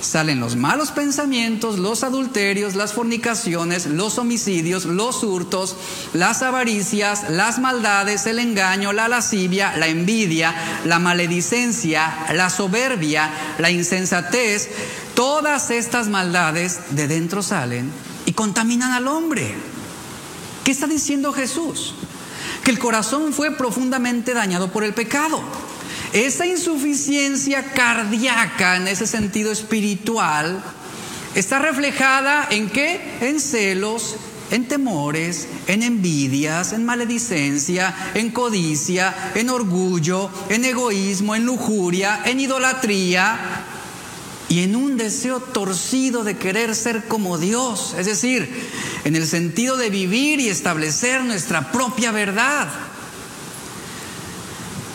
Salen 0.00 0.40
los 0.40 0.56
malos 0.56 0.90
pensamientos, 0.92 1.78
los 1.78 2.04
adulterios, 2.04 2.74
las 2.74 2.92
fornicaciones, 2.92 3.86
los 3.86 4.18
homicidios, 4.18 4.84
los 4.84 5.22
hurtos, 5.22 5.76
las 6.14 6.42
avaricias, 6.42 7.30
las 7.30 7.58
maldades, 7.58 8.26
el 8.26 8.38
engaño, 8.38 8.92
la 8.92 9.08
lascivia, 9.08 9.76
la 9.76 9.88
envidia, 9.88 10.54
la 10.84 10.98
maledicencia, 10.98 12.26
la 12.32 12.50
soberbia, 12.50 13.30
la 13.58 13.70
insensatez. 13.70 14.70
Todas 15.14 15.70
estas 15.70 16.08
maldades 16.08 16.80
de 16.90 17.08
dentro 17.08 17.42
salen 17.42 17.90
y 18.26 18.32
contaminan 18.32 18.92
al 18.92 19.08
hombre. 19.08 19.54
¿Qué 20.64 20.70
está 20.70 20.86
diciendo 20.86 21.32
Jesús? 21.32 21.94
que 22.64 22.70
el 22.70 22.78
corazón 22.78 23.32
fue 23.32 23.52
profundamente 23.52 24.34
dañado 24.34 24.70
por 24.70 24.84
el 24.84 24.92
pecado. 24.92 25.40
Esa 26.12 26.44
insuficiencia 26.44 27.62
cardíaca 27.62 28.76
en 28.76 28.88
ese 28.88 29.06
sentido 29.06 29.52
espiritual 29.52 30.60
está 31.36 31.60
reflejada 31.60 32.48
en 32.50 32.68
qué? 32.68 33.00
En 33.20 33.38
celos, 33.38 34.16
en 34.50 34.66
temores, 34.66 35.46
en 35.68 35.84
envidias, 35.84 36.72
en 36.72 36.84
maledicencia, 36.84 37.94
en 38.14 38.30
codicia, 38.32 39.32
en 39.36 39.50
orgullo, 39.50 40.30
en 40.48 40.64
egoísmo, 40.64 41.36
en 41.36 41.46
lujuria, 41.46 42.22
en 42.24 42.40
idolatría 42.40 43.38
y 44.48 44.64
en 44.64 44.74
un 44.74 44.96
deseo 44.96 45.38
torcido 45.38 46.24
de 46.24 46.36
querer 46.36 46.74
ser 46.74 47.06
como 47.06 47.38
Dios, 47.38 47.94
es 47.96 48.06
decir, 48.06 48.68
en 49.04 49.14
el 49.14 49.28
sentido 49.28 49.76
de 49.76 49.90
vivir 49.90 50.40
y 50.40 50.48
establecer 50.48 51.22
nuestra 51.22 51.70
propia 51.70 52.10
verdad. 52.10 52.89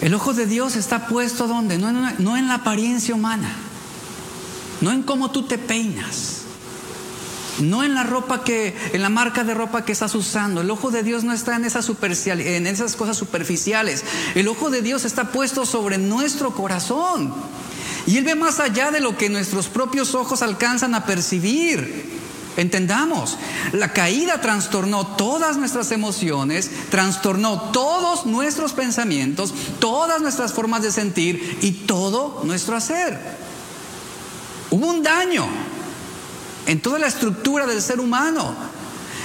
El 0.06 0.14
ojo 0.14 0.36
de 0.36 0.46
Dios 0.46 0.76
está 0.76 1.08
puesto 1.08 1.48
donde? 1.48 1.80
No 1.80 2.38
en, 2.38 2.48
la 2.48 2.54
apariencia 2.54 3.16
humana, 3.16 3.52
no 4.80 4.92
en 4.92 5.02
cómo 5.02 5.32
tú 5.32 5.48
te 5.48 5.58
peinas, 5.58 6.42
no 7.58 7.84
en 7.84 7.96
la 7.96 8.04
ropa 8.04 8.44
que, 8.44 8.78
en 8.94 9.02
la 9.02 9.10
marca 9.10 9.44
de 9.44 9.56
ropa 9.56 9.84
que 9.84 9.92
estás 9.92 10.14
usando. 10.14 10.62
El 10.62 10.70
ojo 10.70 10.92
de 10.92 11.02
Dios 11.02 11.24
no 11.24 11.34
está 11.34 11.56
en 11.56 11.66
esas, 11.66 11.90
en 11.90 12.68
esas 12.68 12.96
cosas 12.96 13.18
superficiales. 13.18 14.04
El 14.36 14.48
ojo 14.48 14.70
de 14.70 14.84
Dios 14.84 15.06
está 15.06 15.32
puesto 15.32 15.66
sobre 15.66 15.98
nuestro 15.98 16.52
corazón. 16.54 17.34
Y 18.06 18.18
Él 18.18 18.26
ve 18.26 18.36
más 18.36 18.60
allá 18.60 18.92
de 18.92 19.00
lo 19.00 19.18
que 19.18 19.32
nuestros 19.32 19.70
propios 19.70 20.14
ojos 20.14 20.44
alcanzan 20.44 20.94
a 20.94 21.08
percibir. 21.08 22.15
Entendamos, 22.58 23.38
la 23.74 23.92
caída 23.92 24.40
trastornó 24.40 25.06
todas 25.08 25.58
nuestras 25.58 25.92
emociones, 25.92 26.72
trastornó 26.90 27.72
todos 27.72 28.26
nuestros 28.26 28.72
pensamientos, 28.72 29.54
todas 29.80 30.22
nuestras 30.22 30.54
formas 30.54 30.82
de 30.82 30.92
sentir 30.92 31.58
y 31.62 31.72
todo 31.72 32.42
nuestro 32.46 32.78
hacer. 32.78 33.20
Hubo 34.72 34.88
un 34.88 35.04
daño 35.04 35.46
en 36.66 36.82
toda 36.82 36.98
la 36.98 37.08
estructura 37.08 37.68
del 37.68 37.82
ser 37.82 38.00
humano 38.00 38.56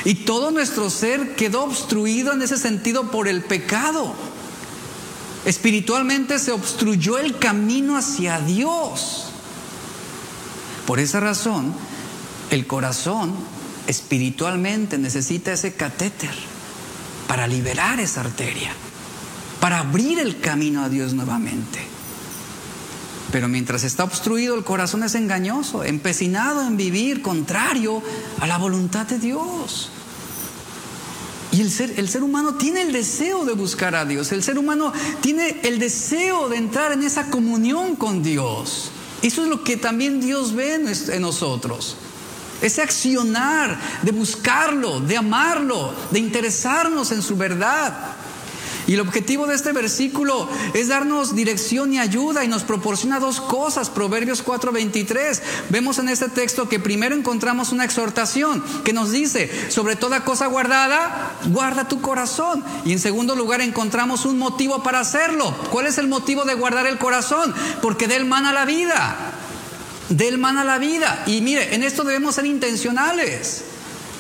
y 0.05 0.15
todo 0.15 0.51
nuestro 0.51 0.91
ser 0.91 1.37
quedó 1.37 1.65
obstruido 1.65 2.33
en 2.33 2.43
ese 2.43 2.57
sentido 2.57 3.13
por 3.13 3.29
el 3.29 3.43
pecado. 3.43 4.13
Espiritualmente 5.45 6.39
se 6.41 6.51
obstruyó 6.51 7.17
el 7.19 7.39
camino 7.39 7.97
hacia 7.97 8.41
Dios. 8.41 9.27
Por 10.87 10.99
esa 10.99 11.21
razón, 11.21 11.73
el 12.51 12.67
corazón 12.67 13.33
espiritualmente 13.87 14.99
necesita 14.99 15.53
ese 15.53 15.75
catéter 15.75 16.35
para 17.29 17.47
liberar 17.47 18.01
esa 18.01 18.23
arteria, 18.23 18.73
para 19.61 19.81
abrir 19.81 20.19
el 20.19 20.41
camino 20.41 20.83
a 20.83 20.89
Dios 20.89 21.15
nuevamente. 21.15 21.81
Pero 23.31 23.47
mientras 23.47 23.85
está 23.85 24.03
obstruido, 24.03 24.57
el 24.57 24.65
corazón 24.65 25.05
es 25.05 25.15
engañoso, 25.15 25.85
empecinado 25.85 26.67
en 26.67 26.77
vivir 26.77 27.23
contrario 27.23 28.03
a 28.41 28.47
la 28.49 28.59
voluntad 28.59 29.07
de 29.07 29.21
Dios. 29.21 29.91
Y 31.53 31.61
el 31.61 31.71
ser, 31.71 31.95
el 31.97 32.09
ser 32.09 32.25
humano 32.25 32.55
tiene 32.55 32.83
el 32.83 32.93
deseo 32.93 33.45
de 33.45 33.55
buscar 33.55 33.95
a 33.95 34.05
Dios, 34.05 34.33
el 34.33 34.43
ser 34.43 34.59
humano 34.59 34.93
tiene 35.21 35.61
el 35.63 35.79
deseo 35.79 36.49
de 36.49 36.57
entrar 36.57 36.93
en 36.93 37.03
esa 37.05 37.31
comunión 37.31 37.95
con 37.95 38.23
Dios. 38.23 38.91
Eso 39.23 39.43
es 39.43 39.49
lo 39.49 39.63
que 39.63 39.77
también 39.77 40.21
Dios 40.21 40.55
ve 40.55 40.75
en 40.75 41.23
nosotros. 41.23 41.97
Ese 42.63 42.83
accionar 42.83 43.79
de 44.03 44.13
buscarlo, 44.13 45.01
de 45.01 45.17
amarlo, 45.17 45.95
de 46.11 46.19
interesarnos 46.19 47.13
en 47.13 47.23
su 47.23 47.37
verdad. 47.37 48.17
Y 48.87 48.95
el 48.95 49.01
objetivo 49.01 49.47
de 49.47 49.55
este 49.55 49.71
versículo 49.71 50.49
es 50.75 50.89
darnos 50.89 51.37
dirección 51.37 51.93
y 51.93 52.01
ayuda 52.01 52.45
y 52.45 52.49
nos 52.49 52.65
proporciona 52.65 53.21
dos 53.21 53.41
cosas. 53.41 53.89
Proverbios 53.89 54.43
4:23. 54.43 55.43
Vemos 55.69 55.99
en 55.99 56.09
este 56.09 56.29
texto 56.29 56.69
que 56.69 56.81
primero 56.81 57.15
encontramos 57.15 57.71
una 57.71 57.85
exhortación 57.85 58.65
que 58.83 58.93
nos 58.93 59.13
dice, 59.13 59.49
sobre 59.71 59.95
toda 59.95 60.25
cosa 60.25 60.47
guardada, 60.47 61.37
guarda 61.47 61.87
tu 61.87 62.01
corazón. 62.01 62.65
Y 62.85 62.93
en 62.93 62.99
segundo 62.99 63.37
lugar 63.37 63.61
encontramos 63.61 64.25
un 64.25 64.39
motivo 64.39 64.83
para 64.83 64.99
hacerlo. 64.99 65.55
¿Cuál 65.71 65.87
es 65.87 65.99
el 65.99 66.09
motivo 66.09 66.45
de 66.45 66.55
guardar 66.55 66.89
el 66.89 66.99
corazón? 66.99 67.55
Porque 67.83 68.09
de 68.09 68.17
él 68.17 68.25
mana 68.25 68.53
la 68.53 68.65
vida. 68.65 69.40
De 70.11 70.29
él 70.29 70.39
mana 70.39 70.65
la 70.65 70.79
vida. 70.79 71.23
Y 71.27 71.41
mire, 71.41 71.75
en 71.75 71.83
esto 71.83 72.05
debemos 72.05 72.35
ser 72.35 72.45
intencionales. 72.45 73.63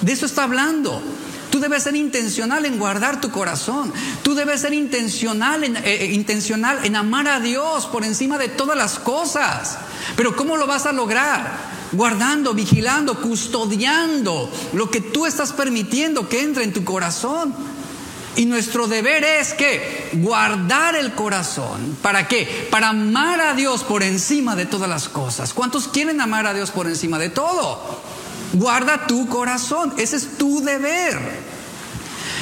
De 0.00 0.12
eso 0.12 0.24
está 0.24 0.44
hablando. 0.44 1.02
Tú 1.50 1.58
debes 1.58 1.82
ser 1.82 1.96
intencional 1.96 2.64
en 2.64 2.78
guardar 2.78 3.20
tu 3.20 3.30
corazón. 3.30 3.92
Tú 4.22 4.34
debes 4.34 4.60
ser 4.60 4.72
intencional 4.72 5.64
en, 5.64 5.76
eh, 5.76 5.82
eh, 5.84 6.12
intencional 6.12 6.78
en 6.84 6.94
amar 6.94 7.26
a 7.26 7.40
Dios 7.40 7.86
por 7.86 8.04
encima 8.04 8.38
de 8.38 8.48
todas 8.48 8.76
las 8.76 9.00
cosas. 9.00 9.78
Pero 10.16 10.36
¿cómo 10.36 10.56
lo 10.56 10.68
vas 10.68 10.86
a 10.86 10.92
lograr? 10.92 11.70
Guardando, 11.92 12.54
vigilando, 12.54 13.20
custodiando 13.20 14.48
lo 14.74 14.90
que 14.90 15.00
tú 15.00 15.26
estás 15.26 15.52
permitiendo 15.52 16.28
que 16.28 16.40
entre 16.40 16.62
en 16.62 16.72
tu 16.72 16.84
corazón. 16.84 17.52
Y 18.36 18.46
nuestro 18.46 18.86
deber 18.86 19.24
es 19.24 19.54
que 19.54 20.10
guardar 20.14 20.94
el 20.94 21.12
corazón. 21.14 21.96
¿Para 22.00 22.28
qué? 22.28 22.68
Para 22.70 22.90
amar 22.90 23.40
a 23.40 23.54
Dios 23.54 23.82
por 23.82 24.02
encima 24.02 24.56
de 24.56 24.66
todas 24.66 24.88
las 24.88 25.08
cosas. 25.08 25.52
¿Cuántos 25.52 25.88
quieren 25.88 26.20
amar 26.20 26.46
a 26.46 26.54
Dios 26.54 26.70
por 26.70 26.86
encima 26.86 27.18
de 27.18 27.28
todo? 27.28 28.00
Guarda 28.52 29.06
tu 29.06 29.28
corazón, 29.28 29.94
ese 29.98 30.16
es 30.16 30.38
tu 30.38 30.60
deber. 30.60 31.18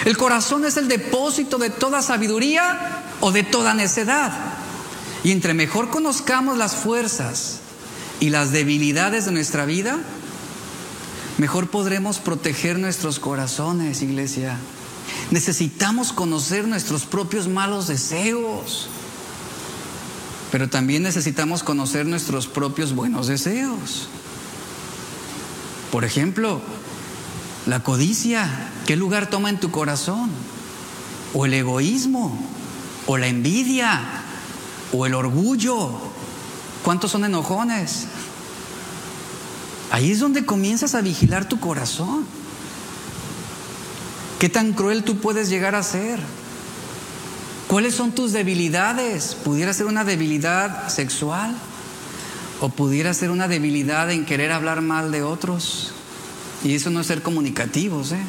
El 0.04 0.16
corazón 0.16 0.64
es 0.64 0.76
el 0.76 0.88
depósito 0.88 1.58
de 1.58 1.70
toda 1.70 2.02
sabiduría 2.02 3.02
o 3.20 3.32
de 3.32 3.42
toda 3.42 3.74
necedad. 3.74 4.32
Y 5.24 5.32
entre 5.32 5.54
mejor 5.54 5.90
conozcamos 5.90 6.56
las 6.56 6.76
fuerzas 6.76 7.58
y 8.20 8.30
las 8.30 8.52
debilidades 8.52 9.24
de 9.26 9.32
nuestra 9.32 9.64
vida, 9.64 9.98
mejor 11.38 11.70
podremos 11.70 12.18
proteger 12.18 12.78
nuestros 12.78 13.18
corazones, 13.18 14.02
iglesia. 14.02 14.58
Necesitamos 15.30 16.12
conocer 16.12 16.66
nuestros 16.66 17.04
propios 17.04 17.48
malos 17.48 17.86
deseos, 17.86 18.88
pero 20.50 20.68
también 20.70 21.02
necesitamos 21.02 21.62
conocer 21.62 22.06
nuestros 22.06 22.46
propios 22.46 22.94
buenos 22.94 23.26
deseos. 23.26 24.08
Por 25.92 26.04
ejemplo, 26.04 26.62
la 27.66 27.82
codicia, 27.82 28.70
¿qué 28.86 28.96
lugar 28.96 29.28
toma 29.28 29.50
en 29.50 29.60
tu 29.60 29.70
corazón? 29.70 30.30
O 31.34 31.44
el 31.44 31.52
egoísmo, 31.52 32.38
o 33.06 33.18
la 33.18 33.26
envidia, 33.26 34.00
o 34.92 35.04
el 35.04 35.12
orgullo. 35.12 35.90
¿Cuántos 36.82 37.10
son 37.10 37.26
enojones? 37.26 38.06
Ahí 39.90 40.10
es 40.10 40.20
donde 40.20 40.46
comienzas 40.46 40.94
a 40.94 41.02
vigilar 41.02 41.48
tu 41.48 41.60
corazón. 41.60 42.37
¿Qué 44.38 44.48
tan 44.48 44.72
cruel 44.72 45.02
tú 45.02 45.18
puedes 45.18 45.48
llegar 45.48 45.74
a 45.74 45.82
ser? 45.82 46.20
¿Cuáles 47.66 47.94
son 47.94 48.12
tus 48.12 48.32
debilidades? 48.32 49.34
¿Pudiera 49.34 49.74
ser 49.74 49.86
una 49.86 50.04
debilidad 50.04 50.88
sexual? 50.88 51.56
O 52.60 52.68
pudiera 52.68 53.12
ser 53.14 53.30
una 53.30 53.48
debilidad 53.48 54.10
en 54.10 54.24
querer 54.24 54.52
hablar 54.52 54.80
mal 54.80 55.10
de 55.10 55.22
otros. 55.22 55.92
Y 56.64 56.74
eso 56.74 56.90
no 56.90 57.00
es 57.00 57.08
ser 57.08 57.22
comunicativos. 57.22 58.12
¿eh? 58.12 58.22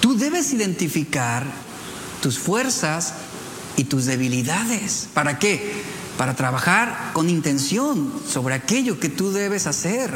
Tú 0.00 0.16
debes 0.16 0.52
identificar 0.52 1.46
tus 2.20 2.38
fuerzas 2.38 3.14
y 3.76 3.84
tus 3.84 4.04
debilidades. 4.04 5.08
¿Para 5.14 5.38
qué? 5.38 5.82
Para 6.18 6.36
trabajar 6.36 7.10
con 7.14 7.30
intención 7.30 8.12
sobre 8.28 8.54
aquello 8.54 9.00
que 9.00 9.08
tú 9.08 9.32
debes 9.32 9.66
hacer. 9.66 10.10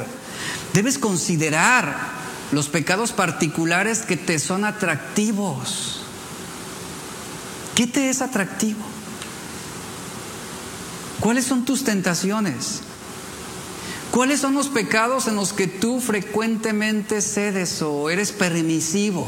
Debes 0.75 0.99
considerar 0.99 2.26
los 2.53 2.69
pecados 2.69 3.13
particulares 3.13 4.01
que 4.01 4.17
te 4.17 4.39
son 4.39 4.65
atractivos. 4.65 6.01
¿Qué 7.75 7.87
te 7.87 8.09
es 8.09 8.23
atractivo? 8.23 8.81
¿Cuáles 11.21 11.45
son 11.45 11.65
tus 11.65 11.85
tentaciones? 11.85 12.81
¿Cuáles 14.11 14.41
son 14.41 14.55
los 14.55 14.69
pecados 14.69 15.27
en 15.27 15.37
los 15.37 15.53
que 15.53 15.67
tú 15.67 16.01
frecuentemente 16.01 17.21
cedes 17.21 17.83
o 17.83 18.09
eres 18.09 18.33
permisivo? 18.33 19.27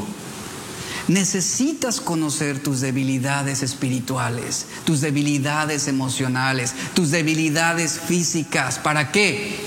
Necesitas 1.09 2.01
conocer 2.01 2.63
tus 2.63 2.81
debilidades 2.81 3.63
espirituales, 3.63 4.67
tus 4.85 5.01
debilidades 5.01 5.89
emocionales, 5.89 6.75
tus 6.95 7.11
debilidades 7.11 7.99
físicas. 7.99 8.79
¿Para 8.79 9.11
qué? 9.11 9.59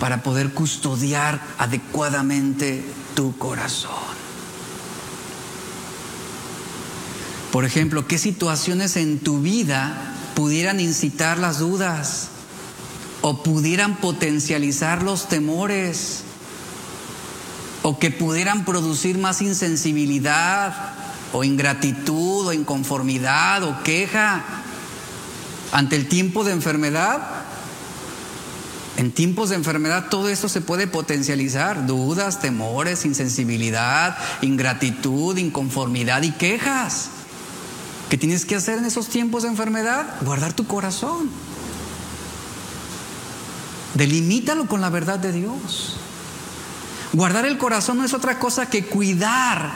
Para 0.00 0.22
poder 0.22 0.52
custodiar 0.52 1.40
adecuadamente 1.58 2.84
tu 3.14 3.36
corazón. 3.38 4.16
Por 7.50 7.64
ejemplo, 7.64 8.06
¿qué 8.06 8.18
situaciones 8.18 8.96
en 8.96 9.18
tu 9.18 9.40
vida 9.40 10.12
pudieran 10.34 10.80
incitar 10.80 11.38
las 11.38 11.58
dudas 11.60 12.28
o 13.22 13.42
pudieran 13.42 13.96
potencializar 13.96 15.02
los 15.02 15.28
temores 15.28 16.22
o 17.82 17.98
que 17.98 18.10
pudieran 18.10 18.64
producir 18.64 19.16
más 19.16 19.40
insensibilidad 19.40 20.92
o 21.32 21.44
ingratitud 21.44 22.46
o 22.46 22.52
inconformidad 22.52 23.62
o 23.62 23.82
queja 23.82 24.44
ante 25.72 25.96
el 25.96 26.08
tiempo 26.08 26.44
de 26.44 26.52
enfermedad. 26.52 27.22
En 28.96 29.12
tiempos 29.12 29.50
de 29.50 29.56
enfermedad 29.56 30.06
todo 30.08 30.30
esto 30.30 30.48
se 30.48 30.62
puede 30.62 30.86
potencializar, 30.86 31.86
dudas, 31.86 32.40
temores, 32.40 33.04
insensibilidad, 33.04 34.16
ingratitud, 34.40 35.36
inconformidad 35.36 36.22
y 36.22 36.32
quejas. 36.32 37.10
¿Qué 38.08 38.16
tienes 38.16 38.46
que 38.46 38.54
hacer 38.54 38.78
en 38.78 38.86
esos 38.86 39.08
tiempos 39.08 39.42
de 39.42 39.50
enfermedad? 39.50 40.06
Guardar 40.22 40.54
tu 40.54 40.66
corazón. 40.66 41.28
Delimítalo 43.94 44.66
con 44.66 44.80
la 44.80 44.88
verdad 44.88 45.18
de 45.18 45.32
Dios. 45.32 45.96
Guardar 47.12 47.44
el 47.44 47.58
corazón 47.58 47.98
no 47.98 48.04
es 48.04 48.14
otra 48.14 48.38
cosa 48.38 48.70
que 48.70 48.84
cuidar 48.84 49.72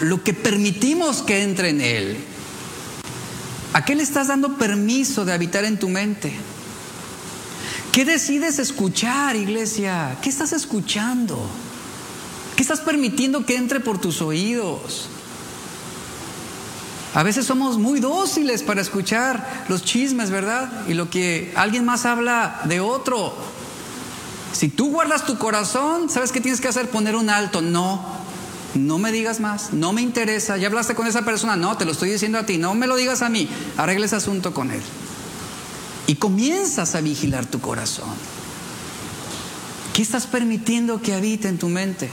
lo 0.00 0.22
que 0.24 0.32
permitimos 0.32 1.22
que 1.22 1.42
entre 1.42 1.70
en 1.70 1.80
él. 1.80 2.24
¿A 3.72 3.84
qué 3.84 3.94
le 3.94 4.02
estás 4.02 4.28
dando 4.28 4.56
permiso 4.56 5.24
de 5.24 5.32
habitar 5.32 5.64
en 5.64 5.78
tu 5.78 5.88
mente? 5.88 6.32
¿Qué 7.94 8.04
decides 8.04 8.58
escuchar, 8.58 9.36
iglesia? 9.36 10.18
¿Qué 10.20 10.28
estás 10.28 10.52
escuchando? 10.52 11.38
¿Qué 12.56 12.62
estás 12.62 12.80
permitiendo 12.80 13.46
que 13.46 13.54
entre 13.54 13.78
por 13.78 14.00
tus 14.00 14.20
oídos? 14.20 15.06
A 17.14 17.22
veces 17.22 17.46
somos 17.46 17.78
muy 17.78 18.00
dóciles 18.00 18.64
para 18.64 18.80
escuchar 18.80 19.64
los 19.68 19.84
chismes, 19.84 20.30
¿verdad? 20.30 20.72
Y 20.88 20.94
lo 20.94 21.08
que 21.08 21.52
alguien 21.54 21.84
más 21.84 22.04
habla 22.04 22.62
de 22.64 22.80
otro. 22.80 23.32
Si 24.52 24.68
tú 24.68 24.90
guardas 24.90 25.24
tu 25.24 25.38
corazón, 25.38 26.10
¿sabes 26.10 26.32
qué 26.32 26.40
tienes 26.40 26.60
que 26.60 26.66
hacer? 26.66 26.90
Poner 26.90 27.14
un 27.14 27.30
alto. 27.30 27.62
No, 27.62 28.04
no 28.74 28.98
me 28.98 29.12
digas 29.12 29.38
más, 29.38 29.72
no 29.72 29.92
me 29.92 30.02
interesa. 30.02 30.56
¿Ya 30.56 30.66
hablaste 30.66 30.96
con 30.96 31.06
esa 31.06 31.24
persona? 31.24 31.54
No, 31.54 31.76
te 31.76 31.84
lo 31.84 31.92
estoy 31.92 32.10
diciendo 32.10 32.40
a 32.40 32.42
ti. 32.44 32.58
No 32.58 32.74
me 32.74 32.88
lo 32.88 32.96
digas 32.96 33.22
a 33.22 33.28
mí. 33.28 33.48
Arregle 33.76 34.06
ese 34.06 34.16
asunto 34.16 34.52
con 34.52 34.72
él. 34.72 34.82
Y 36.06 36.16
comienzas 36.16 36.94
a 36.94 37.00
vigilar 37.00 37.46
tu 37.46 37.60
corazón. 37.60 38.14
¿Qué 39.92 40.02
estás 40.02 40.26
permitiendo 40.26 41.00
que 41.00 41.14
habite 41.14 41.48
en 41.48 41.58
tu 41.58 41.68
mente? 41.68 42.10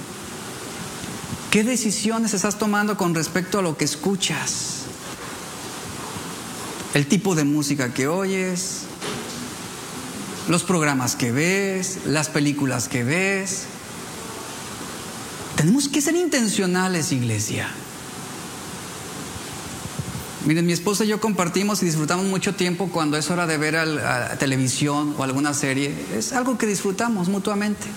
¿Qué 1.50 1.64
decisiones 1.64 2.34
estás 2.34 2.58
tomando 2.58 2.96
con 2.96 3.16
respecto 3.16 3.60
a 3.60 3.62
lo 3.62 3.76
que 3.76 3.86
escuchas? 3.86 4.82
el 6.94 7.08
tipo 7.08 7.36
de 7.36 7.46
música 7.46 7.94
que 7.94 8.08
oyes, 8.08 8.82
los 10.50 10.64
programas 10.64 11.16
que 11.16 11.32
ves, 11.32 12.00
las 12.06 12.30
películas 12.30 12.88
que 12.90 13.04
ves. 13.04 13.64
Tenemos 15.56 15.88
que 15.88 16.02
ser 16.02 16.16
intencionales, 16.16 17.12
iglesia. 17.12 17.70
Miren, 20.46 20.66
mi 20.66 20.74
esposa 20.74 21.06
y 21.06 21.08
yo 21.08 21.22
compartimos 21.22 21.82
y 21.82 21.86
disfrutamos 21.86 22.26
mucho 22.26 22.56
tiempo 22.56 22.90
cuando 22.92 23.18
es 23.18 23.30
hora 23.30 23.46
de 23.46 23.58
ver 23.58 23.76
a 23.76 24.38
televisión 24.38 25.16
o 25.18 25.24
alguna 25.24 25.54
serie. 25.54 25.94
Es 26.16 26.34
algo 26.34 26.58
que 26.58 26.66
disfrutamos 26.66 27.28
mutuamente. 27.28 27.88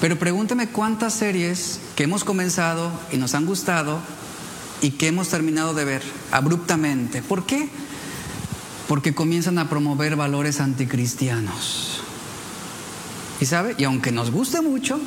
Pero 0.00 0.18
pregúntame 0.18 0.68
cuántas 0.68 1.14
series 1.14 1.80
que 1.94 2.04
hemos 2.04 2.24
comenzado 2.24 2.90
y 3.12 3.16
nos 3.16 3.34
han 3.34 3.46
gustado 3.46 4.00
y 4.80 4.92
que 4.92 5.08
hemos 5.08 5.28
terminado 5.28 5.74
de 5.74 5.84
ver 5.84 6.02
abruptamente. 6.32 7.22
¿Por 7.22 7.46
qué? 7.46 7.68
porque 8.90 9.14
comienzan 9.14 9.56
a 9.58 9.68
promover 9.68 10.16
valores 10.16 10.58
anticristianos. 10.58 12.00
¿Y 13.40 13.46
sabe? 13.46 13.76
Y 13.78 13.84
aunque 13.84 14.10
nos 14.10 14.32
guste 14.32 14.62
mucho, 14.62 14.98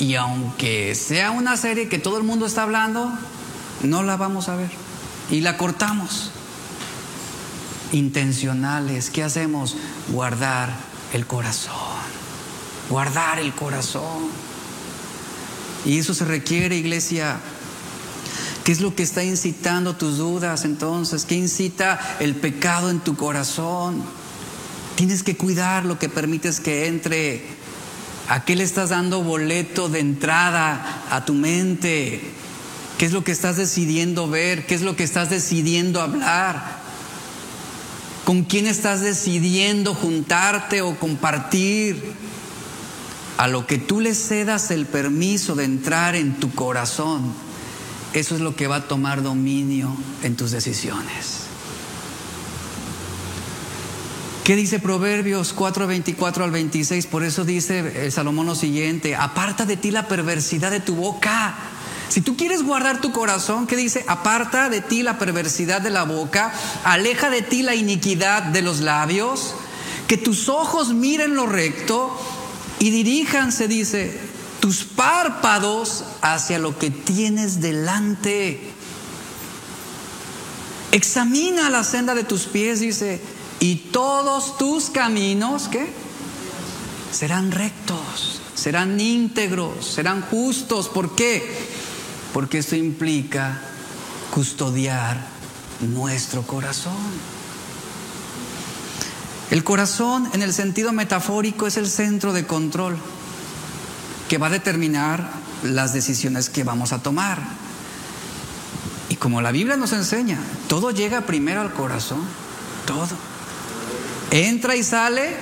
y 0.00 0.16
aunque 0.16 0.96
sea 0.96 1.30
una 1.30 1.56
serie 1.56 1.88
que 1.88 2.00
todo 2.00 2.18
el 2.18 2.24
mundo 2.24 2.46
está 2.46 2.64
hablando, 2.64 3.16
no 3.84 4.02
la 4.02 4.16
vamos 4.16 4.48
a 4.48 4.56
ver. 4.56 4.70
Y 5.30 5.40
la 5.40 5.56
cortamos. 5.56 6.30
Intencionales, 7.92 9.10
¿qué 9.10 9.22
hacemos? 9.22 9.76
Guardar 10.08 10.74
el 11.12 11.26
corazón. 11.26 11.74
Guardar 12.90 13.38
el 13.38 13.54
corazón. 13.54 14.28
Y 15.84 15.98
eso 15.98 16.14
se 16.14 16.24
requiere, 16.24 16.76
iglesia. 16.76 17.38
¿Qué 18.64 18.72
es 18.72 18.80
lo 18.80 18.94
que 18.94 19.02
está 19.02 19.24
incitando 19.24 19.96
tus 19.96 20.18
dudas 20.18 20.64
entonces? 20.64 21.24
¿Qué 21.24 21.34
incita 21.34 21.98
el 22.20 22.34
pecado 22.34 22.90
en 22.90 23.00
tu 23.00 23.16
corazón? 23.16 24.02
Tienes 24.96 25.22
que 25.22 25.36
cuidar 25.36 25.86
lo 25.86 25.98
que 25.98 26.08
permites 26.08 26.60
que 26.60 26.86
entre. 26.86 27.42
¿A 28.28 28.44
qué 28.44 28.56
le 28.56 28.64
estás 28.64 28.90
dando 28.90 29.22
boleto 29.22 29.88
de 29.88 30.00
entrada 30.00 31.04
a 31.10 31.24
tu 31.24 31.32
mente? 31.32 32.20
¿Qué 32.98 33.06
es 33.06 33.12
lo 33.12 33.22
que 33.22 33.30
estás 33.30 33.56
decidiendo 33.56 34.28
ver? 34.28 34.66
¿Qué 34.66 34.74
es 34.74 34.82
lo 34.82 34.96
que 34.96 35.04
estás 35.04 35.30
decidiendo 35.30 36.00
hablar? 36.00 36.78
¿Con 38.24 38.42
quién 38.42 38.66
estás 38.66 39.00
decidiendo 39.00 39.94
juntarte 39.94 40.82
o 40.82 40.98
compartir? 40.98 42.12
A 43.36 43.46
lo 43.46 43.68
que 43.68 43.78
tú 43.78 44.00
le 44.00 44.16
cedas 44.16 44.72
el 44.72 44.84
permiso 44.84 45.54
de 45.54 45.64
entrar 45.64 46.16
en 46.16 46.40
tu 46.40 46.52
corazón, 46.52 47.32
eso 48.14 48.34
es 48.34 48.40
lo 48.40 48.56
que 48.56 48.66
va 48.66 48.76
a 48.76 48.88
tomar 48.88 49.22
dominio 49.22 49.96
en 50.24 50.34
tus 50.34 50.50
decisiones. 50.50 51.44
¿Qué 54.42 54.56
dice 54.56 54.80
Proverbios 54.80 55.52
4, 55.52 55.86
24 55.86 56.42
al 56.42 56.50
26? 56.50 57.06
Por 57.06 57.22
eso 57.22 57.44
dice 57.44 58.10
Salomón 58.10 58.46
lo 58.46 58.56
siguiente, 58.56 59.14
aparta 59.14 59.66
de 59.66 59.76
ti 59.76 59.92
la 59.92 60.08
perversidad 60.08 60.72
de 60.72 60.80
tu 60.80 60.96
boca. 60.96 61.54
Si 62.08 62.22
tú 62.22 62.36
quieres 62.36 62.62
guardar 62.62 63.00
tu 63.00 63.12
corazón, 63.12 63.66
¿qué 63.66 63.76
dice? 63.76 64.04
Aparta 64.08 64.68
de 64.70 64.80
ti 64.80 65.02
la 65.02 65.18
perversidad 65.18 65.82
de 65.82 65.90
la 65.90 66.04
boca, 66.04 66.52
aleja 66.84 67.28
de 67.28 67.42
ti 67.42 67.62
la 67.62 67.74
iniquidad 67.74 68.42
de 68.44 68.62
los 68.62 68.80
labios, 68.80 69.54
que 70.06 70.16
tus 70.16 70.48
ojos 70.48 70.94
miren 70.94 71.34
lo 71.34 71.46
recto 71.46 72.18
y 72.78 72.90
diríjanse, 72.90 73.68
dice, 73.68 74.18
tus 74.60 74.84
párpados 74.84 76.04
hacia 76.22 76.58
lo 76.58 76.78
que 76.78 76.90
tienes 76.90 77.60
delante. 77.60 78.72
Examina 80.92 81.68
la 81.68 81.84
senda 81.84 82.14
de 82.14 82.24
tus 82.24 82.44
pies, 82.44 82.80
dice, 82.80 83.20
y 83.60 83.76
todos 83.76 84.56
tus 84.56 84.88
caminos, 84.88 85.68
¿qué? 85.68 85.86
Serán 87.12 87.52
rectos, 87.52 88.40
serán 88.54 88.98
íntegros, 88.98 89.86
serán 89.86 90.22
justos. 90.22 90.88
¿Por 90.88 91.14
qué? 91.14 91.68
Porque 92.32 92.58
esto 92.58 92.76
implica 92.76 93.60
custodiar 94.30 95.26
nuestro 95.80 96.42
corazón. 96.42 96.96
El 99.50 99.64
corazón 99.64 100.28
en 100.34 100.42
el 100.42 100.52
sentido 100.52 100.92
metafórico 100.92 101.66
es 101.66 101.76
el 101.78 101.88
centro 101.88 102.32
de 102.32 102.46
control 102.46 102.98
que 104.28 104.36
va 104.38 104.48
a 104.48 104.50
determinar 104.50 105.30
las 105.62 105.94
decisiones 105.94 106.50
que 106.50 106.64
vamos 106.64 106.92
a 106.92 107.02
tomar. 107.02 107.42
Y 109.08 109.16
como 109.16 109.40
la 109.40 109.50
Biblia 109.50 109.76
nos 109.76 109.92
enseña, 109.92 110.38
todo 110.68 110.90
llega 110.90 111.22
primero 111.22 111.62
al 111.62 111.72
corazón, 111.72 112.20
todo. 112.86 113.08
Entra 114.30 114.76
y 114.76 114.82
sale 114.82 115.34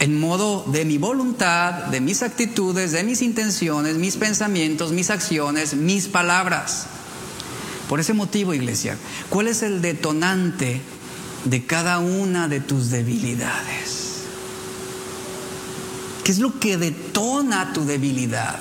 en 0.00 0.20
modo 0.20 0.64
de 0.66 0.84
mi 0.84 0.98
voluntad, 0.98 1.86
de 1.86 2.00
mis 2.00 2.22
actitudes, 2.22 2.92
de 2.92 3.02
mis 3.02 3.22
intenciones, 3.22 3.96
mis 3.96 4.16
pensamientos, 4.16 4.92
mis 4.92 5.10
acciones, 5.10 5.74
mis 5.74 6.08
palabras. 6.08 6.86
Por 7.88 8.00
ese 8.00 8.12
motivo, 8.12 8.52
iglesia, 8.52 8.98
¿cuál 9.30 9.48
es 9.48 9.62
el 9.62 9.80
detonante 9.80 10.80
de 11.44 11.64
cada 11.64 11.98
una 11.98 12.48
de 12.48 12.60
tus 12.60 12.90
debilidades? 12.90 14.06
¿Qué 16.24 16.32
es 16.32 16.40
lo 16.40 16.58
que 16.58 16.76
detona 16.76 17.72
tu 17.72 17.84
debilidad? 17.84 18.58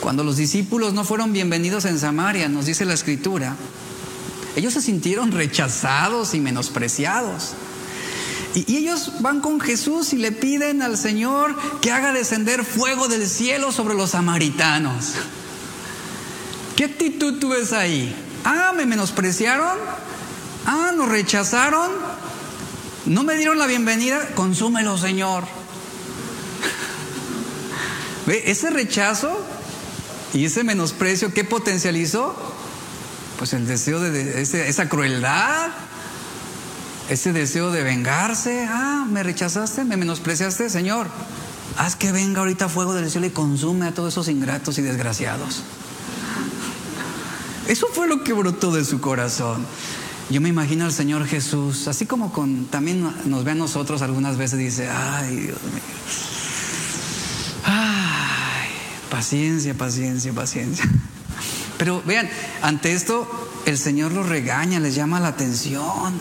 Cuando 0.00 0.22
los 0.22 0.36
discípulos 0.36 0.92
no 0.92 1.04
fueron 1.04 1.32
bienvenidos 1.32 1.86
en 1.86 1.98
Samaria, 1.98 2.48
nos 2.48 2.66
dice 2.66 2.84
la 2.84 2.94
escritura, 2.94 3.56
ellos 4.54 4.74
se 4.74 4.82
sintieron 4.82 5.32
rechazados 5.32 6.34
y 6.34 6.40
menospreciados. 6.40 7.54
Y, 8.66 8.76
ellos 8.76 9.12
van 9.20 9.40
con 9.40 9.60
Jesús 9.60 10.12
y 10.12 10.16
le 10.16 10.32
piden 10.32 10.82
al 10.82 10.96
Señor 10.96 11.54
que 11.80 11.92
haga 11.92 12.12
descender 12.12 12.64
fuego 12.64 13.06
del 13.06 13.28
cielo 13.28 13.70
sobre 13.70 13.94
los 13.94 14.10
samaritanos. 14.10 15.12
¿Qué 16.76 16.84
actitud 16.84 17.38
tú 17.38 17.50
ves 17.50 17.72
ahí? 17.72 18.14
Ah, 18.44 18.72
me 18.74 18.86
menospreciaron. 18.86 19.78
Ah, 20.66 20.92
nos 20.96 21.08
rechazaron. 21.08 21.92
No 23.06 23.22
me 23.22 23.36
dieron 23.36 23.58
la 23.58 23.66
bienvenida. 23.66 24.28
Consúmelo, 24.34 24.98
Señor. 24.98 25.44
¿Ve? 28.26 28.42
Ese 28.46 28.70
rechazo 28.70 29.44
y 30.34 30.44
ese 30.44 30.64
menosprecio, 30.64 31.32
¿qué 31.32 31.44
potencializó? 31.44 32.34
Pues 33.38 33.52
el 33.52 33.66
deseo 33.66 34.00
de, 34.00 34.42
esa 34.42 34.88
crueldad, 34.88 35.70
ese 37.08 37.32
deseo 37.32 37.70
de 37.70 37.82
vengarse. 37.82 38.66
Ah, 38.68 39.06
me 39.10 39.22
rechazaste, 39.22 39.84
me 39.84 39.96
menospreciaste, 39.96 40.70
Señor. 40.70 41.08
Haz 41.76 41.96
que 41.96 42.12
venga 42.12 42.40
ahorita 42.40 42.68
fuego 42.68 42.94
del 42.94 43.10
cielo 43.10 43.26
y 43.26 43.30
consume 43.30 43.86
a 43.86 43.94
todos 43.94 44.14
esos 44.14 44.28
ingratos 44.28 44.78
y 44.78 44.82
desgraciados. 44.82 45.62
Eso 47.68 47.86
fue 47.92 48.08
lo 48.08 48.24
que 48.24 48.32
brotó 48.32 48.72
de 48.72 48.84
su 48.84 49.00
corazón. 49.00 49.64
Yo 50.30 50.40
me 50.40 50.48
imagino 50.48 50.84
al 50.84 50.92
Señor 50.92 51.26
Jesús, 51.26 51.88
así 51.88 52.04
como 52.04 52.32
con, 52.32 52.66
también 52.66 53.08
nos 53.24 53.44
ve 53.44 53.52
a 53.52 53.54
nosotros 53.54 54.02
algunas 54.02 54.36
veces, 54.36 54.58
dice, 54.58 54.88
ay 54.90 55.36
Dios 55.36 55.62
mío. 55.62 55.82
Ay, 57.64 58.70
paciencia, 59.10 59.74
paciencia, 59.74 60.32
paciencia. 60.32 60.84
Pero 61.78 62.02
vean, 62.04 62.28
ante 62.60 62.92
esto 62.92 63.26
el 63.64 63.78
Señor 63.78 64.12
los 64.12 64.28
regaña, 64.28 64.80
les 64.80 64.94
llama 64.94 65.20
la 65.20 65.28
atención. 65.28 66.14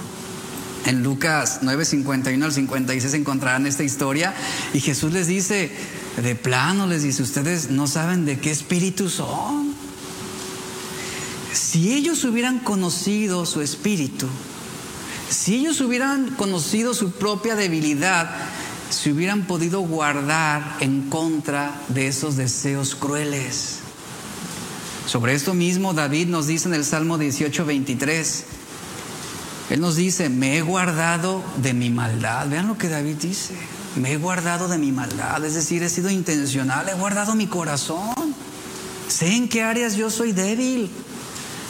En 0.87 1.03
Lucas 1.03 1.59
9, 1.63 1.83
51 1.83 2.45
al 2.45 2.53
56 2.53 3.13
encontrarán 3.13 3.67
esta 3.67 3.83
historia 3.83 4.33
y 4.73 4.79
Jesús 4.79 5.11
les 5.11 5.27
dice, 5.27 5.69
de 6.15 6.35
plano 6.35 6.87
les 6.87 7.03
dice, 7.03 7.23
ustedes 7.23 7.69
no 7.69 7.87
saben 7.87 8.23
de 8.23 8.39
qué 8.39 8.51
espíritu 8.51 9.09
son. 9.09 9.75
Si 11.51 11.91
ellos 11.91 12.23
hubieran 12.23 12.59
conocido 12.59 13.45
su 13.45 13.59
espíritu, 13.61 14.27
si 15.29 15.55
ellos 15.55 15.81
hubieran 15.81 16.29
conocido 16.35 16.93
su 16.93 17.11
propia 17.11 17.57
debilidad, 17.57 18.31
se 18.89 19.11
hubieran 19.11 19.45
podido 19.45 19.81
guardar 19.81 20.77
en 20.79 21.09
contra 21.09 21.81
de 21.89 22.07
esos 22.07 22.37
deseos 22.37 22.95
crueles. 22.95 23.79
Sobre 25.05 25.33
esto 25.33 25.53
mismo 25.53 25.93
David 25.93 26.27
nos 26.27 26.47
dice 26.47 26.69
en 26.69 26.75
el 26.75 26.85
Salmo 26.85 27.17
18, 27.17 27.65
23. 27.65 28.45
Él 29.69 29.81
nos 29.81 29.97
dice, 29.97 30.29
me 30.29 30.57
he 30.57 30.61
guardado 30.61 31.43
de 31.57 31.73
mi 31.73 31.89
maldad. 31.89 32.47
Vean 32.47 32.67
lo 32.67 32.77
que 32.77 32.87
David 32.87 33.17
dice. 33.17 33.53
Me 33.97 34.13
he 34.13 34.17
guardado 34.17 34.67
de 34.67 34.77
mi 34.77 34.91
maldad. 34.91 35.43
Es 35.43 35.55
decir, 35.55 35.83
he 35.83 35.89
sido 35.89 36.09
intencional, 36.09 36.87
he 36.87 36.93
guardado 36.93 37.35
mi 37.35 37.47
corazón. 37.47 38.13
Sé 39.09 39.35
en 39.35 39.49
qué 39.49 39.63
áreas 39.63 39.95
yo 39.95 40.09
soy 40.09 40.31
débil. 40.31 40.89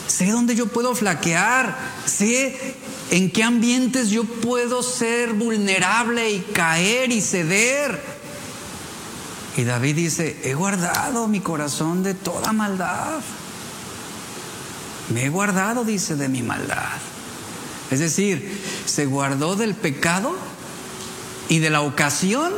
Sé 0.08 0.32
dónde 0.32 0.56
yo 0.56 0.68
puedo 0.68 0.94
flaquear. 0.94 1.76
Sé 2.06 2.76
en 3.10 3.32
qué 3.32 3.44
ambientes 3.44 4.10
yo 4.10 4.26
puedo 4.26 4.84
ser 4.84 5.34
vulnerable 5.34 6.32
y 6.32 6.40
caer 6.54 7.12
y 7.12 7.22
ceder. 7.22 8.00
Y 9.56 9.64
David 9.64 9.96
dice, 9.96 10.40
he 10.44 10.54
guardado 10.54 11.28
mi 11.28 11.40
corazón 11.40 12.04
de 12.04 12.14
toda 12.14 12.54
maldad. 12.54 13.22
Me 15.10 15.26
he 15.26 15.30
guardado, 15.30 15.84
dice, 15.84 16.16
de 16.16 16.30
mi 16.30 16.44
maldad. 16.44 17.00
Es 17.92 18.00
decir, 18.00 18.62
se 18.86 19.06
guardó 19.06 19.56
del 19.56 19.76
pecado 19.76 20.36
y 21.50 21.60
de 21.60 21.70
la 21.70 21.82
ocasión 21.82 22.52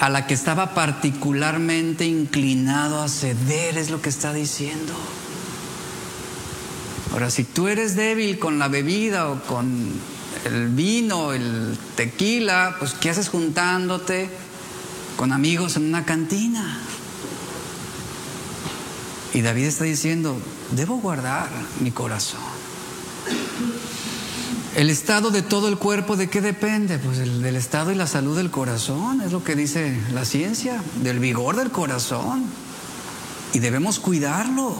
a 0.00 0.08
la 0.08 0.26
que 0.26 0.34
estaba 0.34 0.72
particularmente 0.72 2.06
inclinado 2.06 3.02
a 3.02 3.08
ceder, 3.08 3.76
es 3.76 3.90
lo 3.90 4.00
que 4.00 4.08
está 4.08 4.32
diciendo. 4.32 4.94
Ahora, 7.12 7.30
si 7.30 7.44
tú 7.44 7.68
eres 7.68 7.96
débil 7.96 8.38
con 8.38 8.58
la 8.58 8.68
bebida 8.68 9.28
o 9.28 9.42
con 9.42 9.92
el 10.44 10.68
vino, 10.68 11.32
el 11.32 11.76
tequila, 11.96 12.76
pues 12.78 12.94
¿qué 12.94 13.10
haces 13.10 13.28
juntándote 13.28 14.30
con 15.16 15.32
amigos 15.32 15.76
en 15.76 15.86
una 15.86 16.04
cantina? 16.04 16.80
Y 19.34 19.42
David 19.42 19.64
está 19.64 19.84
diciendo, 19.84 20.40
debo 20.70 20.96
guardar 20.96 21.48
mi 21.80 21.90
corazón. 21.90 22.59
El 24.76 24.88
estado 24.88 25.32
de 25.32 25.42
todo 25.42 25.66
el 25.66 25.78
cuerpo, 25.78 26.16
¿de 26.16 26.30
qué 26.30 26.40
depende? 26.40 26.98
Pues 26.98 27.18
del, 27.18 27.56
estado 27.56 27.90
y 27.90 27.96
la 27.96 28.06
salud 28.06 28.36
del 28.36 28.52
corazón, 28.52 29.20
es 29.20 29.32
lo 29.32 29.42
que 29.42 29.56
dice 29.56 29.98
la 30.14 30.24
ciencia, 30.24 30.80
del 31.02 31.18
vigor 31.18 31.56
del 31.56 31.72
corazón. 31.72 32.44
Y 33.52 33.58
debemos 33.58 33.98
cuidarlo, 33.98 34.76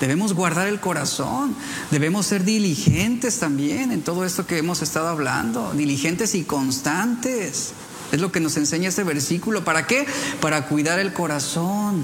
debemos 0.00 0.32
guardar 0.32 0.66
el 0.66 0.80
corazón, 0.80 1.54
debemos 1.90 2.24
ser 2.24 2.44
diligentes 2.44 3.38
también 3.38 3.92
en 3.92 4.00
todo 4.00 4.24
esto 4.24 4.46
que 4.46 4.56
hemos 4.56 4.80
estado 4.80 5.08
hablando, 5.08 5.74
diligentes 5.74 6.34
y 6.34 6.44
constantes. 6.44 7.72
Es 8.12 8.22
lo 8.22 8.32
que 8.32 8.40
nos 8.40 8.56
enseña 8.56 8.88
este 8.88 9.04
versículo. 9.04 9.62
¿Para 9.62 9.86
qué? 9.86 10.06
Para 10.40 10.68
cuidar 10.68 10.98
el 10.98 11.12
corazón 11.12 12.02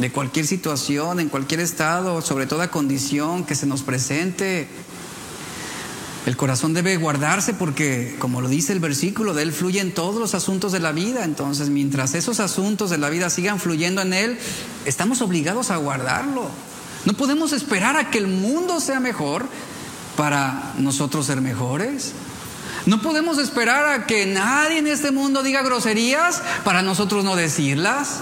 de 0.00 0.10
cualquier 0.10 0.48
situación, 0.48 1.20
en 1.20 1.28
cualquier 1.28 1.60
estado, 1.60 2.22
sobre 2.22 2.46
toda 2.46 2.72
condición 2.72 3.44
que 3.44 3.54
se 3.54 3.66
nos 3.66 3.82
presente. 3.82 4.66
El 6.26 6.36
corazón 6.36 6.74
debe 6.74 6.96
guardarse 6.98 7.54
porque, 7.54 8.14
como 8.18 8.42
lo 8.42 8.48
dice 8.48 8.74
el 8.74 8.80
versículo, 8.80 9.32
de 9.32 9.42
él 9.42 9.52
fluyen 9.52 9.92
todos 9.92 10.16
los 10.16 10.34
asuntos 10.34 10.70
de 10.70 10.80
la 10.80 10.92
vida. 10.92 11.24
Entonces, 11.24 11.70
mientras 11.70 12.14
esos 12.14 12.40
asuntos 12.40 12.90
de 12.90 12.98
la 12.98 13.08
vida 13.08 13.30
sigan 13.30 13.58
fluyendo 13.58 14.02
en 14.02 14.12
él, 14.12 14.38
estamos 14.84 15.22
obligados 15.22 15.70
a 15.70 15.76
guardarlo. 15.76 16.48
No 17.06 17.14
podemos 17.14 17.52
esperar 17.52 17.96
a 17.96 18.10
que 18.10 18.18
el 18.18 18.26
mundo 18.26 18.80
sea 18.80 19.00
mejor 19.00 19.46
para 20.16 20.74
nosotros 20.76 21.24
ser 21.24 21.40
mejores. 21.40 22.12
No 22.84 23.00
podemos 23.00 23.38
esperar 23.38 23.86
a 23.86 24.06
que 24.06 24.26
nadie 24.26 24.78
en 24.78 24.86
este 24.86 25.10
mundo 25.10 25.42
diga 25.42 25.62
groserías 25.62 26.42
para 26.64 26.82
nosotros 26.82 27.24
no 27.24 27.34
decirlas. 27.34 28.18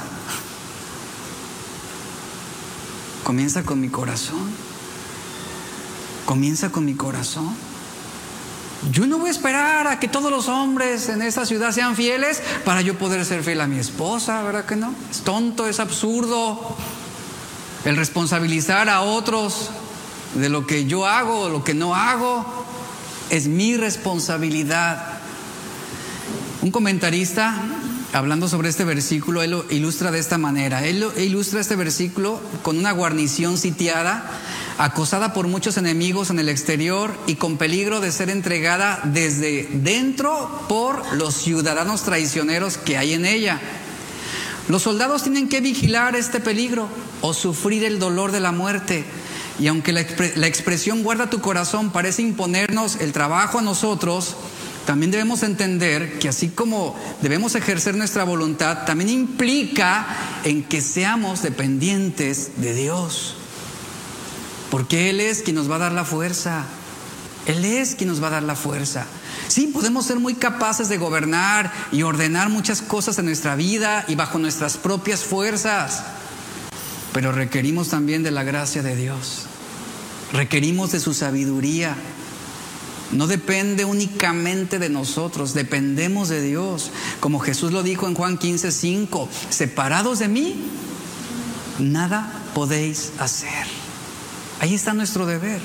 Comienza 3.24 3.64
con 3.64 3.80
mi 3.80 3.88
corazón. 3.88 4.50
Comienza 6.24 6.70
con 6.70 6.84
mi 6.84 6.94
corazón. 6.94 7.67
Yo 8.92 9.06
no 9.06 9.18
voy 9.18 9.28
a 9.28 9.32
esperar 9.32 9.88
a 9.88 9.98
que 9.98 10.06
todos 10.06 10.30
los 10.30 10.48
hombres 10.48 11.08
en 11.08 11.20
esta 11.20 11.44
ciudad 11.44 11.72
sean 11.72 11.96
fieles 11.96 12.40
para 12.64 12.80
yo 12.80 12.96
poder 12.96 13.24
ser 13.24 13.42
fiel 13.42 13.60
a 13.60 13.66
mi 13.66 13.78
esposa, 13.78 14.42
¿verdad 14.42 14.66
que 14.66 14.76
no? 14.76 14.94
Es 15.10 15.22
tonto, 15.22 15.66
es 15.66 15.80
absurdo 15.80 16.76
el 17.84 17.96
responsabilizar 17.96 18.88
a 18.88 19.00
otros 19.02 19.70
de 20.34 20.48
lo 20.48 20.66
que 20.66 20.84
yo 20.84 21.06
hago 21.06 21.40
o 21.40 21.48
lo 21.48 21.64
que 21.64 21.74
no 21.74 21.96
hago. 21.96 22.46
Es 23.30 23.48
mi 23.48 23.76
responsabilidad. 23.76 25.18
Un 26.62 26.70
comentarista, 26.70 27.60
hablando 28.12 28.48
sobre 28.48 28.68
este 28.68 28.84
versículo, 28.84 29.42
él 29.42 29.50
lo 29.50 29.64
ilustra 29.70 30.12
de 30.12 30.20
esta 30.20 30.38
manera. 30.38 30.86
Él 30.86 31.04
ilustra 31.16 31.60
este 31.60 31.76
versículo 31.76 32.40
con 32.62 32.78
una 32.78 32.92
guarnición 32.92 33.58
sitiada 33.58 34.30
acosada 34.78 35.32
por 35.32 35.48
muchos 35.48 35.76
enemigos 35.76 36.30
en 36.30 36.38
el 36.38 36.48
exterior 36.48 37.12
y 37.26 37.34
con 37.34 37.58
peligro 37.58 38.00
de 38.00 38.12
ser 38.12 38.30
entregada 38.30 39.00
desde 39.04 39.68
dentro 39.72 40.64
por 40.68 41.14
los 41.16 41.34
ciudadanos 41.34 42.04
traicioneros 42.04 42.78
que 42.78 42.96
hay 42.96 43.12
en 43.12 43.26
ella. 43.26 43.60
Los 44.68 44.82
soldados 44.82 45.22
tienen 45.24 45.48
que 45.48 45.60
vigilar 45.60 46.14
este 46.14 46.40
peligro 46.40 46.88
o 47.22 47.34
sufrir 47.34 47.84
el 47.84 47.98
dolor 47.98 48.30
de 48.32 48.40
la 48.40 48.52
muerte. 48.52 49.04
Y 49.58 49.66
aunque 49.66 49.92
la, 49.92 50.00
expresión 50.46 51.02
guarda 51.02 51.30
tu 51.30 51.40
corazón 51.40 51.90
parece 51.90 52.22
imponernos 52.22 52.96
el 53.00 53.12
trabajo 53.12 53.58
a 53.58 53.62
nosotros, 53.62 54.36
también 54.86 55.10
debemos 55.10 55.42
entender 55.42 56.20
que 56.20 56.28
así 56.28 56.50
como 56.50 56.96
debemos 57.20 57.56
ejercer 57.56 57.96
nuestra 57.96 58.22
voluntad, 58.22 58.84
también 58.84 59.10
implica 59.10 60.06
en 60.44 60.62
que 60.62 60.80
seamos 60.80 61.42
dependientes 61.42 62.52
de 62.58 62.74
Dios. 62.74 63.37
Porque 64.70 65.10
Él 65.10 65.20
es 65.20 65.42
quien 65.42 65.56
nos 65.56 65.70
va 65.70 65.76
a 65.76 65.80
dar 65.80 65.92
la 65.92 66.04
fuerza. 66.04 66.64
Él 67.46 67.64
es 67.64 67.94
quien 67.94 68.10
nos 68.10 68.22
va 68.22 68.26
a 68.26 68.30
dar 68.30 68.42
la 68.42 68.54
fuerza. 68.54 69.06
Sí, 69.48 69.68
podemos 69.68 70.04
ser 70.04 70.20
muy 70.20 70.34
capaces 70.34 70.90
de 70.90 70.98
gobernar 70.98 71.72
y 71.90 72.02
ordenar 72.02 72.50
muchas 72.50 72.82
cosas 72.82 73.18
en 73.18 73.24
nuestra 73.24 73.56
vida 73.56 74.04
y 74.06 74.14
bajo 74.14 74.38
nuestras 74.38 74.76
propias 74.76 75.24
fuerzas, 75.24 76.02
pero 77.14 77.32
requerimos 77.32 77.88
también 77.88 78.22
de 78.22 78.30
la 78.30 78.42
gracia 78.42 78.82
de 78.82 78.94
Dios. 78.94 79.46
Requerimos 80.32 80.92
de 80.92 81.00
su 81.00 81.14
sabiduría. 81.14 81.96
No 83.12 83.26
depende 83.26 83.86
únicamente 83.86 84.78
de 84.78 84.90
nosotros, 84.90 85.54
dependemos 85.54 86.28
de 86.28 86.42
Dios. 86.42 86.90
Como 87.20 87.38
Jesús 87.38 87.72
lo 87.72 87.82
dijo 87.82 88.06
en 88.06 88.14
Juan 88.14 88.36
15, 88.36 88.70
5, 88.70 89.28
separados 89.48 90.18
de 90.18 90.28
mí, 90.28 90.56
nada 91.78 92.30
podéis 92.54 93.12
hacer. 93.18 93.77
Ahí 94.60 94.74
está 94.74 94.92
nuestro 94.92 95.26
deber. 95.26 95.60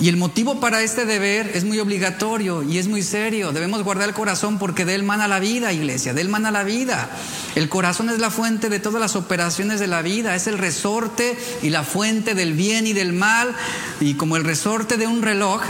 Y 0.00 0.08
el 0.08 0.16
motivo 0.16 0.58
para 0.58 0.82
este 0.82 1.04
deber 1.04 1.52
es 1.54 1.62
muy 1.62 1.78
obligatorio 1.78 2.64
y 2.64 2.78
es 2.78 2.88
muy 2.88 3.02
serio. 3.02 3.52
Debemos 3.52 3.84
guardar 3.84 4.08
el 4.08 4.14
corazón 4.14 4.58
porque 4.58 4.84
de 4.84 4.96
él 4.96 5.04
mana 5.04 5.28
la 5.28 5.38
vida, 5.38 5.72
iglesia, 5.72 6.12
de 6.12 6.22
él 6.22 6.28
mana 6.28 6.50
la 6.50 6.64
vida. 6.64 7.08
El 7.54 7.68
corazón 7.68 8.10
es 8.10 8.18
la 8.18 8.30
fuente 8.30 8.68
de 8.68 8.80
todas 8.80 9.00
las 9.00 9.14
operaciones 9.14 9.78
de 9.78 9.86
la 9.86 10.02
vida, 10.02 10.34
es 10.34 10.48
el 10.48 10.58
resorte 10.58 11.38
y 11.62 11.70
la 11.70 11.84
fuente 11.84 12.34
del 12.34 12.54
bien 12.54 12.88
y 12.88 12.94
del 12.94 13.12
mal. 13.12 13.54
Y 14.00 14.14
como 14.14 14.36
el 14.36 14.42
resorte 14.42 14.96
de 14.96 15.06
un 15.06 15.22
reloj 15.22 15.62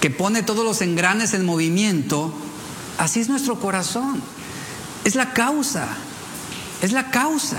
que 0.00 0.10
pone 0.10 0.44
todos 0.44 0.64
los 0.64 0.82
engranes 0.82 1.34
en 1.34 1.44
movimiento, 1.44 2.32
así 2.96 3.18
es 3.18 3.28
nuestro 3.28 3.58
corazón. 3.58 4.22
Es 5.04 5.16
la 5.16 5.32
causa, 5.32 5.88
es 6.80 6.92
la 6.92 7.10
causa. 7.10 7.58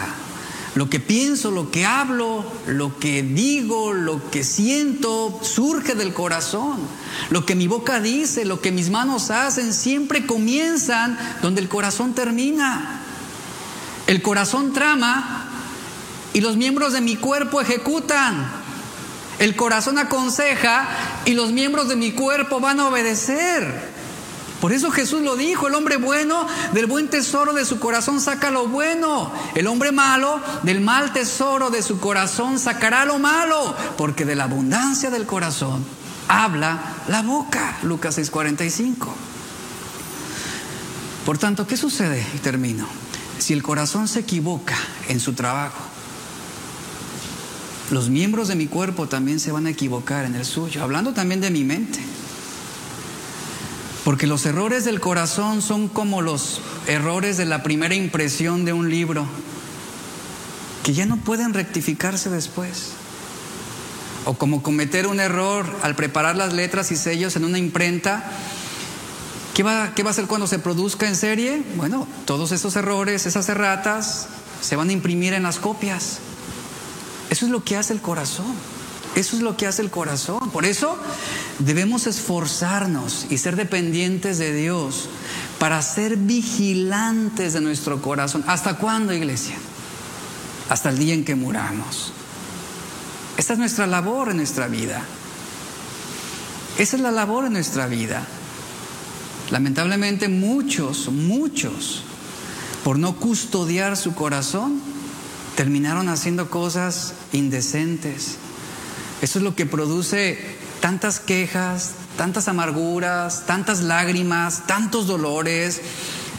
Lo 0.74 0.90
que 0.90 1.02
pienso, 1.02 1.52
lo 1.52 1.70
que 1.70 1.86
hablo, 1.86 2.46
lo 2.66 2.98
que 2.98 3.24
digo, 3.24 3.92
lo 3.92 4.32
que 4.32 4.46
siento, 4.46 5.38
surge 5.42 5.96
del 5.96 6.14
corazón. 6.14 6.80
Lo 7.30 7.46
que 7.46 7.56
mi 7.56 7.68
boca 7.68 8.00
dice, 8.00 8.46
lo 8.46 8.62
que 8.62 8.72
mis 8.72 8.90
manos 8.90 9.32
hacen, 9.32 9.74
siempre 9.74 10.26
comienzan 10.26 11.18
donde 11.42 11.60
el 11.60 11.68
corazón 11.68 12.14
termina. 12.14 13.02
El 14.08 14.22
corazón 14.22 14.72
trama 14.72 15.46
y 16.34 16.40
los 16.40 16.56
miembros 16.56 16.94
de 16.94 17.02
mi 17.02 17.18
cuerpo 17.18 17.60
ejecutan. 17.60 18.50
El 19.40 19.58
corazón 19.58 19.98
aconseja 19.98 20.88
y 21.26 21.34
los 21.34 21.52
miembros 21.52 21.90
de 21.90 21.98
mi 21.98 22.14
cuerpo 22.14 22.62
van 22.62 22.80
a 22.80 22.88
obedecer. 22.88 23.91
Por 24.62 24.72
eso 24.74 24.92
Jesús 24.92 25.22
lo 25.22 25.36
dijo, 25.36 25.68
el 25.68 25.74
hombre 25.74 25.98
bueno 25.98 26.46
del 26.72 26.86
buen 26.86 27.10
tesoro 27.10 27.52
de 27.52 27.66
su 27.66 27.80
corazón 27.80 28.22
saca 28.22 28.52
lo 28.52 28.68
bueno, 28.68 29.32
el 29.56 29.66
hombre 29.66 29.92
malo 29.92 30.40
del 30.62 30.82
mal 30.82 31.12
tesoro 31.14 31.72
de 31.72 31.82
su 31.82 32.00
corazón 32.00 32.60
sacará 32.60 33.04
lo 33.06 33.18
malo, 33.18 33.76
porque 33.98 34.24
de 34.24 34.36
la 34.36 34.44
abundancia 34.44 35.10
del 35.10 35.26
corazón 35.26 35.84
habla 36.28 36.80
la 37.08 37.24
boca. 37.24 37.80
Lucas 37.82 38.20
6:45. 38.20 39.08
Por 41.26 41.40
tanto, 41.40 41.66
¿qué 41.66 41.76
sucede? 41.76 42.24
Y 42.36 42.38
termino. 42.38 42.88
Si 43.40 43.54
el 43.54 43.64
corazón 43.64 44.08
se 44.08 44.20
equivoca 44.20 44.76
en 45.08 45.20
su 45.20 45.34
trabajo, 45.34 45.82
los 47.90 48.10
miembros 48.10 48.48
de 48.48 48.56
mi 48.56 48.68
cuerpo 48.68 49.08
también 49.08 49.40
se 49.40 49.52
van 49.52 49.66
a 49.66 49.72
equivocar 49.72 50.26
en 50.26 50.36
el 50.36 50.46
suyo, 50.46 50.84
hablando 50.84 51.14
también 51.14 51.42
de 51.42 51.50
mi 51.50 51.64
mente. 51.64 52.00
Porque 54.04 54.26
los 54.26 54.46
errores 54.46 54.84
del 54.84 55.00
corazón 55.00 55.62
son 55.62 55.88
como 55.88 56.22
los 56.22 56.62
errores 56.88 57.38
de 57.38 57.46
la 57.46 57.62
primera 57.62 57.94
impresión 57.94 58.66
de 58.66 58.74
un 58.74 58.90
libro, 58.90 59.26
que 60.84 60.94
ya 60.94 61.06
no 61.06 61.18
pueden 61.18 61.54
rectificarse 61.54 62.30
después. 62.30 62.94
O 64.26 64.34
como 64.34 64.64
cometer 64.64 65.08
un 65.08 65.20
error 65.20 65.66
al 65.84 65.96
preparar 65.96 66.36
las 66.36 66.54
letras 66.54 66.92
y 66.92 66.96
sellos 66.96 67.36
en 67.36 67.46
una 67.46 67.60
imprenta. 67.60 68.24
¿Qué 69.54 69.64
va, 69.64 69.94
¿Qué 69.94 70.02
va 70.04 70.10
a 70.10 70.12
hacer 70.12 70.26
cuando 70.26 70.48
se 70.48 70.60
produzca 70.60 71.08
en 71.08 71.16
serie? 71.16 71.64
Bueno, 71.76 72.08
todos 72.26 72.52
esos 72.52 72.76
errores, 72.76 73.26
esas 73.26 73.50
erratas, 73.50 74.28
se 74.62 74.76
van 74.76 74.90
a 74.90 74.94
imprimir 74.94 75.34
en 75.34 75.44
las 75.44 75.60
copias. 75.60 76.20
Eso 77.30 77.46
es 77.46 77.52
lo 77.52 77.64
que 77.64 77.78
hace 77.78 77.94
el 77.94 78.02
corazón. 78.02 78.54
Eso 79.16 79.36
es 79.36 79.42
lo 79.42 79.58
que 79.58 79.68
hace 79.68 79.82
el 79.82 79.90
corazón. 79.90 80.52
Por 80.52 80.66
eso 80.66 80.98
debemos 81.60 82.08
esforzarnos 82.08 83.28
y 83.30 83.38
ser 83.38 83.56
dependientes 83.56 84.38
de 84.38 84.54
Dios 84.54 85.10
para 85.60 85.82
ser 85.82 86.16
vigilantes 86.16 87.54
de 87.54 87.62
nuestro 87.62 88.02
corazón. 88.02 88.44
¿Hasta 88.48 88.78
cuándo, 88.78 89.14
iglesia? 89.14 89.56
Hasta 90.70 90.90
el 90.90 90.98
día 90.98 91.14
en 91.14 91.26
que 91.26 91.36
muramos. 91.36 92.14
Esta 93.38 93.54
es 93.54 93.60
nuestra 93.60 93.86
labor 93.86 94.30
en 94.30 94.38
nuestra 94.38 94.68
vida. 94.68 95.04
Esa 96.78 96.96
es 96.96 97.02
la 97.02 97.12
labor 97.12 97.46
en 97.46 97.54
nuestra 97.54 97.88
vida. 97.88 98.26
Lamentablemente 99.52 100.30
muchos, 100.30 101.10
muchos, 101.10 102.04
por 102.86 102.98
no 102.98 103.18
custodiar 103.18 103.98
su 103.98 104.16
corazón, 104.16 104.82
terminaron 105.56 106.08
haciendo 106.08 106.50
cosas 106.50 107.14
indecentes, 107.34 108.38
eso 109.22 109.40
es 109.40 109.44
lo 109.44 109.56
que 109.56 109.66
produce 109.66 110.38
tantas 110.80 111.20
quejas, 111.20 111.92
tantas 112.18 112.48
amarguras, 112.48 113.46
tantas 113.46 113.82
lágrimas, 113.82 114.66
tantos 114.68 115.08
dolores. 115.08 115.82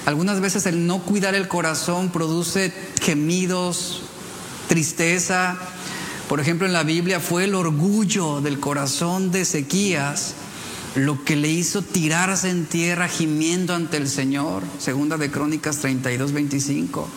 Algunas 0.05 0.41
veces 0.41 0.67
el 0.67 0.87
no 0.87 0.99
cuidar 1.01 1.35
el 1.35 1.49
corazón 1.49 2.11
produce 2.11 2.73
gemidos, 3.01 4.03
tristeza. 4.69 5.57
Por 6.29 6.41
ejemplo, 6.41 6.67
en 6.67 6.73
la 6.73 6.83
Biblia 6.83 7.21
fue 7.21 7.45
el 7.45 7.55
orgullo 7.55 8.41
del 8.41 8.59
corazón 8.59 9.31
de 9.31 9.43
Ezequías 9.43 10.35
lo 10.95 11.25
que 11.25 11.37
le 11.37 11.49
hizo 11.49 11.83
tirarse 11.83 12.51
en 12.51 12.67
tierra 12.67 13.09
gimiendo 13.09 13.75
ante 13.75 13.97
el 13.97 14.09
Señor, 14.09 14.63
segunda 14.79 15.17
de 15.17 15.31
Crónicas 15.31 15.79
32, 15.79 16.33
25. 16.33 17.09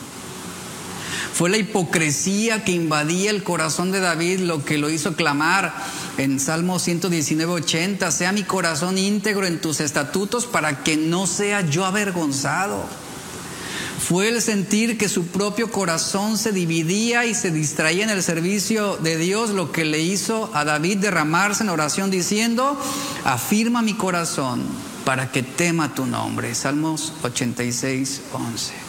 Fue 1.36 1.50
la 1.50 1.58
hipocresía 1.58 2.64
que 2.64 2.72
invadía 2.72 3.30
el 3.30 3.44
corazón 3.44 3.92
de 3.92 4.00
David 4.00 4.40
lo 4.40 4.64
que 4.64 4.78
lo 4.78 4.90
hizo 4.90 5.18
clamar 5.18 5.76
en 6.18 6.40
Salmo 6.40 6.80
119, 6.80 7.52
80, 7.52 8.10
sea 8.10 8.32
mi 8.32 8.44
corazón 8.44 8.98
íntegro 8.98 9.46
en 9.46 9.60
tus 9.60 9.82
estatutos 9.82 10.46
para 10.46 10.82
que 10.82 10.96
no 10.96 11.28
sea 11.28 11.60
yo 11.60 11.84
avergonzado. 11.84 12.86
Fue 14.00 14.30
el 14.30 14.42
sentir 14.42 14.98
que 14.98 15.10
su 15.10 15.28
propio 15.28 15.70
corazón 15.70 16.38
se 16.38 16.54
dividía 16.54 17.26
y 17.26 17.34
se 17.34 17.52
distraía 17.52 18.06
en 18.06 18.12
el 18.12 18.24
servicio 18.24 18.96
de 18.96 19.18
Dios 19.18 19.50
lo 19.50 19.74
que 19.74 19.84
le 19.84 20.00
hizo 20.00 20.50
a 20.54 20.64
David 20.64 21.00
derramarse 21.00 21.64
en 21.64 21.70
oración 21.70 22.12
diciendo, 22.12 22.82
afirma 23.26 23.82
mi 23.82 23.96
corazón 23.96 24.64
para 25.04 25.34
que 25.34 25.44
tema 25.44 25.94
tu 25.94 26.06
nombre. 26.06 26.56
Salmos 26.56 27.12
86, 27.24 28.22
11. 28.32 28.85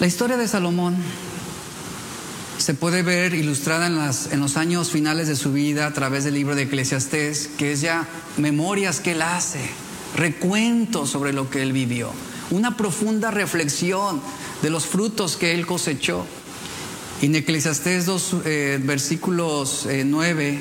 La 0.00 0.06
historia 0.06 0.38
de 0.38 0.48
Salomón 0.48 0.96
se 2.56 2.72
puede 2.72 3.02
ver 3.02 3.34
ilustrada 3.34 3.86
en, 3.86 4.40
los 4.40 4.56
años 4.56 4.90
finales 4.90 5.28
de 5.28 5.36
su 5.36 5.52
vida 5.52 5.86
a 5.86 5.92
través 5.92 6.24
del 6.24 6.32
libro 6.32 6.54
de 6.54 6.62
Eclesiastés, 6.62 7.50
que 7.58 7.72
es 7.72 7.82
ya 7.82 8.08
memorias 8.38 9.00
que 9.00 9.12
él 9.12 9.20
hace, 9.20 9.60
recuentos 10.16 11.10
sobre 11.10 11.34
lo 11.34 11.50
que 11.50 11.60
él 11.60 11.74
vivió 11.74 12.10
una 12.50 12.76
profunda 12.76 13.30
reflexión 13.30 14.20
de 14.62 14.70
los 14.70 14.86
frutos 14.86 15.36
que 15.36 15.52
él 15.52 15.66
cosechó. 15.66 16.26
En 17.22 17.34
Eclesiastés 17.34 18.06
2, 18.06 18.36
eh, 18.44 18.80
versículos 18.82 19.86
9, 19.86 20.48
eh, 20.48 20.60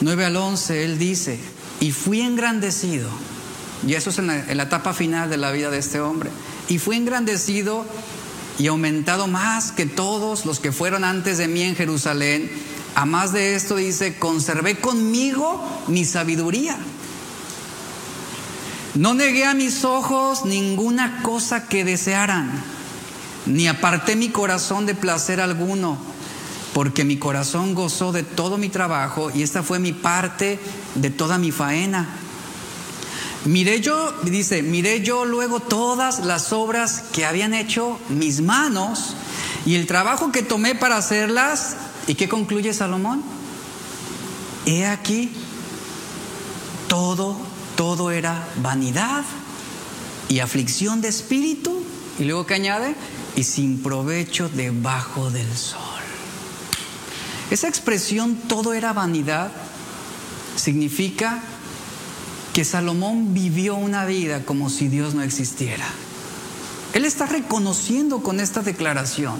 9 0.00 0.24
al 0.24 0.36
11, 0.36 0.84
él 0.84 0.98
dice, 0.98 1.38
y 1.80 1.90
fui 1.90 2.20
engrandecido, 2.20 3.10
y 3.86 3.94
eso 3.94 4.10
es 4.10 4.18
en 4.18 4.56
la 4.56 4.62
etapa 4.62 4.94
final 4.94 5.28
de 5.28 5.36
la 5.36 5.50
vida 5.50 5.70
de 5.70 5.78
este 5.78 6.00
hombre, 6.00 6.30
y 6.68 6.78
fui 6.78 6.96
engrandecido 6.96 7.84
y 8.58 8.66
aumentado 8.66 9.26
más 9.26 9.72
que 9.72 9.86
todos 9.86 10.46
los 10.46 10.60
que 10.60 10.72
fueron 10.72 11.04
antes 11.04 11.38
de 11.38 11.48
mí 11.48 11.62
en 11.62 11.76
Jerusalén. 11.76 12.50
A 12.94 13.04
más 13.04 13.32
de 13.32 13.54
esto 13.54 13.76
dice, 13.76 14.18
conservé 14.18 14.76
conmigo 14.76 15.64
mi 15.88 16.04
sabiduría 16.04 16.78
no 18.98 19.14
negué 19.14 19.44
a 19.44 19.54
mis 19.54 19.84
ojos 19.84 20.44
ninguna 20.44 21.22
cosa 21.22 21.68
que 21.68 21.84
desearan, 21.84 22.50
ni 23.46 23.68
aparté 23.68 24.16
mi 24.16 24.30
corazón 24.30 24.86
de 24.86 24.96
placer 24.96 25.40
alguno, 25.40 25.96
porque 26.74 27.04
mi 27.04 27.16
corazón 27.16 27.76
gozó 27.76 28.10
de 28.10 28.24
todo 28.24 28.58
mi 28.58 28.70
trabajo 28.70 29.30
y 29.32 29.42
esta 29.42 29.62
fue 29.62 29.78
mi 29.78 29.92
parte 29.92 30.58
de 30.96 31.10
toda 31.10 31.38
mi 31.38 31.52
faena. 31.52 32.08
Miré 33.44 33.80
yo, 33.80 34.12
dice, 34.24 34.62
miré 34.62 35.02
yo 35.02 35.24
luego 35.24 35.60
todas 35.60 36.20
las 36.20 36.52
obras 36.52 37.04
que 37.12 37.24
habían 37.24 37.54
hecho 37.54 37.98
mis 38.08 38.40
manos 38.40 39.14
y 39.64 39.76
el 39.76 39.86
trabajo 39.86 40.32
que 40.32 40.42
tomé 40.42 40.74
para 40.74 40.96
hacerlas. 40.96 41.76
¿Y 42.06 42.14
qué 42.14 42.28
concluye 42.28 42.72
Salomón? 42.74 43.22
He 44.66 44.86
aquí, 44.86 45.30
todo 46.88 47.36
todo 47.78 48.10
era 48.10 48.44
vanidad 48.56 49.24
y 50.28 50.40
aflicción 50.40 51.00
de 51.00 51.06
espíritu. 51.06 51.80
Y 52.18 52.24
luego 52.24 52.44
que 52.44 52.54
añade, 52.54 52.96
y 53.36 53.44
sin 53.44 53.80
provecho 53.80 54.48
debajo 54.48 55.30
del 55.30 55.56
sol. 55.56 55.78
Esa 57.52 57.68
expresión 57.68 58.34
todo 58.48 58.72
era 58.74 58.92
vanidad 58.92 59.52
significa 60.56 61.40
que 62.58 62.64
Salomón 62.64 63.34
vivió 63.34 63.76
una 63.76 64.04
vida 64.04 64.44
como 64.44 64.68
si 64.68 64.88
Dios 64.88 65.14
no 65.14 65.22
existiera. 65.22 65.86
Él 66.92 67.04
está 67.04 67.26
reconociendo 67.26 68.18
con 68.18 68.40
esta 68.40 68.62
declaración 68.62 69.36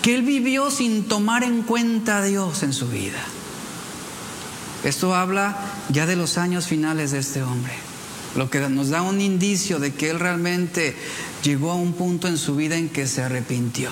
que 0.00 0.14
él 0.14 0.22
vivió 0.22 0.70
sin 0.70 1.08
tomar 1.08 1.42
en 1.42 1.62
cuenta 1.62 2.18
a 2.18 2.22
Dios 2.22 2.62
en 2.62 2.72
su 2.72 2.86
vida. 2.86 3.18
Esto 4.84 5.12
habla 5.16 5.58
ya 5.88 6.06
de 6.06 6.14
los 6.14 6.38
años 6.38 6.68
finales 6.68 7.10
de 7.10 7.18
este 7.18 7.42
hombre, 7.42 7.72
lo 8.36 8.48
que 8.48 8.60
nos 8.68 8.90
da 8.90 9.02
un 9.02 9.20
indicio 9.20 9.80
de 9.80 9.92
que 9.92 10.10
él 10.10 10.20
realmente 10.20 10.94
llegó 11.42 11.72
a 11.72 11.74
un 11.74 11.94
punto 11.94 12.28
en 12.28 12.38
su 12.38 12.54
vida 12.54 12.76
en 12.76 12.90
que 12.90 13.08
se 13.08 13.24
arrepintió 13.24 13.90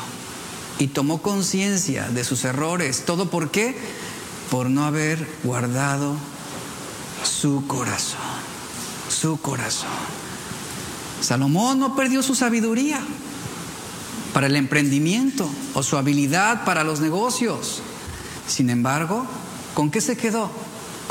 y 0.78 0.86
tomó 0.86 1.22
conciencia 1.22 2.08
de 2.08 2.22
sus 2.22 2.44
errores. 2.44 3.04
¿Todo 3.04 3.30
por 3.30 3.50
qué? 3.50 3.74
Por 4.48 4.70
no 4.70 4.84
haber 4.84 5.26
guardado 5.42 6.16
su 7.24 7.66
corazón, 7.66 8.20
su 9.08 9.40
corazón. 9.40 9.88
Salomón 11.20 11.78
no 11.78 11.94
perdió 11.94 12.22
su 12.22 12.34
sabiduría 12.34 13.00
para 14.32 14.46
el 14.46 14.56
emprendimiento 14.56 15.48
o 15.74 15.82
su 15.82 15.96
habilidad 15.96 16.64
para 16.64 16.84
los 16.84 17.00
negocios. 17.00 17.82
Sin 18.48 18.70
embargo, 18.70 19.26
¿con 19.74 19.90
qué 19.90 20.00
se 20.00 20.16
quedó? 20.16 20.50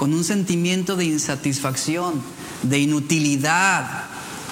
con 0.01 0.15
un 0.15 0.23
sentimiento 0.23 0.95
de 0.95 1.05
insatisfacción, 1.05 2.23
de 2.63 2.79
inutilidad. 2.79 4.05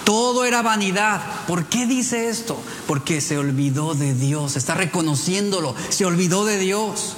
Todo 0.03 0.45
era 0.45 0.61
vanidad. 0.61 1.23
¿Por 1.47 1.65
qué 1.65 1.87
dice 1.87 2.29
esto? 2.29 2.61
Porque 2.85 3.19
se 3.19 3.35
olvidó 3.39 3.95
de 3.95 4.13
Dios, 4.13 4.55
está 4.57 4.75
reconociéndolo, 4.75 5.73
se 5.89 6.05
olvidó 6.05 6.45
de 6.45 6.59
Dios. 6.59 7.15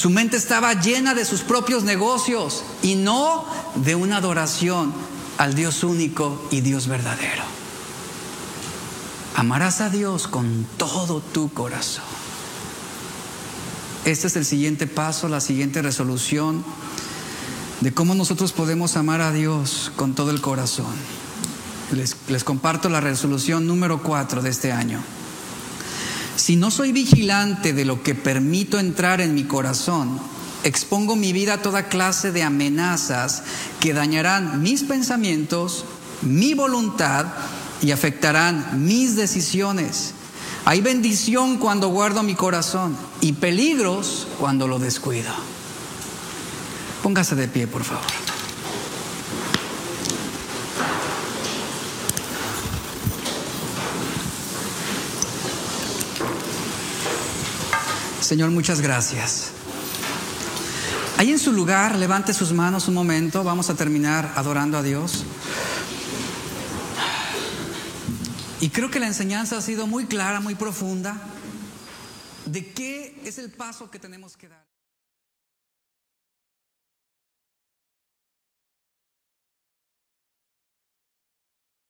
Su 0.00 0.08
mente 0.08 0.38
estaba 0.38 0.72
llena 0.72 1.12
de 1.12 1.26
sus 1.26 1.42
propios 1.42 1.84
negocios 1.84 2.64
y 2.80 2.94
no 2.94 3.44
de 3.74 3.94
una 3.94 4.16
adoración 4.16 4.94
al 5.36 5.52
Dios 5.52 5.84
único 5.84 6.42
y 6.50 6.62
Dios 6.62 6.86
verdadero. 6.86 7.42
Amarás 9.36 9.82
a 9.82 9.90
Dios 9.90 10.26
con 10.26 10.66
todo 10.78 11.20
tu 11.20 11.52
corazón. 11.52 12.04
Este 14.06 14.28
es 14.28 14.36
el 14.36 14.46
siguiente 14.46 14.86
paso, 14.86 15.28
la 15.28 15.42
siguiente 15.42 15.82
resolución 15.82 16.64
de 17.82 17.92
cómo 17.92 18.14
nosotros 18.14 18.52
podemos 18.52 18.96
amar 18.96 19.20
a 19.20 19.32
Dios 19.32 19.92
con 19.96 20.14
todo 20.14 20.30
el 20.30 20.40
corazón. 20.40 20.94
Les, 21.92 22.42
comparto 22.42 22.88
la 22.88 23.02
resolución 23.02 23.66
número 23.66 24.02
cuatro 24.02 24.40
de 24.40 24.48
este 24.48 24.72
año. 24.72 25.02
Si 26.36 26.56
no 26.56 26.70
soy 26.70 26.92
vigilante 26.92 27.72
de 27.72 27.84
lo 27.84 28.02
que 28.02 28.14
permito 28.14 28.78
entrar 28.78 29.20
en 29.20 29.34
mi 29.34 29.44
corazón, 29.44 30.18
expongo 30.64 31.16
mi 31.16 31.32
vida 31.32 31.54
a 31.54 31.62
toda 31.62 31.88
clase 31.88 32.32
de 32.32 32.42
amenazas 32.42 33.42
que 33.80 33.92
dañarán 33.92 34.62
mis 34.62 34.82
pensamientos, 34.84 35.84
mi 36.22 36.54
voluntad 36.54 37.26
y 37.82 37.92
afectarán 37.92 38.84
mis 38.86 39.16
decisiones. 39.16 40.14
Hay 40.64 40.80
bendición 40.80 41.58
cuando 41.58 41.88
guardo 41.88 42.22
mi 42.22 42.34
corazón 42.34 42.96
y 43.20 43.32
peligros 43.32 44.26
cuando 44.38 44.68
lo 44.68 44.78
descuido. 44.78 45.32
Póngase 47.02 47.34
de 47.34 47.48
pie, 47.48 47.66
por 47.66 47.82
favor. 47.82 48.29
Señor, 58.30 58.52
muchas 58.52 58.80
gracias. 58.80 59.50
Ahí 61.16 61.32
en 61.32 61.38
su 61.40 61.50
lugar, 61.50 61.98
levante 61.98 62.32
sus 62.32 62.52
manos 62.52 62.86
un 62.86 62.94
momento. 62.94 63.42
Vamos 63.42 63.70
a 63.70 63.74
terminar 63.74 64.34
adorando 64.36 64.78
a 64.78 64.84
Dios. 64.84 65.24
Y 68.60 68.68
creo 68.68 68.88
que 68.88 69.00
la 69.00 69.08
enseñanza 69.08 69.56
ha 69.58 69.60
sido 69.60 69.88
muy 69.88 70.06
clara, 70.06 70.38
muy 70.38 70.54
profunda, 70.54 71.20
de 72.46 72.72
qué 72.72 73.20
es 73.24 73.38
el 73.38 73.50
paso 73.50 73.90
que 73.90 73.98
tenemos 73.98 74.36
que 74.36 74.48
dar. 74.48 74.69